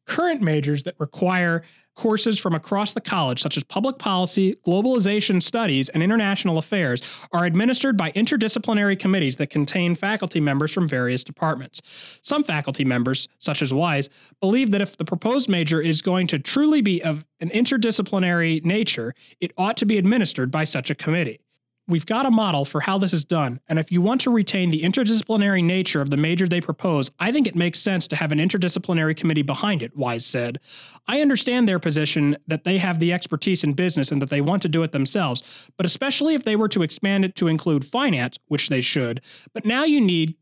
Current 0.05 0.43
majors 0.43 0.83
that 0.83 0.93
require 0.99 1.63
courses 1.95 2.39
from 2.39 2.53
across 2.53 2.93
the 2.93 3.01
college, 3.01 3.41
such 3.41 3.57
as 3.57 3.63
public 3.63 3.97
policy, 3.97 4.55
globalization 4.65 5.41
studies, 5.41 5.89
and 5.89 6.03
international 6.03 6.57
affairs, 6.57 7.01
are 7.31 7.45
administered 7.45 7.97
by 7.97 8.11
interdisciplinary 8.11 8.99
committees 8.99 9.35
that 9.37 9.49
contain 9.49 9.95
faculty 9.95 10.39
members 10.39 10.71
from 10.71 10.87
various 10.87 11.23
departments. 11.23 11.81
Some 12.21 12.43
faculty 12.43 12.85
members, 12.85 13.27
such 13.39 13.61
as 13.61 13.73
WISE, 13.73 14.09
believe 14.41 14.71
that 14.71 14.81
if 14.81 14.97
the 14.97 15.05
proposed 15.05 15.49
major 15.49 15.81
is 15.81 16.01
going 16.01 16.27
to 16.27 16.39
truly 16.39 16.81
be 16.81 17.01
of 17.03 17.25
an 17.39 17.49
interdisciplinary 17.49 18.63
nature, 18.63 19.13
it 19.39 19.51
ought 19.57 19.77
to 19.77 19.85
be 19.85 19.97
administered 19.97 20.51
by 20.51 20.63
such 20.63 20.89
a 20.89 20.95
committee. 20.95 21.39
We've 21.87 22.05
got 22.05 22.25
a 22.25 22.31
model 22.31 22.65
for 22.65 22.81
how 22.81 22.97
this 22.97 23.13
is 23.13 23.23
done, 23.23 23.59
and 23.67 23.77
if 23.77 23.91
you 23.91 24.01
want 24.01 24.21
to 24.21 24.31
retain 24.31 24.71
the 24.71 24.81
interdisciplinary 24.81 25.63
nature 25.63 26.01
of 26.01 26.09
the 26.09 26.17
major 26.17 26.47
they 26.47 26.59
propose, 26.59 27.11
I 27.19 27.31
think 27.31 27.45
it 27.45 27.55
makes 27.55 27.79
sense 27.79 28.07
to 28.07 28.15
have 28.15 28.31
an 28.31 28.39
interdisciplinary 28.39 29.15
committee 29.15 29.43
behind 29.43 29.83
it, 29.83 29.95
Weise 29.95 30.23
said. 30.23 30.59
I 31.07 31.21
understand 31.21 31.67
their 31.67 31.77
position 31.77 32.37
that 32.47 32.63
they 32.63 32.79
have 32.79 32.99
the 32.99 33.13
expertise 33.13 33.63
in 33.63 33.73
business 33.73 34.11
and 34.11 34.19
that 34.23 34.31
they 34.31 34.41
want 34.41 34.63
to 34.63 34.69
do 34.69 34.81
it 34.81 34.93
themselves, 34.93 35.43
but 35.77 35.85
especially 35.85 36.33
if 36.33 36.43
they 36.43 36.55
were 36.55 36.69
to 36.69 36.81
expand 36.81 37.23
it 37.23 37.35
to 37.35 37.47
include 37.47 37.85
finance, 37.85 38.39
which 38.47 38.69
they 38.69 38.81
should, 38.81 39.21
but 39.53 39.63
now 39.63 39.83
you 39.83 40.01
need 40.01 40.35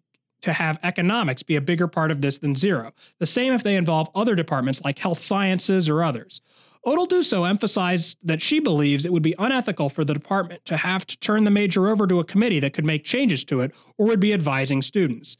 to 0.44 0.54
have 0.54 0.80
economics 0.84 1.44
be 1.44 1.56
a 1.56 1.62
bigger 1.62 1.88
part 1.88 2.12
of 2.12 2.22
this 2.22 2.38
than 2.38 2.56
zero. 2.56 2.94
The 3.20 3.26
same 3.26 3.54
if 3.54 3.64
they 3.64 3.76
involve 3.76 4.10
other 4.14 4.36
departments 4.36 4.82
like 4.84 5.00
health 5.00 5.20
sciences 5.20 5.90
or 5.90 6.04
others. 6.04 6.42
Odell 6.86 7.08
Dussault 7.08 7.50
emphasized 7.50 8.18
that 8.24 8.42
she 8.42 8.60
believes 8.60 9.06
it 9.06 9.14
would 9.14 9.24
be 9.24 9.36
unethical 9.40 9.90
for 9.90 10.04
the 10.04 10.14
department 10.14 10.66
to 10.66 10.76
have 10.76 11.06
to 11.08 11.18
turn 11.20 11.46
the 11.46 11.52
major 11.52 11.88
over 11.88 12.06
to 12.08 12.20
a 12.20 12.26
committee 12.26 12.60
that 12.60 12.74
could 12.74 12.86
make 12.86 13.06
changes 13.06 13.46
to 13.46 13.62
it 13.62 13.74
or 13.98 14.06
would 14.08 14.20
be 14.20 14.34
advising 14.34 14.82
students. 14.82 15.38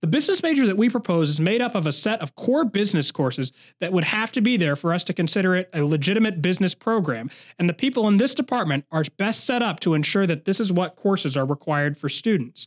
The 0.00 0.08
business 0.08 0.42
major 0.42 0.66
that 0.66 0.76
we 0.76 0.90
propose 0.90 1.30
is 1.30 1.38
made 1.38 1.62
up 1.62 1.76
of 1.76 1.86
a 1.86 1.92
set 1.92 2.20
of 2.20 2.34
core 2.34 2.64
business 2.64 3.12
courses 3.12 3.52
that 3.78 3.92
would 3.92 4.02
have 4.02 4.32
to 4.32 4.40
be 4.40 4.56
there 4.56 4.74
for 4.74 4.92
us 4.92 5.04
to 5.04 5.12
consider 5.12 5.54
it 5.54 5.70
a 5.74 5.84
legitimate 5.84 6.42
business 6.42 6.74
program, 6.74 7.30
and 7.60 7.68
the 7.68 7.74
people 7.74 8.08
in 8.08 8.16
this 8.16 8.34
department 8.34 8.84
are 8.90 9.04
best 9.16 9.44
set 9.44 9.62
up 9.62 9.78
to 9.78 9.94
ensure 9.94 10.26
that 10.26 10.44
this 10.44 10.58
is 10.58 10.72
what 10.72 10.96
courses 10.96 11.36
are 11.36 11.46
required 11.46 11.96
for 11.96 12.08
students. 12.08 12.66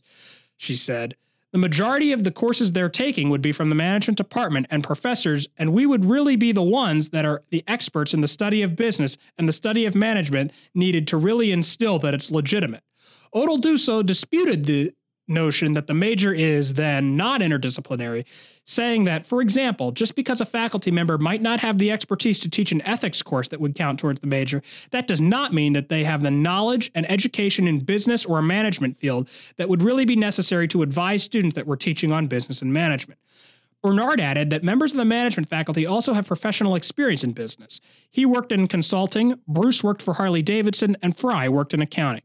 She 0.56 0.76
said, 0.76 1.14
the 1.52 1.58
majority 1.58 2.12
of 2.12 2.24
the 2.24 2.30
courses 2.30 2.72
they're 2.72 2.88
taking 2.88 3.30
would 3.30 3.42
be 3.42 3.52
from 3.52 3.68
the 3.68 3.74
management 3.74 4.18
department 4.18 4.66
and 4.70 4.82
professors, 4.82 5.46
and 5.56 5.72
we 5.72 5.86
would 5.86 6.04
really 6.04 6.36
be 6.36 6.52
the 6.52 6.62
ones 6.62 7.10
that 7.10 7.24
are 7.24 7.42
the 7.50 7.64
experts 7.68 8.12
in 8.14 8.20
the 8.20 8.28
study 8.28 8.62
of 8.62 8.76
business 8.76 9.16
and 9.38 9.48
the 9.48 9.52
study 9.52 9.86
of 9.86 9.94
management 9.94 10.52
needed 10.74 11.06
to 11.08 11.16
really 11.16 11.52
instill 11.52 11.98
that 12.00 12.14
it's 12.14 12.30
legitimate. 12.30 12.82
Odell 13.34 13.58
Dussault 13.58 14.06
disputed 14.06 14.64
the 14.64 14.92
notion 15.28 15.72
that 15.72 15.86
the 15.86 15.94
major 15.94 16.32
is 16.32 16.74
then 16.74 17.16
not 17.16 17.40
interdisciplinary, 17.40 18.24
saying 18.66 19.04
that, 19.04 19.26
for 19.26 19.40
example, 19.40 19.92
just 19.92 20.14
because 20.16 20.40
a 20.40 20.44
faculty 20.44 20.90
member 20.90 21.16
might 21.16 21.40
not 21.40 21.60
have 21.60 21.78
the 21.78 21.90
expertise 21.90 22.40
to 22.40 22.50
teach 22.50 22.72
an 22.72 22.82
ethics 22.82 23.22
course 23.22 23.48
that 23.48 23.60
would 23.60 23.76
count 23.76 23.98
towards 23.98 24.20
the 24.20 24.26
major, 24.26 24.60
that 24.90 25.06
does 25.06 25.20
not 25.20 25.54
mean 25.54 25.72
that 25.72 25.88
they 25.88 26.02
have 26.02 26.20
the 26.20 26.30
knowledge 26.30 26.90
and 26.94 27.08
education 27.10 27.68
in 27.68 27.78
business 27.78 28.24
or 28.24 28.38
a 28.38 28.42
management 28.42 28.98
field 28.98 29.28
that 29.56 29.68
would 29.68 29.82
really 29.82 30.04
be 30.04 30.16
necessary 30.16 30.66
to 30.66 30.82
advise 30.82 31.22
students 31.22 31.54
that 31.54 31.66
we're 31.66 31.76
teaching 31.76 32.10
on 32.10 32.26
business 32.26 32.60
and 32.60 32.72
management. 32.72 33.18
Bernard 33.82 34.20
added 34.20 34.50
that 34.50 34.64
members 34.64 34.90
of 34.90 34.98
the 34.98 35.04
management 35.04 35.48
faculty 35.48 35.86
also 35.86 36.12
have 36.12 36.26
professional 36.26 36.74
experience 36.74 37.22
in 37.22 37.30
business. 37.30 37.80
He 38.10 38.26
worked 38.26 38.50
in 38.50 38.66
consulting, 38.66 39.38
Bruce 39.46 39.84
worked 39.84 40.02
for 40.02 40.12
Harley 40.12 40.42
Davidson, 40.42 40.96
and 41.02 41.16
Fry 41.16 41.48
worked 41.48 41.72
in 41.72 41.82
accounting. 41.82 42.24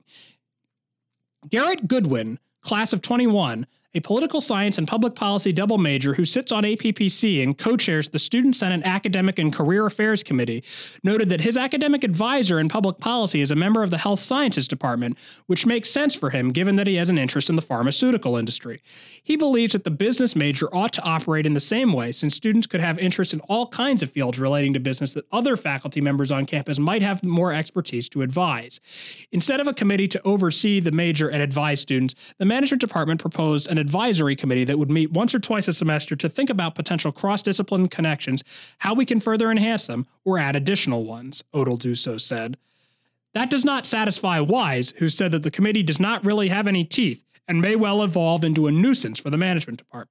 Garrett 1.50 1.88
Goodwin, 1.88 2.40
class 2.62 2.94
of 2.94 3.02
21, 3.02 3.68
a 3.94 4.00
political 4.00 4.40
science 4.40 4.78
and 4.78 4.88
public 4.88 5.16
policy 5.16 5.52
double 5.52 5.78
major 5.78 6.14
who 6.14 6.24
sits 6.24 6.52
on 6.52 6.64
APPC 6.64 7.44
and 7.44 7.58
co 7.58 7.76
chairs 7.76 8.10
the 8.10 8.20
Student 8.20 8.56
Senate 8.56 8.82
Academic 8.86 9.38
and 9.38 9.54
Career 9.54 9.86
Affairs 9.86 10.24
Committee, 10.24 10.64
noted 11.04 11.30
that 11.30 11.42
his 11.42 11.58
academic 11.58 12.04
advisor 12.04 12.60
in 12.60 12.70
public 12.70 12.98
policy 13.00 13.42
is 13.42 13.52
a 13.52 13.56
member 13.56 13.84
of 13.84 13.92
the 13.92 13.98
Health 13.98 14.22
Sciences 14.22 14.68
Department, 14.68 15.18
which 15.48 15.66
makes 15.66 15.90
sense 15.90 16.16
for 16.16 16.30
him 16.30 16.52
given 16.52 16.76
that 16.78 16.88
he 16.88 16.96
has 16.96 17.10
an 17.10 17.18
interest 17.18 17.50
in 17.50 17.56
the 17.56 17.62
pharmaceutical 17.62 18.38
industry. 18.38 18.82
He 19.24 19.36
believes 19.36 19.74
that 19.74 19.84
the 19.84 19.92
business 19.92 20.36
major 20.36 20.74
ought 20.74 20.94
to 20.94 21.04
operate 21.04 21.46
in 21.46 21.54
the 21.54 21.60
same 21.60 21.92
way 21.92 22.12
since 22.12 22.36
students 22.36 22.68
could 22.68 22.82
have 22.82 22.98
interest 22.98 23.34
in 23.34 23.42
all 23.42 23.68
kinds 23.68 24.02
of 24.02 24.12
fields 24.12 24.40
relating 24.40 24.74
to 24.74 24.80
business 24.80 25.14
that 25.14 25.26
other 25.32 25.58
faculty 25.58 26.00
members 26.00 26.32
on 26.32 26.46
campus 26.46 26.80
might 26.80 27.02
have 27.02 27.24
more 27.24 27.54
expertise 27.54 28.08
to 28.10 28.22
advise. 28.22 28.80
Instead 29.32 29.60
of 29.60 29.68
a 29.68 29.74
committee 29.74 30.08
to 30.08 30.22
oversee 30.24 30.80
the 30.80 30.92
major 30.92 31.30
and 31.30 31.42
advise 31.42 31.82
students, 31.82 32.16
the 32.38 32.46
management 32.46 32.82
department 32.82 33.20
proposed 33.20 33.68
an 33.68 33.78
advisory 33.82 34.36
committee 34.36 34.64
that 34.64 34.80
would 34.80 34.90
meet 34.90 35.12
once 35.12 35.36
or 35.36 35.40
twice 35.40 35.68
a 35.68 35.74
semester 35.74 36.16
to 36.16 36.30
think 36.30 36.50
about 36.50 36.76
potential 36.76 37.12
cross 37.12 37.42
discipline 37.42 37.90
connections, 37.90 38.44
how 38.78 38.94
we 38.94 39.06
can 39.06 39.20
further 39.20 39.52
enhance 39.52 39.88
them, 39.88 40.08
or 40.24 40.38
add 40.38 40.56
additional 40.56 41.04
ones, 41.04 41.44
Odell 41.54 41.78
Dussault 41.78 42.22
said. 42.22 42.56
That 43.34 43.50
does 43.50 43.66
not 43.66 43.86
satisfy 43.86 44.40
Weise, 44.40 44.96
who 44.98 45.10
said 45.10 45.32
that 45.32 45.44
the 45.44 45.52
committee 45.52 45.84
does 45.84 46.00
not 46.00 46.24
really 46.24 46.48
have 46.48 46.68
any 46.68 46.84
teeth 46.86 47.24
and 47.48 47.60
may 47.60 47.76
well 47.76 48.04
evolve 48.04 48.44
into 48.44 48.68
a 48.68 48.72
nuisance 48.72 49.20
for 49.20 49.30
the 49.30 49.38
management 49.38 49.80
department. 49.80 50.10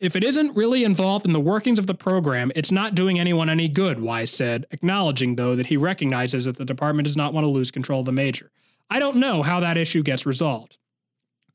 If 0.00 0.16
it 0.16 0.24
isn't 0.24 0.56
really 0.56 0.84
involved 0.84 1.26
in 1.26 1.32
the 1.32 1.40
workings 1.40 1.78
of 1.78 1.86
the 1.86 1.94
program, 1.94 2.50
it's 2.54 2.72
not 2.72 2.94
doing 2.94 3.20
anyone 3.20 3.50
any 3.50 3.68
good, 3.68 3.98
Weise 3.98 4.30
said, 4.30 4.64
acknowledging, 4.70 5.36
though, 5.36 5.54
that 5.56 5.66
he 5.66 5.76
recognizes 5.76 6.46
that 6.46 6.56
the 6.56 6.64
department 6.64 7.06
does 7.06 7.18
not 7.18 7.34
want 7.34 7.44
to 7.44 7.48
lose 7.48 7.70
control 7.70 8.00
of 8.00 8.06
the 8.06 8.12
major. 8.12 8.50
I 8.88 8.98
don't 8.98 9.16
know 9.16 9.42
how 9.42 9.60
that 9.60 9.76
issue 9.76 10.02
gets 10.02 10.24
resolved. 10.24 10.78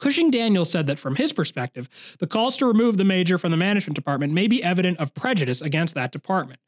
Cushing 0.06 0.30
Daniels 0.30 0.70
said 0.70 0.86
that 0.86 1.00
from 1.00 1.16
his 1.16 1.34
perspective, 1.34 1.90
the 2.20 2.28
calls 2.28 2.56
to 2.58 2.68
remove 2.68 2.96
the 2.96 3.04
major 3.04 3.40
from 3.40 3.50
the 3.50 3.58
management 3.58 3.96
department 3.96 4.34
may 4.34 4.46
be 4.46 4.64
evident 4.64 5.00
of 5.00 5.16
prejudice 5.16 5.64
against 5.64 5.96
that 5.96 6.12
department. 6.12 6.60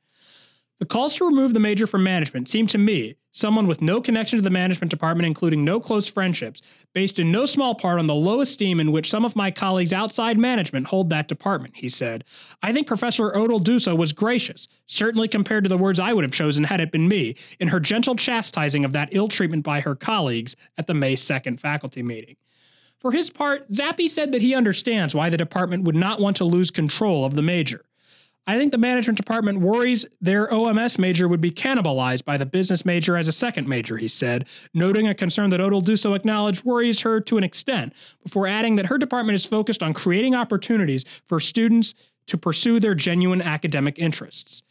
The 0.80 0.88
calls 0.88 1.16
to 1.18 1.26
remove 1.28 1.54
the 1.54 1.60
major 1.60 1.86
from 1.86 2.04
management 2.04 2.50
seem 2.50 2.66
to 2.66 2.80
me, 2.80 3.16
someone 3.34 3.68
with 3.68 3.80
no 3.80 4.02
connection 4.02 4.40
to 4.40 4.42
the 4.42 4.50
management 4.50 4.90
department, 4.90 5.28
including 5.28 5.64
no 5.64 5.80
close 5.80 6.10
friendships, 6.10 6.64
based 6.94 7.20
in 7.20 7.32
no 7.32 7.46
small 7.46 7.76
part 7.76 8.00
on 8.00 8.08
the 8.08 8.16
low 8.16 8.42
esteem 8.42 8.80
in 8.80 8.92
which 8.92 9.12
some 9.12 9.24
of 9.24 9.36
my 9.36 9.52
colleagues 9.52 9.94
outside 9.94 10.40
management 10.40 10.88
hold 10.88 11.12
that 11.12 11.28
department, 11.28 11.76
he 11.78 11.90
said. 11.90 12.24
I 12.64 12.74
think 12.74 12.88
Professor 12.88 13.38
Odell 13.38 13.60
Dussault 13.60 14.00
was 14.00 14.14
gracious, 14.14 14.68
certainly 14.88 15.28
compared 15.28 15.64
to 15.64 15.70
the 15.70 15.78
words 15.78 16.00
I 16.00 16.12
would 16.12 16.24
have 16.24 16.34
chosen 16.34 16.64
had 16.64 16.82
it 16.82 16.92
been 16.92 17.08
me, 17.08 17.36
in 17.60 17.68
her 17.68 17.80
gentle 17.80 18.16
chastising 18.16 18.84
of 18.84 18.94
that 18.94 19.10
ill 19.12 19.28
treatment 19.28 19.64
by 19.64 19.82
her 19.82 19.94
colleagues 19.94 20.56
at 20.80 20.88
the 20.88 20.96
May 20.96 21.14
2nd 21.14 21.60
faculty 21.60 22.02
meeting. 22.02 22.36
For 23.00 23.12
his 23.12 23.30
part, 23.30 23.72
Zappe 23.72 24.10
said 24.10 24.32
that 24.32 24.42
he 24.42 24.56
understands 24.56 25.14
why 25.14 25.30
the 25.30 25.38
department 25.38 25.84
would 25.84 25.96
not 25.96 26.20
want 26.20 26.36
to 26.38 26.46
lose 26.46 26.72
control 26.72 27.26
of 27.26 27.36
the 27.36 27.42
major. 27.42 27.86
I 28.50 28.58
think 28.58 28.72
the 28.72 28.78
management 28.78 29.18
department 29.18 29.60
worries 29.60 30.06
their 30.22 30.48
OMS 30.48 30.98
major 30.98 31.28
would 31.28 31.42
be 31.42 31.52
cannibalized 31.52 32.24
by 32.24 32.38
the 32.38 32.46
business 32.46 32.86
major 32.86 33.18
as 33.18 33.28
a 33.28 33.34
second 33.34 33.68
major, 33.68 33.98
he 33.98 34.08
said, 34.08 34.48
noting 34.74 35.10
a 35.10 35.14
concern 35.14 35.50
that 35.50 35.60
Odell 35.60 35.82
Dussault 35.82 36.16
acknowledged 36.16 36.64
worries 36.64 37.02
her 37.02 37.20
to 37.20 37.38
an 37.38 37.44
extent, 37.44 37.92
before 38.24 38.48
adding 38.48 38.78
that 38.78 38.86
her 38.86 38.98
department 38.98 39.36
is 39.36 39.46
focused 39.46 39.84
on 39.84 39.94
creating 39.94 40.34
opportunities 40.34 41.04
for 41.28 41.42
students 41.42 41.94
to 42.28 42.38
pursue 42.38 42.80
their 42.80 42.96
genuine 42.96 43.42
academic 43.42 44.00
interests. 44.00 44.64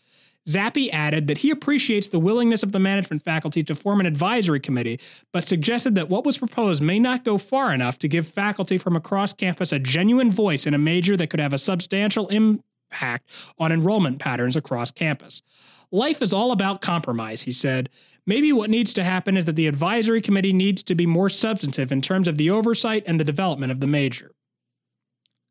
Zappe 0.48 0.90
added 0.92 1.26
that 1.26 1.38
he 1.38 1.50
appreciates 1.50 2.08
the 2.08 2.20
willingness 2.20 2.62
of 2.62 2.70
the 2.70 2.78
management 2.78 3.22
faculty 3.22 3.64
to 3.64 3.74
form 3.74 3.98
an 3.98 4.06
advisory 4.06 4.60
committee, 4.60 5.00
but 5.32 5.46
suggested 5.46 5.94
that 5.96 6.08
what 6.08 6.24
was 6.24 6.38
proposed 6.38 6.82
may 6.82 7.00
not 7.00 7.24
go 7.24 7.36
far 7.36 7.72
enough 7.72 7.98
to 7.98 8.08
give 8.08 8.28
faculty 8.28 8.78
from 8.78 8.94
across 8.94 9.32
campus 9.32 9.72
a 9.72 9.78
genuine 9.78 10.30
voice 10.30 10.66
in 10.66 10.74
a 10.74 10.78
major 10.78 11.16
that 11.16 11.30
could 11.30 11.40
have 11.40 11.52
a 11.52 11.58
substantial 11.58 12.28
impact 12.28 13.28
on 13.58 13.72
enrollment 13.72 14.20
patterns 14.20 14.54
across 14.54 14.92
campus. 14.92 15.42
Life 15.90 16.22
is 16.22 16.32
all 16.32 16.52
about 16.52 16.80
compromise, 16.80 17.42
he 17.42 17.52
said. 17.52 17.88
Maybe 18.24 18.52
what 18.52 18.70
needs 18.70 18.92
to 18.94 19.04
happen 19.04 19.36
is 19.36 19.44
that 19.44 19.56
the 19.56 19.68
advisory 19.68 20.20
committee 20.20 20.52
needs 20.52 20.82
to 20.84 20.94
be 20.94 21.06
more 21.06 21.28
substantive 21.28 21.92
in 21.92 22.00
terms 22.00 22.28
of 22.28 22.36
the 22.36 22.50
oversight 22.50 23.04
and 23.06 23.18
the 23.18 23.24
development 23.24 23.72
of 23.72 23.80
the 23.80 23.86
major. 23.86 24.32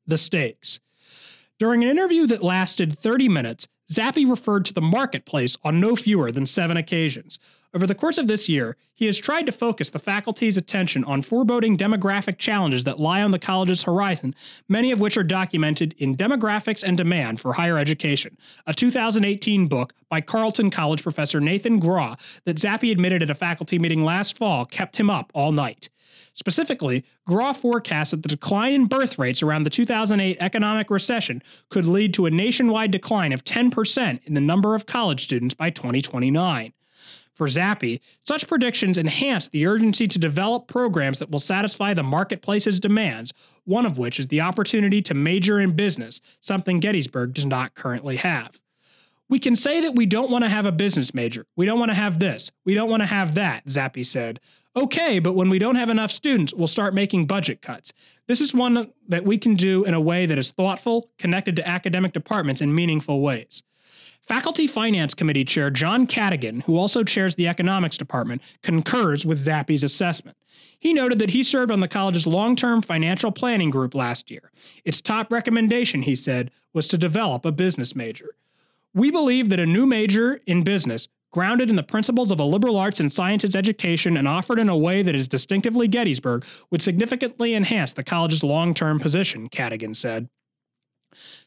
The 0.08 0.18
stakes. 0.18 0.80
During 1.58 1.84
an 1.84 1.89
interview 1.89 2.28
that 2.28 2.43
lasted 2.43 3.00
30 3.00 3.30
minutes, 3.30 3.68
Zappe 3.92 4.30
referred 4.30 4.66
to 4.66 4.74
the 4.74 4.82
marketplace 4.82 5.58
on 5.64 5.80
no 5.80 5.96
fewer 5.96 6.32
than 6.32 6.46
seven 6.46 6.78
occasions. 6.78 7.40
Over 7.76 7.86
the 7.86 7.94
course 7.94 8.18
of 8.18 8.30
this 8.30 8.48
year, 8.48 8.78
he 8.94 9.06
has 9.06 9.18
tried 9.18 9.46
to 9.48 9.52
focus 9.52 9.90
the 9.90 10.00
faculty's 10.00 10.56
attention 10.56 11.04
on 11.04 11.22
foreboding 11.22 11.78
demographic 11.78 12.38
challenges 12.38 12.86
that 12.86 13.02
lie 13.02 13.22
on 13.22 13.32
the 13.32 13.40
college's 13.40 13.84
horizon, 13.84 14.34
many 14.70 14.92
of 14.92 15.02
which 15.02 15.18
are 15.18 15.24
documented 15.24 15.94
in 15.98 16.16
Demographics 16.16 16.84
and 16.84 16.98
Demand 16.98 17.42
for 17.42 17.52
Higher 17.52 17.78
Education, 17.78 18.38
a 18.66 18.74
2018 18.74 19.68
book 19.68 19.94
by 20.10 20.22
Carleton 20.22 20.72
College 20.72 21.04
professor 21.04 21.42
Nathan 21.42 21.82
Grawe 21.82 22.18
that 22.46 22.56
Zappe 22.56 22.94
admitted 22.94 23.22
at 23.22 23.30
a 23.30 23.36
faculty 23.36 23.78
meeting 23.78 24.06
last 24.06 24.38
fall 24.38 24.66
kept 24.66 24.96
him 24.96 25.10
up 25.10 25.30
all 25.36 25.52
night. 25.52 25.90
Specifically, 26.36 27.06
Grawe 27.28 27.56
forecasts 27.56 28.12
that 28.12 28.22
the 28.22 28.30
decline 28.30 28.74
in 28.74 28.86
birth 28.86 29.18
rates 29.18 29.42
around 29.42 29.64
the 29.64 29.70
2008 29.70 30.38
economic 30.40 30.90
recession 30.90 31.42
could 31.70 31.88
lead 31.88 32.14
to 32.14 32.26
a 32.26 32.32
nationwide 32.32 32.92
decline 32.92 33.32
of 33.32 33.46
10% 33.46 34.20
in 34.26 34.34
the 34.34 34.42
number 34.42 34.76
of 34.76 34.86
college 34.86 35.24
students 35.24 35.54
by 35.54 35.70
2029. 35.70 36.74
For 37.34 37.48
Zappe, 37.48 38.00
such 38.24 38.48
predictions 38.48 38.98
enhance 38.98 39.50
the 39.50 39.66
urgency 39.66 40.08
to 40.08 40.20
develop 40.20 40.68
programs 40.68 41.20
that 41.20 41.30
will 41.30 41.40
satisfy 41.40 41.94
the 41.94 42.04
marketplace's 42.04 42.80
demands, 42.80 43.34
one 43.66 43.86
of 43.86 43.98
which 43.98 44.20
is 44.20 44.28
the 44.28 44.42
opportunity 44.42 45.02
to 45.02 45.14
major 45.14 45.60
in 45.60 45.76
business, 45.76 46.22
something 46.40 46.80
Gettysburg 46.80 47.34
does 47.34 47.46
not 47.46 47.76
currently 47.76 48.16
have. 48.18 48.60
We 49.28 49.40
can 49.40 49.56
say 49.56 49.82
that 49.82 49.96
we 49.96 50.06
don't 50.06 50.32
want 50.32 50.44
to 50.44 50.50
have 50.50 50.66
a 50.66 50.72
business 50.72 51.14
major. 51.14 51.46
We 51.56 51.66
don't 51.66 51.80
want 51.80 51.92
to 51.92 51.96
have 51.96 52.20
this. 52.20 52.52
We 52.64 52.74
don't 52.74 52.90
want 52.90 53.02
to 53.02 53.08
have 53.08 53.36
that, 53.36 53.66
Zappe 53.66 54.06
said. 54.06 54.40
Okay, 54.78 55.19
but 55.19 55.34
when 55.34 55.49
we 55.49 55.57
don't 55.57 55.76
have 55.76 55.89
enough 55.89 56.11
students, 56.11 56.53
we'll 56.53 56.67
start 56.67 56.93
making 56.93 57.28
budget 57.28 57.61
cuts. 57.61 57.93
This 58.28 58.41
is 58.41 58.53
one 58.53 58.91
that 59.07 59.23
we 59.23 59.38
can 59.38 59.55
do 59.55 59.86
in 59.86 59.93
a 59.93 60.01
way 60.01 60.26
that 60.26 60.38
is 60.38 60.51
thoughtful, 60.51 61.09
connected 61.17 61.55
to 61.55 61.67
academic 61.67 62.11
departments 62.11 62.59
in 62.59 62.76
meaningful 62.76 63.21
ways. 63.21 63.63
Faculty 64.28 64.67
Finance 64.67 65.13
Committee 65.13 65.45
Chair 65.45 65.69
John 65.69 66.07
Cadigan, 66.07 66.63
who 66.63 66.78
also 66.78 67.03
chairs 67.03 67.36
the 67.36 67.47
Economics 67.47 67.97
Department, 67.97 68.41
concurs 68.63 69.26
with 69.26 69.43
Zappe's 69.43 69.84
assessment. 69.84 70.36
He 70.80 70.93
noted 70.93 71.19
that 71.19 71.30
he 71.30 71.43
served 71.43 71.71
on 71.71 71.80
the 71.80 71.88
college's 71.88 72.28
long 72.28 72.55
term 72.55 72.82
financial 72.82 73.32
planning 73.32 73.69
group 73.69 73.95
last 73.95 74.30
year. 74.30 74.51
Its 74.84 74.99
top 74.99 75.32
recommendation, 75.32 76.01
he 76.01 76.15
said, 76.15 76.51
was 76.73 76.88
to 76.89 76.97
develop 76.97 77.45
a 77.45 77.51
business 77.51 77.95
major. 77.95 78.36
We 78.93 79.11
believe 79.11 79.49
that 79.49 79.59
a 79.59 79.65
new 79.65 79.86
major 79.86 80.41
in 80.47 80.63
business 80.63 81.07
grounded 81.36 81.70
in 81.70 81.76
the 81.76 81.84
principles 81.84 82.32
of 82.32 82.40
a 82.40 82.44
liberal 82.46 82.78
arts 82.78 83.02
and 83.02 83.12
sciences 83.12 83.58
education 83.58 84.16
and 84.16 84.26
offered 84.26 84.58
in 84.58 84.70
a 84.70 84.78
way 84.78 85.04
that 85.04 85.18
is 85.18 85.28
distinctively 85.28 85.86
Gettysburg, 85.86 86.46
would 86.72 86.82
significantly 86.82 87.56
enhance 87.56 87.92
the 87.92 88.06
college's 88.06 88.42
long 88.42 88.74
term 88.74 89.02
position, 89.02 89.50
Cadigan 89.50 89.94
said. 89.94 90.30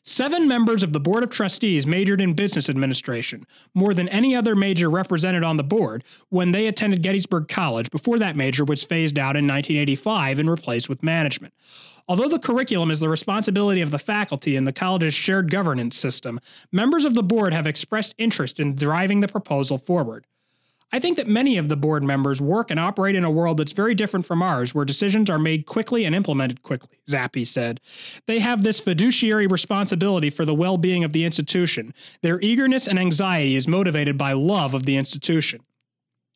Seven 0.09 0.49
members 0.49 0.83
of 0.83 0.95
the 0.95 1.01
Board 1.01 1.23
of 1.23 1.29
Trustees 1.29 1.87
majored 1.87 2.23
in 2.23 2.33
business 2.33 2.71
administration, 2.71 3.47
more 3.75 3.93
than 3.93 4.09
any 4.09 4.35
other 4.35 4.57
major 4.57 4.89
represented 4.89 5.45
on 5.45 5.59
the 5.59 5.63
board, 5.63 6.03
when 6.31 6.51
they 6.51 6.67
attended 6.67 7.03
Gettysburg 7.03 7.47
College 7.47 7.91
before 7.91 8.19
that 8.19 8.35
major 8.35 8.65
was 8.65 8.83
phased 8.83 9.19
out 9.19 9.37
in 9.37 9.47
1985 9.47 10.39
and 10.39 10.51
replaced 10.51 10.89
with 10.89 11.03
management. 11.03 11.53
Although 12.09 12.31
the 12.31 12.39
curriculum 12.39 12.91
is 12.91 13.01
the 13.01 13.09
responsibility 13.11 13.83
of 13.83 13.91
the 13.91 13.99
faculty 13.99 14.57
in 14.57 14.65
the 14.65 14.73
college's 14.73 15.13
shared 15.13 15.51
governance 15.51 15.99
system, 15.99 16.41
members 16.73 17.05
of 17.05 17.13
the 17.13 17.23
board 17.23 17.53
have 17.53 17.67
expressed 17.67 18.15
interest 18.17 18.61
in 18.61 18.77
driving 18.77 19.21
the 19.21 19.29
proposal 19.29 19.77
forward. 19.77 20.25
I 20.91 21.01
think 21.01 21.17
that 21.19 21.29
many 21.29 21.59
of 21.59 21.69
the 21.69 21.77
board 21.77 22.03
members 22.03 22.41
work 22.41 22.71
and 22.71 22.81
operate 22.81 23.15
in 23.15 23.25
a 23.25 23.31
world 23.31 23.59
that's 23.59 23.73
very 23.73 23.95
different 23.95 24.25
from 24.25 24.43
ours, 24.43 24.75
where 24.75 24.87
decisions 24.87 25.29
are 25.29 25.39
made 25.39 25.67
quickly 25.67 26.07
and 26.07 26.15
implemented 26.15 26.63
quickly, 26.63 26.99
Zappe 27.09 27.47
said. 27.47 27.81
They 28.27 28.39
have 28.39 28.63
this 28.63 28.81
fiduciary 28.81 29.47
responsibility 29.47 30.31
for 30.31 30.47
the 30.47 30.55
well 30.55 30.79
being 30.79 31.05
of 31.05 31.13
the 31.13 31.25
institution. 31.25 31.93
Their 32.23 32.41
eagerness 32.41 32.89
and 32.89 32.99
anxiety 32.99 33.55
is 33.55 33.69
motivated 33.69 34.17
by 34.17 34.33
love 34.33 34.73
of 34.73 34.87
the 34.87 34.97
institution. 34.97 35.61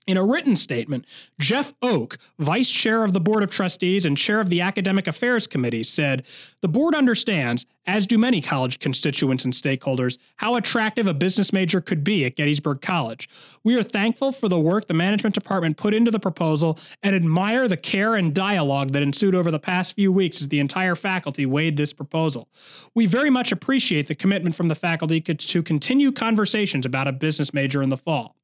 In 0.08 0.16
a 0.16 0.24
written 0.24 0.56
statement, 0.56 1.04
Jeff 1.38 1.74
Oak, 1.80 2.18
vice 2.40 2.70
chair 2.70 3.04
of 3.04 3.12
the 3.12 3.20
Board 3.20 3.44
of 3.44 3.52
Trustees 3.52 4.04
and 4.04 4.18
chair 4.18 4.40
of 4.40 4.50
the 4.50 4.60
Academic 4.60 5.06
Affairs 5.06 5.46
Committee, 5.46 5.84
said 5.84 6.24
The 6.60 6.68
board 6.68 6.96
understands, 6.96 7.66
as 7.86 8.06
do 8.06 8.18
many 8.18 8.40
college 8.40 8.80
constituents 8.80 9.44
and 9.44 9.52
stakeholders, 9.52 10.18
how 10.36 10.56
attractive 10.56 11.06
a 11.06 11.14
business 11.14 11.52
major 11.52 11.80
could 11.80 12.02
be 12.02 12.24
at 12.24 12.34
Gettysburg 12.34 12.80
College. 12.80 13.28
We 13.62 13.76
are 13.76 13.82
thankful 13.84 14.32
for 14.32 14.48
the 14.48 14.58
work 14.58 14.88
the 14.88 14.94
management 14.94 15.34
department 15.34 15.76
put 15.76 15.94
into 15.94 16.10
the 16.10 16.18
proposal 16.18 16.80
and 17.04 17.14
admire 17.14 17.68
the 17.68 17.76
care 17.76 18.16
and 18.16 18.34
dialogue 18.34 18.90
that 18.92 19.02
ensued 19.02 19.36
over 19.36 19.52
the 19.52 19.58
past 19.60 19.94
few 19.94 20.10
weeks 20.10 20.40
as 20.40 20.48
the 20.48 20.58
entire 20.58 20.96
faculty 20.96 21.46
weighed 21.46 21.76
this 21.76 21.92
proposal. 21.92 22.48
We 22.94 23.06
very 23.06 23.30
much 23.30 23.52
appreciate 23.52 24.08
the 24.08 24.16
commitment 24.16 24.56
from 24.56 24.66
the 24.66 24.74
faculty 24.74 25.20
to 25.20 25.62
continue 25.62 26.10
conversations 26.10 26.86
about 26.86 27.06
a 27.06 27.12
business 27.12 27.54
major 27.54 27.82
in 27.82 27.88
the 27.88 27.96
fall. 27.96 28.34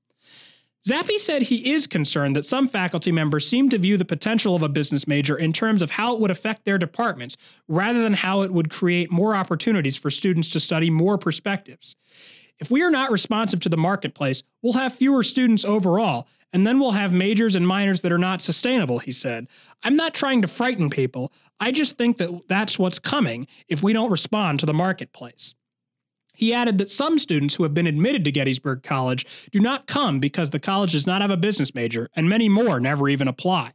Zappe 0.87 1.19
said 1.19 1.43
he 1.43 1.73
is 1.73 1.87
concerned 1.87 2.37
that 2.37 2.47
some 2.47 2.69
faculty 2.69 3.11
members 3.11 3.47
seem 3.47 3.69
to 3.69 3.79
view 3.79 3.97
the 3.97 4.05
potential 4.05 4.55
of 4.55 4.63
a 4.63 4.69
business 4.69 5.07
major 5.09 5.37
in 5.37 5.53
terms 5.53 5.83
of 5.83 5.91
how 5.91 6.15
it 6.15 6.21
would 6.21 6.31
affect 6.31 6.65
their 6.65 6.79
departments, 6.79 7.37
rather 7.67 8.01
than 8.01 8.15
how 8.15 8.43
it 8.43 8.53
would 8.53 8.71
create 8.71 9.11
more 9.11 9.35
opportunities 9.35 9.97
for 9.97 10.11
students 10.11 10.49
to 10.51 10.61
study 10.61 10.89
more 10.89 11.19
perspectives. 11.19 11.97
If 12.61 12.71
we 12.71 12.83
are 12.83 12.91
not 12.91 13.11
responsive 13.11 13.61
to 13.61 13.69
the 13.69 13.77
marketplace, 13.77 14.43
we'll 14.63 14.73
have 14.75 14.95
fewer 14.95 15.23
students 15.23 15.65
overall, 15.65 16.27
and 16.53 16.67
then 16.67 16.79
we'll 16.79 16.93
have 16.93 17.13
majors 17.13 17.57
and 17.57 17.67
minors 17.67 18.01
that 18.01 18.13
are 18.13 18.19
not 18.19 18.41
sustainable, 18.41 18.99
he 18.99 19.13
said. 19.13 19.49
I'm 19.83 19.97
not 19.97 20.15
trying 20.15 20.43
to 20.43 20.49
frighten 20.49 20.91
people. 20.91 21.33
I 21.61 21.73
just 21.73 21.99
think 21.99 22.17
that 22.17 22.49
that's 22.49 22.79
what's 22.79 22.99
coming 22.99 23.47
if 23.69 23.83
we 23.83 23.93
don't 23.93 24.11
respond 24.11 24.61
to 24.61 24.67
the 24.67 24.75
marketplace. 24.75 25.55
He 26.39 26.55
added 26.55 26.79
that 26.79 26.89
some 26.89 27.19
students 27.19 27.57
who 27.57 27.65
have 27.65 27.75
been 27.75 27.89
admitted 27.89 28.23
to 28.23 28.31
Gettysburg 28.31 28.85
College 28.85 29.27
do 29.51 29.59
not 29.59 29.89
come 29.89 30.21
because 30.21 30.51
the 30.51 30.61
college 30.61 30.93
does 30.93 31.05
not 31.05 31.21
have 31.21 31.33
a 31.33 31.37
business 31.37 31.75
major, 31.75 32.09
and 32.15 32.29
many 32.29 32.49
more 32.49 32.79
never 32.79 33.09
even 33.09 33.27
apply. 33.27 33.73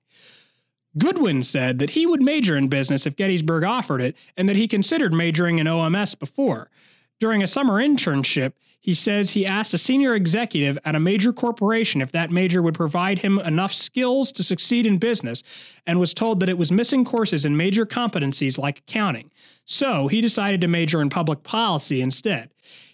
Goodwin 0.98 1.42
said 1.42 1.78
that 1.80 1.90
he 1.90 2.06
would 2.06 2.22
major 2.22 2.56
in 2.56 2.70
business 2.70 3.06
if 3.06 3.18
Gettysburg 3.18 3.66
offered 3.66 4.00
it, 4.00 4.16
and 4.38 4.48
that 4.48 4.56
he 4.56 4.70
considered 4.70 5.12
majoring 5.12 5.60
in 5.60 5.68
OMS 5.68 6.18
before. 6.18 6.72
During 7.20 7.44
a 7.44 7.48
summer 7.48 7.84
internship, 7.86 8.54
he 8.84 8.94
says 8.94 9.32
he 9.32 9.46
asked 9.46 9.74
a 9.74 9.78
senior 9.78 10.14
executive 10.14 10.78
at 10.84 10.94
a 10.94 11.00
major 11.00 11.32
corporation 11.32 12.02
if 12.02 12.12
that 12.12 12.32
major 12.32 12.62
would 12.62 12.74
provide 12.74 13.18
him 13.18 13.40
enough 13.40 13.74
skills 13.74 14.30
to 14.34 14.44
succeed 14.44 14.86
in 14.86 14.98
business 14.98 15.42
and 15.88 15.98
was 15.98 16.14
told 16.14 16.42
that 16.42 16.50
it 16.50 16.58
was 16.58 16.70
missing 16.70 17.06
courses 17.06 17.46
in 17.46 17.56
major 17.56 17.86
competencies 17.86 18.58
like 18.58 18.80
accounting. 18.80 19.32
So 19.64 20.10
he 20.10 20.20
decided 20.20 20.60
to 20.62 20.68
major 20.68 21.02
in 21.02 21.10
public 21.10 21.44
policy 21.44 22.02
instead. 22.02 22.50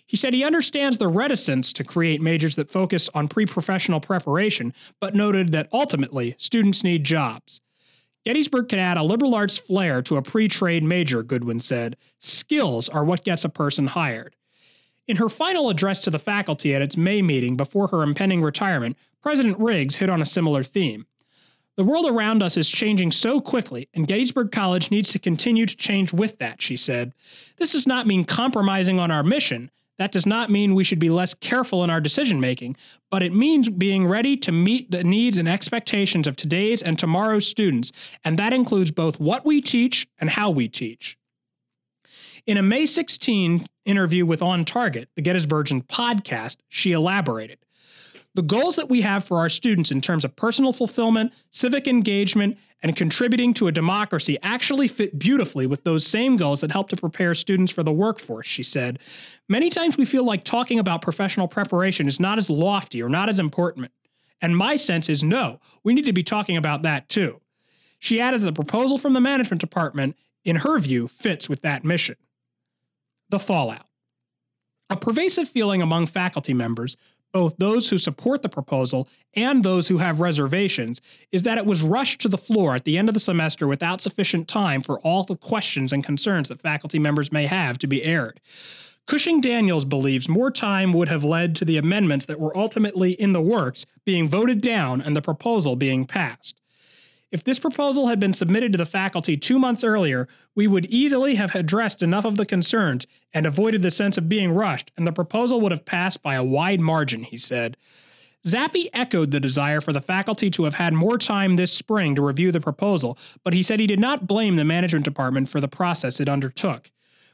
He 0.05 0.15
said 0.15 0.31
he 0.31 0.43
understands 0.43 0.99
the 0.99 1.07
reticence 1.07 1.73
to 1.73 1.83
create 1.83 2.21
majors 2.21 2.55
that 2.57 2.71
focus 2.71 3.09
on 3.15 3.27
pre 3.27 3.47
professional 3.47 3.99
preparation, 3.99 4.75
but 4.99 5.15
noted 5.15 5.51
that 5.53 5.69
ultimately, 5.73 6.35
students 6.37 6.83
need 6.83 7.03
jobs. 7.03 7.61
Gettysburg 8.25 8.69
can 8.69 8.77
add 8.77 8.97
a 8.97 9.03
liberal 9.03 9.33
arts 9.33 9.57
flair 9.57 10.03
to 10.03 10.17
a 10.17 10.21
pre 10.21 10.47
trade 10.47 10.83
major, 10.83 11.23
Goodwin 11.23 11.59
said. 11.59 11.97
Skills 12.19 12.89
are 12.89 13.03
what 13.03 13.23
gets 13.23 13.43
a 13.43 13.49
person 13.49 13.87
hired. 13.87 14.35
In 15.09 15.17
her 15.17 15.27
final 15.27 15.71
address 15.71 16.01
to 16.01 16.11
the 16.11 16.19
faculty 16.19 16.75
at 16.75 16.83
its 16.83 16.95
May 16.95 17.23
meeting 17.23 17.57
before 17.57 17.87
her 17.87 18.03
impending 18.03 18.43
retirement, 18.43 18.95
President 19.23 19.57
Riggs 19.57 19.95
hit 19.95 20.07
on 20.07 20.21
a 20.21 20.25
similar 20.25 20.61
theme. 20.63 21.07
The 21.77 21.83
world 21.83 22.05
around 22.05 22.43
us 22.43 22.57
is 22.57 22.69
changing 22.69 23.09
so 23.09 23.41
quickly, 23.41 23.89
and 23.95 24.07
Gettysburg 24.07 24.51
College 24.51 24.91
needs 24.91 25.11
to 25.11 25.17
continue 25.17 25.65
to 25.65 25.75
change 25.75 26.13
with 26.13 26.37
that, 26.37 26.61
she 26.61 26.77
said. 26.77 27.15
This 27.57 27.71
does 27.71 27.87
not 27.87 28.05
mean 28.05 28.23
compromising 28.23 28.99
on 28.99 29.09
our 29.09 29.23
mission. 29.23 29.71
That 29.97 30.11
does 30.11 30.27
not 30.27 30.51
mean 30.51 30.75
we 30.75 30.83
should 30.83 30.99
be 30.99 31.09
less 31.09 31.33
careful 31.33 31.83
in 31.83 31.89
our 31.89 31.99
decision 31.99 32.39
making, 32.39 32.77
but 33.09 33.23
it 33.23 33.33
means 33.33 33.67
being 33.67 34.05
ready 34.05 34.37
to 34.37 34.51
meet 34.51 34.91
the 34.91 35.03
needs 35.03 35.37
and 35.37 35.49
expectations 35.49 36.27
of 36.27 36.35
today's 36.35 36.83
and 36.83 36.99
tomorrow's 36.99 37.47
students, 37.47 37.91
and 38.23 38.37
that 38.37 38.53
includes 38.53 38.91
both 38.91 39.19
what 39.19 39.43
we 39.43 39.59
teach 39.59 40.07
and 40.19 40.29
how 40.29 40.51
we 40.51 40.67
teach. 40.67 41.17
In 42.45 42.57
a 42.57 42.63
May 42.63 42.85
16 42.85 43.67
interview 43.85 44.25
with 44.25 44.41
On 44.41 44.63
Target, 44.63 45.09
the 45.15 45.21
Gettysburgian 45.21 45.85
podcast, 45.85 46.57
she 46.69 46.93
elaborated. 46.93 47.59
The 48.35 48.43
goals 48.43 48.75
that 48.75 48.89
we 48.89 49.01
have 49.01 49.25
for 49.25 49.39
our 49.39 49.49
students 49.49 49.91
in 49.91 50.01
terms 50.01 50.23
of 50.23 50.35
personal 50.35 50.71
fulfillment, 50.71 51.33
civic 51.51 51.87
engagement, 51.87 52.57
and 52.81 52.95
contributing 52.95 53.53
to 53.55 53.67
a 53.67 53.71
democracy 53.71 54.37
actually 54.41 54.87
fit 54.87 55.19
beautifully 55.19 55.67
with 55.67 55.83
those 55.83 56.07
same 56.07 56.37
goals 56.37 56.61
that 56.61 56.71
help 56.71 56.87
to 56.89 56.95
prepare 56.95 57.33
students 57.33 57.71
for 57.71 57.83
the 57.83 57.91
workforce, 57.91 58.47
she 58.47 58.63
said. 58.63 58.99
Many 59.49 59.69
times 59.69 59.97
we 59.97 60.05
feel 60.05 60.23
like 60.23 60.43
talking 60.43 60.79
about 60.79 61.01
professional 61.01 61.47
preparation 61.47 62.07
is 62.07 62.19
not 62.19 62.37
as 62.37 62.49
lofty 62.49 63.03
or 63.03 63.09
not 63.09 63.27
as 63.27 63.39
important. 63.39 63.91
And 64.41 64.55
my 64.55 64.77
sense 64.77 65.09
is 65.09 65.23
no, 65.23 65.59
we 65.83 65.93
need 65.93 66.05
to 66.05 66.13
be 66.13 66.23
talking 66.23 66.55
about 66.55 66.83
that 66.83 67.09
too. 67.09 67.41
She 67.97 68.21
added 68.21 68.41
that 68.41 68.45
the 68.45 68.53
proposal 68.53 68.97
from 68.97 69.11
the 69.11 69.19
management 69.19 69.59
department, 69.59 70.15
in 70.45 70.55
her 70.55 70.79
view, 70.79 71.09
fits 71.09 71.49
with 71.49 71.61
that 71.63 71.83
mission 71.83 72.15
the 73.29 73.39
fallout. 73.39 73.85
A 74.89 74.95
pervasive 74.95 75.47
feeling 75.47 75.81
among 75.81 76.07
faculty 76.07 76.53
members, 76.53 76.97
both 77.31 77.55
those 77.57 77.89
who 77.89 77.97
support 77.97 78.41
the 78.41 78.49
proposal 78.49 79.07
and 79.35 79.63
those 79.63 79.87
who 79.87 79.97
have 79.97 80.19
reservations, 80.19 80.99
is 81.31 81.43
that 81.43 81.59
it 81.59 81.65
was 81.65 81.83
rushed 81.83 82.21
to 82.21 82.27
the 82.27 82.37
floor 82.37 82.73
at 82.73 82.85
the 82.85 82.97
end 82.97 83.07
of 83.07 83.13
the 83.13 83.19
semester 83.19 83.67
without 83.67 84.01
sufficient 84.01 84.47
time 84.47 84.81
for 84.81 84.99
all 85.01 85.23
the 85.23 85.37
questions 85.37 85.93
and 85.93 86.03
concerns 86.03 86.49
that 86.49 86.61
faculty 86.61 86.97
members 86.97 87.31
may 87.31 87.45
have 87.45 87.77
to 87.77 87.87
be 87.87 88.03
aired. 88.03 88.39
Cushing 89.05 89.41
Daniels 89.41 89.85
believes 89.85 90.29
more 90.29 90.51
time 90.51 90.93
would 90.93 91.09
have 91.09 91.23
led 91.23 91.55
to 91.55 91.65
the 91.65 91.77
amendments 91.77 92.25
that 92.27 92.39
were 92.39 92.55
ultimately 92.55 93.13
in 93.13 93.31
the 93.31 93.41
works 93.41 93.85
being 94.05 94.27
voted 94.27 94.61
down 94.61 95.01
and 95.01 95.15
the 95.15 95.21
proposal 95.21 95.75
being 95.75 96.05
passed. 96.05 96.58
If 97.31 97.43
this 97.43 97.59
proposal 97.59 98.07
had 98.07 98.19
been 98.19 98.33
submitted 98.33 98.71
to 98.71 98.77
the 98.77 98.87
faculty 98.87 99.37
two 99.37 99.59
months 99.59 99.83
earlier, 99.83 100.27
we 100.55 100.65
would 100.65 100.87
easily 100.87 101.35
have 101.35 101.53
addressed 101.53 102.01
enough 102.01 102.25
of 102.25 102.37
the 102.37 102.45
concerns 102.45 103.05
and 103.33 103.45
avoided 103.45 103.83
the 103.83 103.91
sense 103.91 104.17
of 104.17 104.27
being 104.27 104.51
rushed, 104.51 104.91
and 104.97 105.05
the 105.05 105.11
proposal 105.11 105.61
would 105.61 105.71
have 105.71 105.85
passed 105.85 106.23
by 106.23 106.35
a 106.35 106.43
wide 106.43 106.79
margin, 106.79 107.23
he 107.23 107.37
said. 107.37 107.77
Zappe 108.47 108.89
echoed 108.93 109.31
the 109.31 109.39
desire 109.39 109.81
for 109.81 109.93
the 109.93 110.01
faculty 110.01 110.49
to 110.49 110.63
have 110.63 110.73
had 110.73 110.93
more 110.93 111.17
time 111.17 111.55
this 111.55 111.73
spring 111.73 112.15
to 112.15 112.25
review 112.25 112.51
the 112.51 112.61
proposal, 112.61 113.17
but 113.43 113.53
he 113.53 113.61
said 113.61 113.79
he 113.79 113.85
did 113.85 113.99
not 113.99 114.27
blame 114.27 114.55
the 114.55 114.65
management 114.65 115.05
department 115.05 115.49
for 115.49 115.59
the 115.59 115.67
process 115.67 116.19
it 116.19 116.29
undertook. 116.29 116.89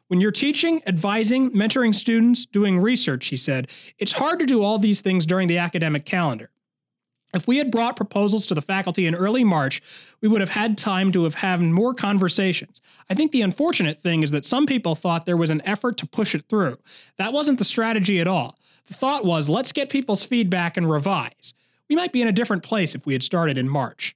When 0.07 0.19
you're 0.19 0.31
teaching, 0.31 0.81
advising, 0.87 1.51
mentoring 1.51 1.95
students, 1.95 2.45
doing 2.45 2.79
research, 2.79 3.27
he 3.27 3.37
said, 3.37 3.69
it's 3.97 4.11
hard 4.11 4.39
to 4.39 4.45
do 4.45 4.61
all 4.61 4.77
these 4.77 5.01
things 5.01 5.25
during 5.25 5.47
the 5.47 5.57
academic 5.57 6.05
calendar. 6.05 6.49
If 7.35 7.47
we 7.47 7.57
had 7.57 7.71
brought 7.71 7.95
proposals 7.95 8.45
to 8.47 8.53
the 8.53 8.61
faculty 8.61 9.05
in 9.05 9.15
early 9.15 9.43
March, 9.43 9.81
we 10.21 10.27
would 10.27 10.41
have 10.41 10.49
had 10.49 10.77
time 10.77 11.11
to 11.11 11.23
have 11.23 11.35
had 11.35 11.61
more 11.61 11.93
conversations. 11.93 12.81
I 13.09 13.13
think 13.13 13.31
the 13.31 13.41
unfortunate 13.41 13.99
thing 13.99 14.23
is 14.23 14.31
that 14.31 14.45
some 14.45 14.65
people 14.65 14.95
thought 14.95 15.25
there 15.25 15.37
was 15.37 15.49
an 15.49 15.61
effort 15.65 15.97
to 15.97 16.07
push 16.07 16.33
it 16.33 16.45
through. 16.47 16.77
That 17.17 17.33
wasn't 17.33 17.57
the 17.57 17.65
strategy 17.65 18.19
at 18.19 18.27
all. 18.27 18.57
The 18.87 18.93
thought 18.93 19.25
was 19.25 19.49
let's 19.49 19.71
get 19.71 19.89
people's 19.89 20.23
feedback 20.23 20.77
and 20.77 20.89
revise. 20.89 21.53
We 21.89 21.95
might 21.95 22.13
be 22.13 22.21
in 22.21 22.27
a 22.27 22.31
different 22.31 22.63
place 22.63 22.95
if 22.95 23.05
we 23.05 23.13
had 23.13 23.23
started 23.23 23.57
in 23.57 23.69
March. 23.69 24.15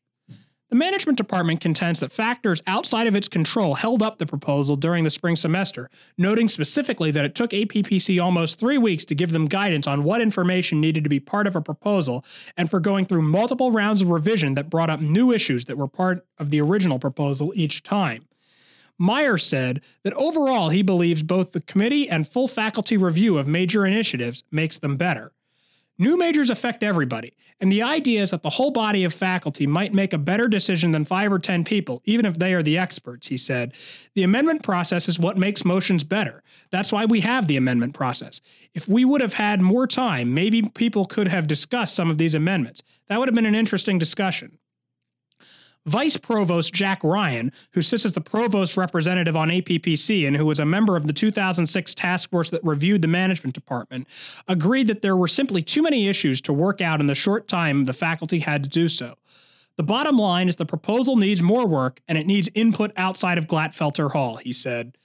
The 0.69 0.75
management 0.75 1.17
department 1.17 1.61
contends 1.61 1.99
that 1.99 2.11
factors 2.11 2.61
outside 2.67 3.07
of 3.07 3.15
its 3.15 3.27
control 3.27 3.73
held 3.73 4.03
up 4.03 4.19
the 4.19 4.27
proposal 4.27 4.75
during 4.75 5.03
the 5.03 5.09
spring 5.09 5.35
semester, 5.35 5.89
noting 6.19 6.47
specifically 6.47 7.09
that 7.09 7.25
it 7.25 7.33
took 7.33 7.49
APPC 7.49 8.23
almost 8.23 8.59
three 8.59 8.77
weeks 8.77 9.03
to 9.05 9.15
give 9.15 9.31
them 9.31 9.47
guidance 9.47 9.87
on 9.87 10.03
what 10.03 10.21
information 10.21 10.79
needed 10.79 11.03
to 11.03 11.09
be 11.09 11.19
part 11.19 11.47
of 11.47 11.55
a 11.55 11.61
proposal 11.61 12.23
and 12.55 12.69
for 12.69 12.79
going 12.79 13.05
through 13.05 13.23
multiple 13.23 13.71
rounds 13.71 14.03
of 14.03 14.11
revision 14.11 14.53
that 14.53 14.69
brought 14.69 14.91
up 14.91 15.01
new 15.01 15.31
issues 15.31 15.65
that 15.65 15.77
were 15.77 15.87
part 15.87 16.23
of 16.37 16.51
the 16.51 16.61
original 16.61 16.99
proposal 16.99 17.51
each 17.55 17.81
time. 17.81 18.27
Meier 18.99 19.39
said 19.39 19.81
that 20.03 20.13
overall 20.13 20.69
he 20.69 20.83
believes 20.83 21.23
both 21.23 21.51
the 21.51 21.61
committee 21.61 22.07
and 22.07 22.27
full 22.27 22.47
faculty 22.47 22.95
review 22.95 23.39
of 23.39 23.47
major 23.47 23.87
initiatives 23.87 24.43
makes 24.51 24.77
them 24.77 24.97
better. 24.97 25.31
New 26.01 26.15
majors 26.15 26.49
affect 26.49 26.81
everybody, 26.81 27.33
and 27.59 27.69
the 27.69 27.81
idea 27.81 28.21
is 28.21 28.31
that 28.31 28.41
the 28.41 28.49
whole 28.49 28.71
body 28.71 29.03
of 29.03 29.13
faculty 29.13 29.67
might 29.67 29.93
make 29.93 30.13
a 30.13 30.17
better 30.17 30.47
decision 30.47 30.91
than 30.91 31.03
five 31.03 31.31
or 31.31 31.39
10 31.39 31.65
people, 31.65 32.01
even 32.05 32.25
if 32.25 32.39
they 32.39 32.53
are 32.53 32.63
the 32.63 32.77
experts, 32.77 33.27
he 33.27 33.35
said. 33.35 33.73
The 34.15 34.23
amendment 34.23 34.63
process 34.63 35.09
is 35.09 35.19
what 35.19 35.37
makes 35.37 35.65
motions 35.65 36.05
better. 36.05 36.41
That's 36.71 36.93
why 36.93 37.03
we 37.03 37.19
have 37.19 37.47
the 37.47 37.57
amendment 37.57 37.93
process. 37.95 38.39
If 38.73 38.87
we 38.87 39.03
would 39.03 39.19
have 39.19 39.33
had 39.33 39.61
more 39.61 39.87
time, 39.87 40.33
maybe 40.33 40.61
people 40.61 41.03
could 41.03 41.27
have 41.27 41.47
discussed 41.47 41.95
some 41.95 42.09
of 42.09 42.17
these 42.17 42.35
amendments. 42.35 42.81
That 43.07 43.19
would 43.19 43.27
have 43.27 43.35
been 43.35 43.45
an 43.45 43.55
interesting 43.55 43.99
discussion. 43.99 44.58
Vice 45.89 46.17
Provost 46.17 46.71
Jack 46.71 47.03
Ryan, 47.03 47.51
who 47.71 47.81
sits 47.81 48.05
as 48.05 48.13
the 48.13 48.21
provost 48.21 48.77
representative 48.77 49.35
on 49.35 49.49
APPC 49.49 50.27
and 50.27 50.37
who 50.37 50.45
was 50.45 50.59
a 50.59 50.65
member 50.65 50.95
of 50.95 51.07
the 51.07 51.13
2006 51.13 51.95
task 51.95 52.29
force 52.29 52.51
that 52.51 52.63
reviewed 52.63 53.01
the 53.01 53.07
management 53.07 53.55
department, 53.55 54.07
agreed 54.47 54.85
that 54.85 55.01
there 55.01 55.17
were 55.17 55.27
simply 55.27 55.63
too 55.63 55.81
many 55.81 56.07
issues 56.07 56.41
to 56.41 56.53
work 56.53 56.79
out 56.79 56.99
in 56.99 57.07
the 57.07 57.15
short 57.15 57.47
time 57.47 57.85
the 57.85 57.93
faculty 57.93 58.37
had 58.37 58.61
to 58.61 58.69
do 58.69 58.87
so. 58.87 59.15
The 59.77 59.83
bottom 59.83 60.17
line 60.17 60.47
is 60.47 60.57
the 60.57 60.65
proposal 60.65 61.15
needs 61.15 61.41
more 61.41 61.65
work 61.65 62.01
and 62.07 62.19
it 62.19 62.27
needs 62.27 62.49
input 62.53 62.91
outside 62.95 63.39
of 63.39 63.47
Glatfelter 63.47 64.11
Hall, 64.11 64.35
he 64.35 64.53
said. 64.53 64.95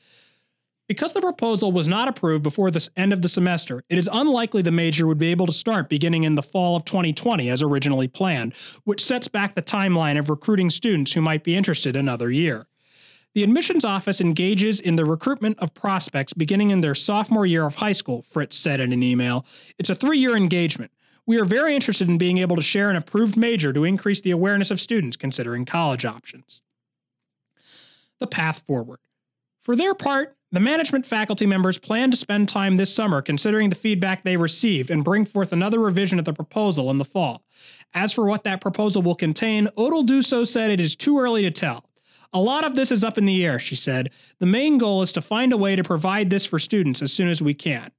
Because 0.87 1.14
the 1.14 1.20
proposal 1.20 1.72
was 1.72 1.89
not 1.89 2.09
approved 2.09 2.43
before 2.43 2.70
the 2.70 2.87
end 2.97 3.14
of 3.14 3.22
the 3.22 3.28
semester, 3.28 3.82
it 3.89 3.97
is 3.97 4.09
unlikely 4.12 4.61
the 4.61 4.70
major 4.70 5.07
would 5.07 5.18
be 5.18 5.30
able 5.30 5.47
to 5.47 5.53
start 5.53 5.89
beginning 5.89 6.24
in 6.24 6.35
the 6.35 6.43
fall 6.43 6.76
of 6.76 6.85
2020 6.85 7.49
as 7.49 7.62
originally 7.62 8.07
planned, 8.07 8.55
which 8.85 9.03
sets 9.03 9.26
back 9.26 9.55
the 9.55 9.62
timeline 9.62 10.18
of 10.18 10.28
recruiting 10.28 10.68
students 10.68 11.12
who 11.12 11.22
might 11.22 11.43
be 11.43 11.57
interested 11.57 11.97
another 11.97 12.30
year. 12.30 12.66
The 13.35 13.43
admissions 13.43 13.85
office 13.85 14.20
engages 14.20 14.78
in 14.78 14.95
the 14.95 15.07
recruitment 15.07 15.59
of 15.59 15.74
prospects 15.74 16.35
beginning 16.35 16.70
in 16.70 16.80
their 16.80 16.95
sophomore 16.95 17.47
year 17.47 17.64
of 17.64 17.74
high 17.74 17.93
school, 17.93 18.22
Fritze 18.22 18.57
said 18.57 18.78
in 18.78 18.93
an 18.93 19.03
email. 19.03 19.47
It's 19.78 19.91
a 19.91 19.95
three 19.95 20.18
year 20.18 20.37
engagement. 20.37 20.93
We 21.26 21.41
are 21.41 21.47
very 21.47 21.74
interested 21.74 22.09
in 22.09 22.18
being 22.18 22.39
able 22.39 22.57
to 22.57 22.62
share 22.62 22.91
an 22.91 22.97
approved 22.97 23.37
major 23.37 23.72
to 23.72 23.85
increase 23.85 24.20
the 24.20 24.32
awareness 24.32 24.70
of 24.70 24.80
students 24.80 25.16
considering 25.16 25.64
college 25.64 26.05
options. 26.05 26.62
The 28.20 28.26
path 28.26 28.62
forward. 28.66 29.01
For 29.62 29.74
their 29.74 29.95
part, 29.95 30.37
the 30.55 30.61
management 30.61 31.05
faculty 31.05 31.46
members 31.46 31.78
plan 31.78 32.12
to 32.12 32.16
spend 32.16 32.48
time 32.48 32.76
this 32.76 32.94
summer 32.94 33.20
considering 33.20 33.68
the 33.68 33.74
feedback 33.74 34.22
they 34.22 34.36
received 34.36 34.88
and 34.88 35.02
bring 35.02 35.24
forth 35.24 35.52
another 35.52 35.80
revision 35.80 36.16
of 36.16 36.24
the 36.24 36.32
proposal 36.32 36.90
in 36.92 36.98
the 36.98 37.05
fall. 37.05 37.42
As 37.92 38.12
for 38.12 38.26
what 38.26 38.44
that 38.44 38.61
proposal 38.61 39.02
will 39.02 39.16
contain, 39.16 39.68
Odell 39.76 40.05
Dussault 40.05 40.46
said 40.46 40.70
it 40.70 40.78
is 40.78 40.94
too 40.94 41.18
early 41.18 41.42
to 41.42 41.50
tell. 41.50 41.84
A 42.32 42.38
lot 42.38 42.62
of 42.62 42.76
this 42.76 42.92
is 42.92 43.02
up 43.02 43.18
in 43.18 43.24
the 43.24 43.44
air, 43.44 43.59
she 43.59 43.74
said. 43.74 44.11
The 44.38 44.46
main 44.46 44.78
goal 44.78 45.02
is 45.02 45.12
to 45.14 45.20
find 45.20 45.52
a 45.52 45.57
way 45.57 45.74
to 45.74 45.82
provide 45.82 46.30
this 46.30 46.46
for 46.46 46.61
students 46.61 47.02
as 47.02 47.12
soon 47.12 47.28
as 47.28 47.42
we 47.42 47.52
can. 47.52 47.90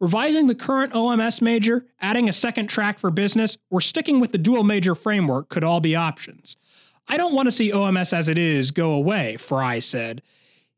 Revising 0.00 0.48
the 0.48 0.56
current 0.56 0.92
OMS 0.92 1.40
major, 1.40 1.86
adding 2.00 2.28
a 2.28 2.32
second 2.32 2.66
track 2.66 2.98
for 2.98 3.12
business, 3.12 3.58
or 3.70 3.80
sticking 3.80 4.18
with 4.18 4.32
the 4.32 4.38
dual 4.38 4.64
major 4.64 4.96
framework 4.96 5.50
could 5.50 5.62
all 5.62 5.80
be 5.80 5.94
options. 5.94 6.56
I 7.06 7.16
don't 7.16 7.34
want 7.34 7.46
to 7.46 7.52
see 7.52 7.70
OMS 7.70 8.12
as 8.12 8.28
it 8.28 8.38
is 8.38 8.72
go 8.72 8.92
away, 8.92 9.36
Fry 9.36 9.78
said. 9.78 10.22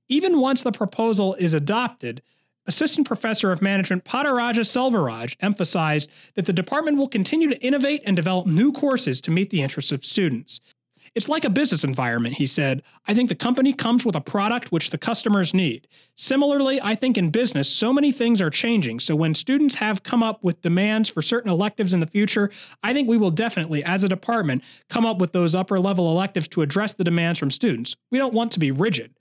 Even 0.08 0.40
once 0.40 0.62
the 0.62 0.72
proposal 0.72 1.34
is 1.34 1.52
adopted, 1.52 2.22
Assistant 2.66 3.06
Professor 3.06 3.52
of 3.52 3.62
Management 3.62 4.04
Padaraja 4.04 4.60
Selvaraj 4.60 5.36
emphasized 5.40 6.10
that 6.34 6.46
the 6.46 6.52
department 6.52 6.96
will 6.96 7.08
continue 7.08 7.48
to 7.48 7.62
innovate 7.62 8.02
and 8.04 8.16
develop 8.16 8.46
new 8.46 8.72
courses 8.72 9.20
to 9.22 9.30
meet 9.30 9.50
the 9.50 9.62
interests 9.62 9.92
of 9.92 10.04
students. 10.04 10.60
It's 11.14 11.28
like 11.28 11.44
a 11.44 11.50
business 11.50 11.84
environment, 11.84 12.34
he 12.34 12.46
said. 12.46 12.82
I 13.06 13.14
think 13.14 13.28
the 13.28 13.34
company 13.34 13.72
comes 13.72 14.04
with 14.04 14.14
a 14.14 14.20
product 14.20 14.70
which 14.70 14.90
the 14.90 14.98
customers 14.98 15.54
need. 15.54 15.88
Similarly, 16.14 16.80
I 16.82 16.94
think 16.94 17.18
in 17.18 17.30
business, 17.30 17.68
so 17.68 17.92
many 17.92 18.12
things 18.12 18.40
are 18.40 18.50
changing. 18.50 19.00
So 19.00 19.16
when 19.16 19.34
students 19.34 19.74
have 19.74 20.02
come 20.02 20.22
up 20.22 20.44
with 20.44 20.62
demands 20.62 21.08
for 21.08 21.22
certain 21.22 21.50
electives 21.50 21.94
in 21.94 22.00
the 22.00 22.06
future, 22.06 22.50
I 22.82 22.92
think 22.92 23.08
we 23.08 23.16
will 23.16 23.30
definitely, 23.30 23.82
as 23.84 24.04
a 24.04 24.08
department, 24.08 24.62
come 24.88 25.06
up 25.06 25.18
with 25.18 25.32
those 25.32 25.54
upper 25.54 25.80
level 25.80 26.10
electives 26.10 26.48
to 26.48 26.62
address 26.62 26.92
the 26.92 27.04
demands 27.04 27.38
from 27.38 27.50
students. 27.50 27.96
We 28.10 28.18
don't 28.18 28.34
want 28.34 28.52
to 28.52 28.60
be 28.60 28.70
rigid. 28.70 29.17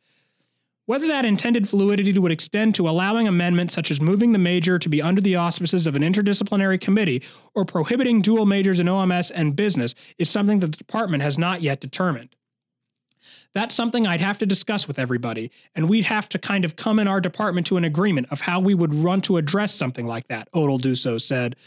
Whether 0.88 1.08
that 1.08 1.26
intended 1.26 1.68
fluidity 1.68 2.18
would 2.18 2.32
extend 2.32 2.74
to 2.76 2.88
allowing 2.88 3.28
amendments 3.28 3.74
such 3.74 3.92
as 3.92 4.00
moving 4.00 4.32
the 4.32 4.40
major 4.40 4.80
to 4.80 4.88
be 4.88 5.02
under 5.02 5.20
the 5.20 5.36
auspices 5.36 5.86
of 5.86 5.98
an 5.98 6.02
interdisciplinary 6.02 6.80
committee 6.80 7.24
or 7.54 7.66
prohibiting 7.66 8.22
dual 8.22 8.46
majors 8.46 8.80
in 8.80 8.88
OMS 8.88 9.30
and 9.36 9.54
business 9.54 9.96
is 10.18 10.30
something 10.30 10.62
that 10.62 10.72
the 10.72 10.78
department 10.78 11.24
has 11.24 11.38
not 11.38 11.62
yet 11.62 11.82
determined. 11.82 12.38
That's 13.54 13.76
something 13.76 14.08
I'd 14.08 14.22
have 14.22 14.38
to 14.38 14.46
discuss 14.46 14.88
with 14.88 14.98
everybody, 14.98 15.52
and 15.76 15.90
we'd 15.90 16.06
have 16.06 16.30
to 16.30 16.40
kind 16.40 16.64
of 16.64 16.78
come 16.78 17.00
in 17.00 17.08
our 17.10 17.20
department 17.20 17.68
to 17.68 17.76
an 17.76 17.84
agreement 17.84 18.28
of 18.32 18.40
how 18.40 18.62
we 18.62 18.74
would 18.74 18.94
run 18.94 19.20
to 19.24 19.36
address 19.36 19.74
something 19.74 20.08
like 20.08 20.30
that, 20.30 20.48
Odell 20.56 20.80
Dussault 20.80 21.22
said. 21.22 21.58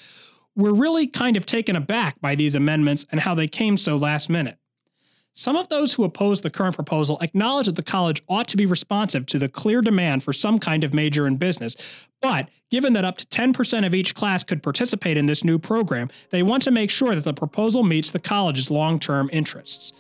We're 0.56 0.72
really 0.72 1.06
kind 1.06 1.36
of 1.36 1.44
taken 1.44 1.76
aback 1.76 2.18
by 2.22 2.36
these 2.36 2.54
amendments 2.54 3.04
and 3.12 3.20
how 3.20 3.34
they 3.34 3.48
came 3.48 3.76
so 3.76 3.98
last 3.98 4.30
minute. 4.30 4.56
Some 5.32 5.56
of 5.56 5.68
those 5.68 5.92
who 5.92 6.04
oppose 6.04 6.40
the 6.40 6.50
current 6.50 6.74
proposal 6.74 7.18
acknowledge 7.20 7.66
that 7.66 7.76
the 7.76 7.82
college 7.82 8.22
ought 8.28 8.48
to 8.48 8.56
be 8.56 8.66
responsive 8.66 9.26
to 9.26 9.38
the 9.38 9.48
clear 9.48 9.80
demand 9.80 10.24
for 10.24 10.32
some 10.32 10.58
kind 10.58 10.82
of 10.82 10.92
major 10.92 11.26
in 11.26 11.36
business, 11.36 11.76
but 12.20 12.48
given 12.70 12.92
that 12.94 13.04
up 13.04 13.16
to 13.18 13.26
10% 13.26 13.86
of 13.86 13.94
each 13.94 14.14
class 14.14 14.42
could 14.42 14.62
participate 14.62 15.16
in 15.16 15.26
this 15.26 15.44
new 15.44 15.58
program, 15.58 16.10
they 16.30 16.42
want 16.42 16.62
to 16.64 16.70
make 16.70 16.90
sure 16.90 17.14
that 17.14 17.24
the 17.24 17.32
proposal 17.32 17.84
meets 17.84 18.10
the 18.10 18.18
college's 18.18 18.70
long 18.70 18.98
term 18.98 19.30
interests. 19.32 19.92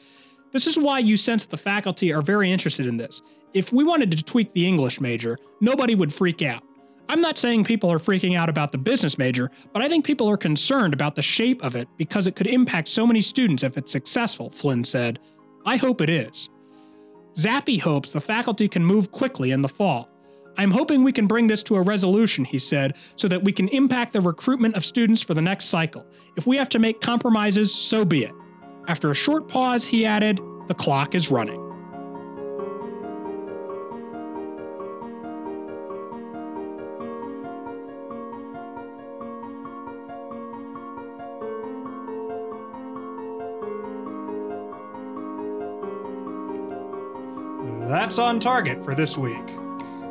This 0.52 0.66
is 0.66 0.76
why 0.76 0.98
you 0.98 1.16
sense 1.16 1.44
that 1.44 1.50
the 1.50 1.56
faculty 1.56 2.12
are 2.12 2.22
very 2.22 2.50
interested 2.50 2.86
in 2.86 2.96
this. 2.96 3.22
If 3.54 3.72
we 3.72 3.84
wanted 3.84 4.10
to 4.10 4.22
tweak 4.22 4.52
the 4.52 4.66
English 4.66 5.00
major, 5.00 5.38
nobody 5.60 5.94
would 5.94 6.12
freak 6.12 6.42
out. 6.42 6.62
I'm 7.10 7.20
not 7.20 7.38
saying 7.38 7.64
people 7.64 7.90
are 7.90 7.98
freaking 7.98 8.38
out 8.38 8.48
about 8.48 8.70
the 8.70 8.78
business 8.78 9.18
major, 9.18 9.50
but 9.72 9.82
I 9.82 9.88
think 9.88 10.04
people 10.04 10.30
are 10.30 10.36
concerned 10.36 10.94
about 10.94 11.16
the 11.16 11.22
shape 11.22 11.60
of 11.64 11.74
it 11.74 11.88
because 11.96 12.28
it 12.28 12.36
could 12.36 12.46
impact 12.46 12.86
so 12.86 13.04
many 13.04 13.20
students 13.20 13.64
if 13.64 13.76
it's 13.76 13.90
successful, 13.90 14.48
Flynn 14.48 14.84
said. 14.84 15.18
I 15.66 15.74
hope 15.74 16.00
it 16.00 16.08
is. 16.08 16.48
Zappe 17.34 17.80
hopes 17.80 18.12
the 18.12 18.20
faculty 18.20 18.68
can 18.68 18.84
move 18.84 19.10
quickly 19.10 19.50
in 19.50 19.60
the 19.60 19.68
fall. 19.68 20.08
I'm 20.56 20.70
hoping 20.70 21.02
we 21.02 21.10
can 21.10 21.26
bring 21.26 21.48
this 21.48 21.64
to 21.64 21.74
a 21.74 21.82
resolution, 21.82 22.44
he 22.44 22.58
said, 22.58 22.94
so 23.16 23.26
that 23.26 23.42
we 23.42 23.50
can 23.50 23.66
impact 23.70 24.12
the 24.12 24.20
recruitment 24.20 24.76
of 24.76 24.84
students 24.84 25.20
for 25.20 25.34
the 25.34 25.42
next 25.42 25.64
cycle. 25.64 26.06
If 26.36 26.46
we 26.46 26.56
have 26.58 26.68
to 26.68 26.78
make 26.78 27.00
compromises, 27.00 27.74
so 27.74 28.04
be 28.04 28.22
it. 28.22 28.32
After 28.86 29.10
a 29.10 29.16
short 29.16 29.48
pause, 29.48 29.84
he 29.84 30.06
added, 30.06 30.38
The 30.68 30.74
clock 30.74 31.16
is 31.16 31.28
running. 31.28 31.59
That's 48.10 48.18
on 48.18 48.40
target 48.40 48.84
for 48.84 48.96
this 48.96 49.16
week. 49.16 49.56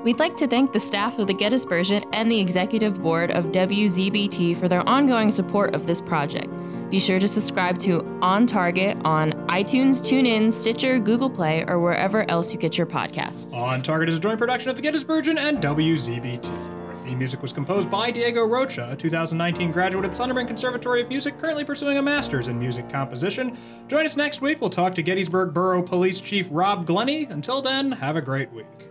We'd 0.06 0.20
like 0.20 0.38
to 0.38 0.48
thank 0.48 0.72
the 0.72 0.80
staff 0.80 1.20
of 1.20 1.28
the 1.28 1.34
Gettysburgian 1.34 2.08
and 2.14 2.32
the 2.32 2.40
executive 2.40 3.04
board 3.04 3.30
of 3.32 3.48
WZBT 3.48 4.58
for 4.58 4.70
their 4.70 4.88
ongoing 4.88 5.32
support 5.32 5.76
of 5.76 5.86
this 5.86 6.00
project. 6.00 6.48
Be 6.90 6.98
sure 6.98 7.20
to 7.20 7.28
subscribe 7.28 7.78
to 7.80 8.06
On 8.22 8.48
Target 8.48 8.98
on 9.04 9.34
iTunes, 9.50 10.02
TuneIn, 10.02 10.54
Stitcher, 10.54 10.98
Google 10.98 11.30
Play, 11.30 11.66
or 11.68 11.82
wherever 11.82 12.24
else 12.32 12.54
you 12.54 12.58
get 12.58 12.78
your 12.78 12.88
podcasts. 12.88 13.54
On 13.54 13.82
Target 13.82 14.08
is 14.08 14.18
a 14.18 14.22
joint 14.22 14.40
production 14.40 14.70
of 14.70 14.78
the 14.78 14.82
Gettysburgian 14.82 15.38
and 15.38 15.58
WZBT. 15.58 16.69
Theme 17.10 17.18
music 17.18 17.42
was 17.42 17.52
composed 17.52 17.90
by 17.90 18.12
Diego 18.12 18.46
Rocha, 18.46 18.90
a 18.92 18.96
2019 18.96 19.72
graduate 19.72 20.06
of 20.06 20.16
the 20.16 20.46
Conservatory 20.46 21.02
of 21.02 21.10
Music, 21.10 21.40
currently 21.40 21.64
pursuing 21.64 21.98
a 21.98 22.02
master's 22.04 22.50
in 22.50 22.60
music 22.60 22.88
composition. 22.88 23.58
Join 23.88 24.06
us 24.06 24.16
next 24.16 24.42
week. 24.42 24.62
We'll 24.62 24.70
talk 24.70 24.94
to 24.94 25.02
Gettysburg 25.02 25.52
Borough 25.52 25.82
Police 25.82 26.22
Chief 26.22 26.48
Rob 26.52 26.86
Glenny. 26.86 27.24
Until 27.24 27.64
then, 27.64 27.92
have 27.94 28.16
a 28.16 28.22
great 28.22 28.52
week. 28.54 28.89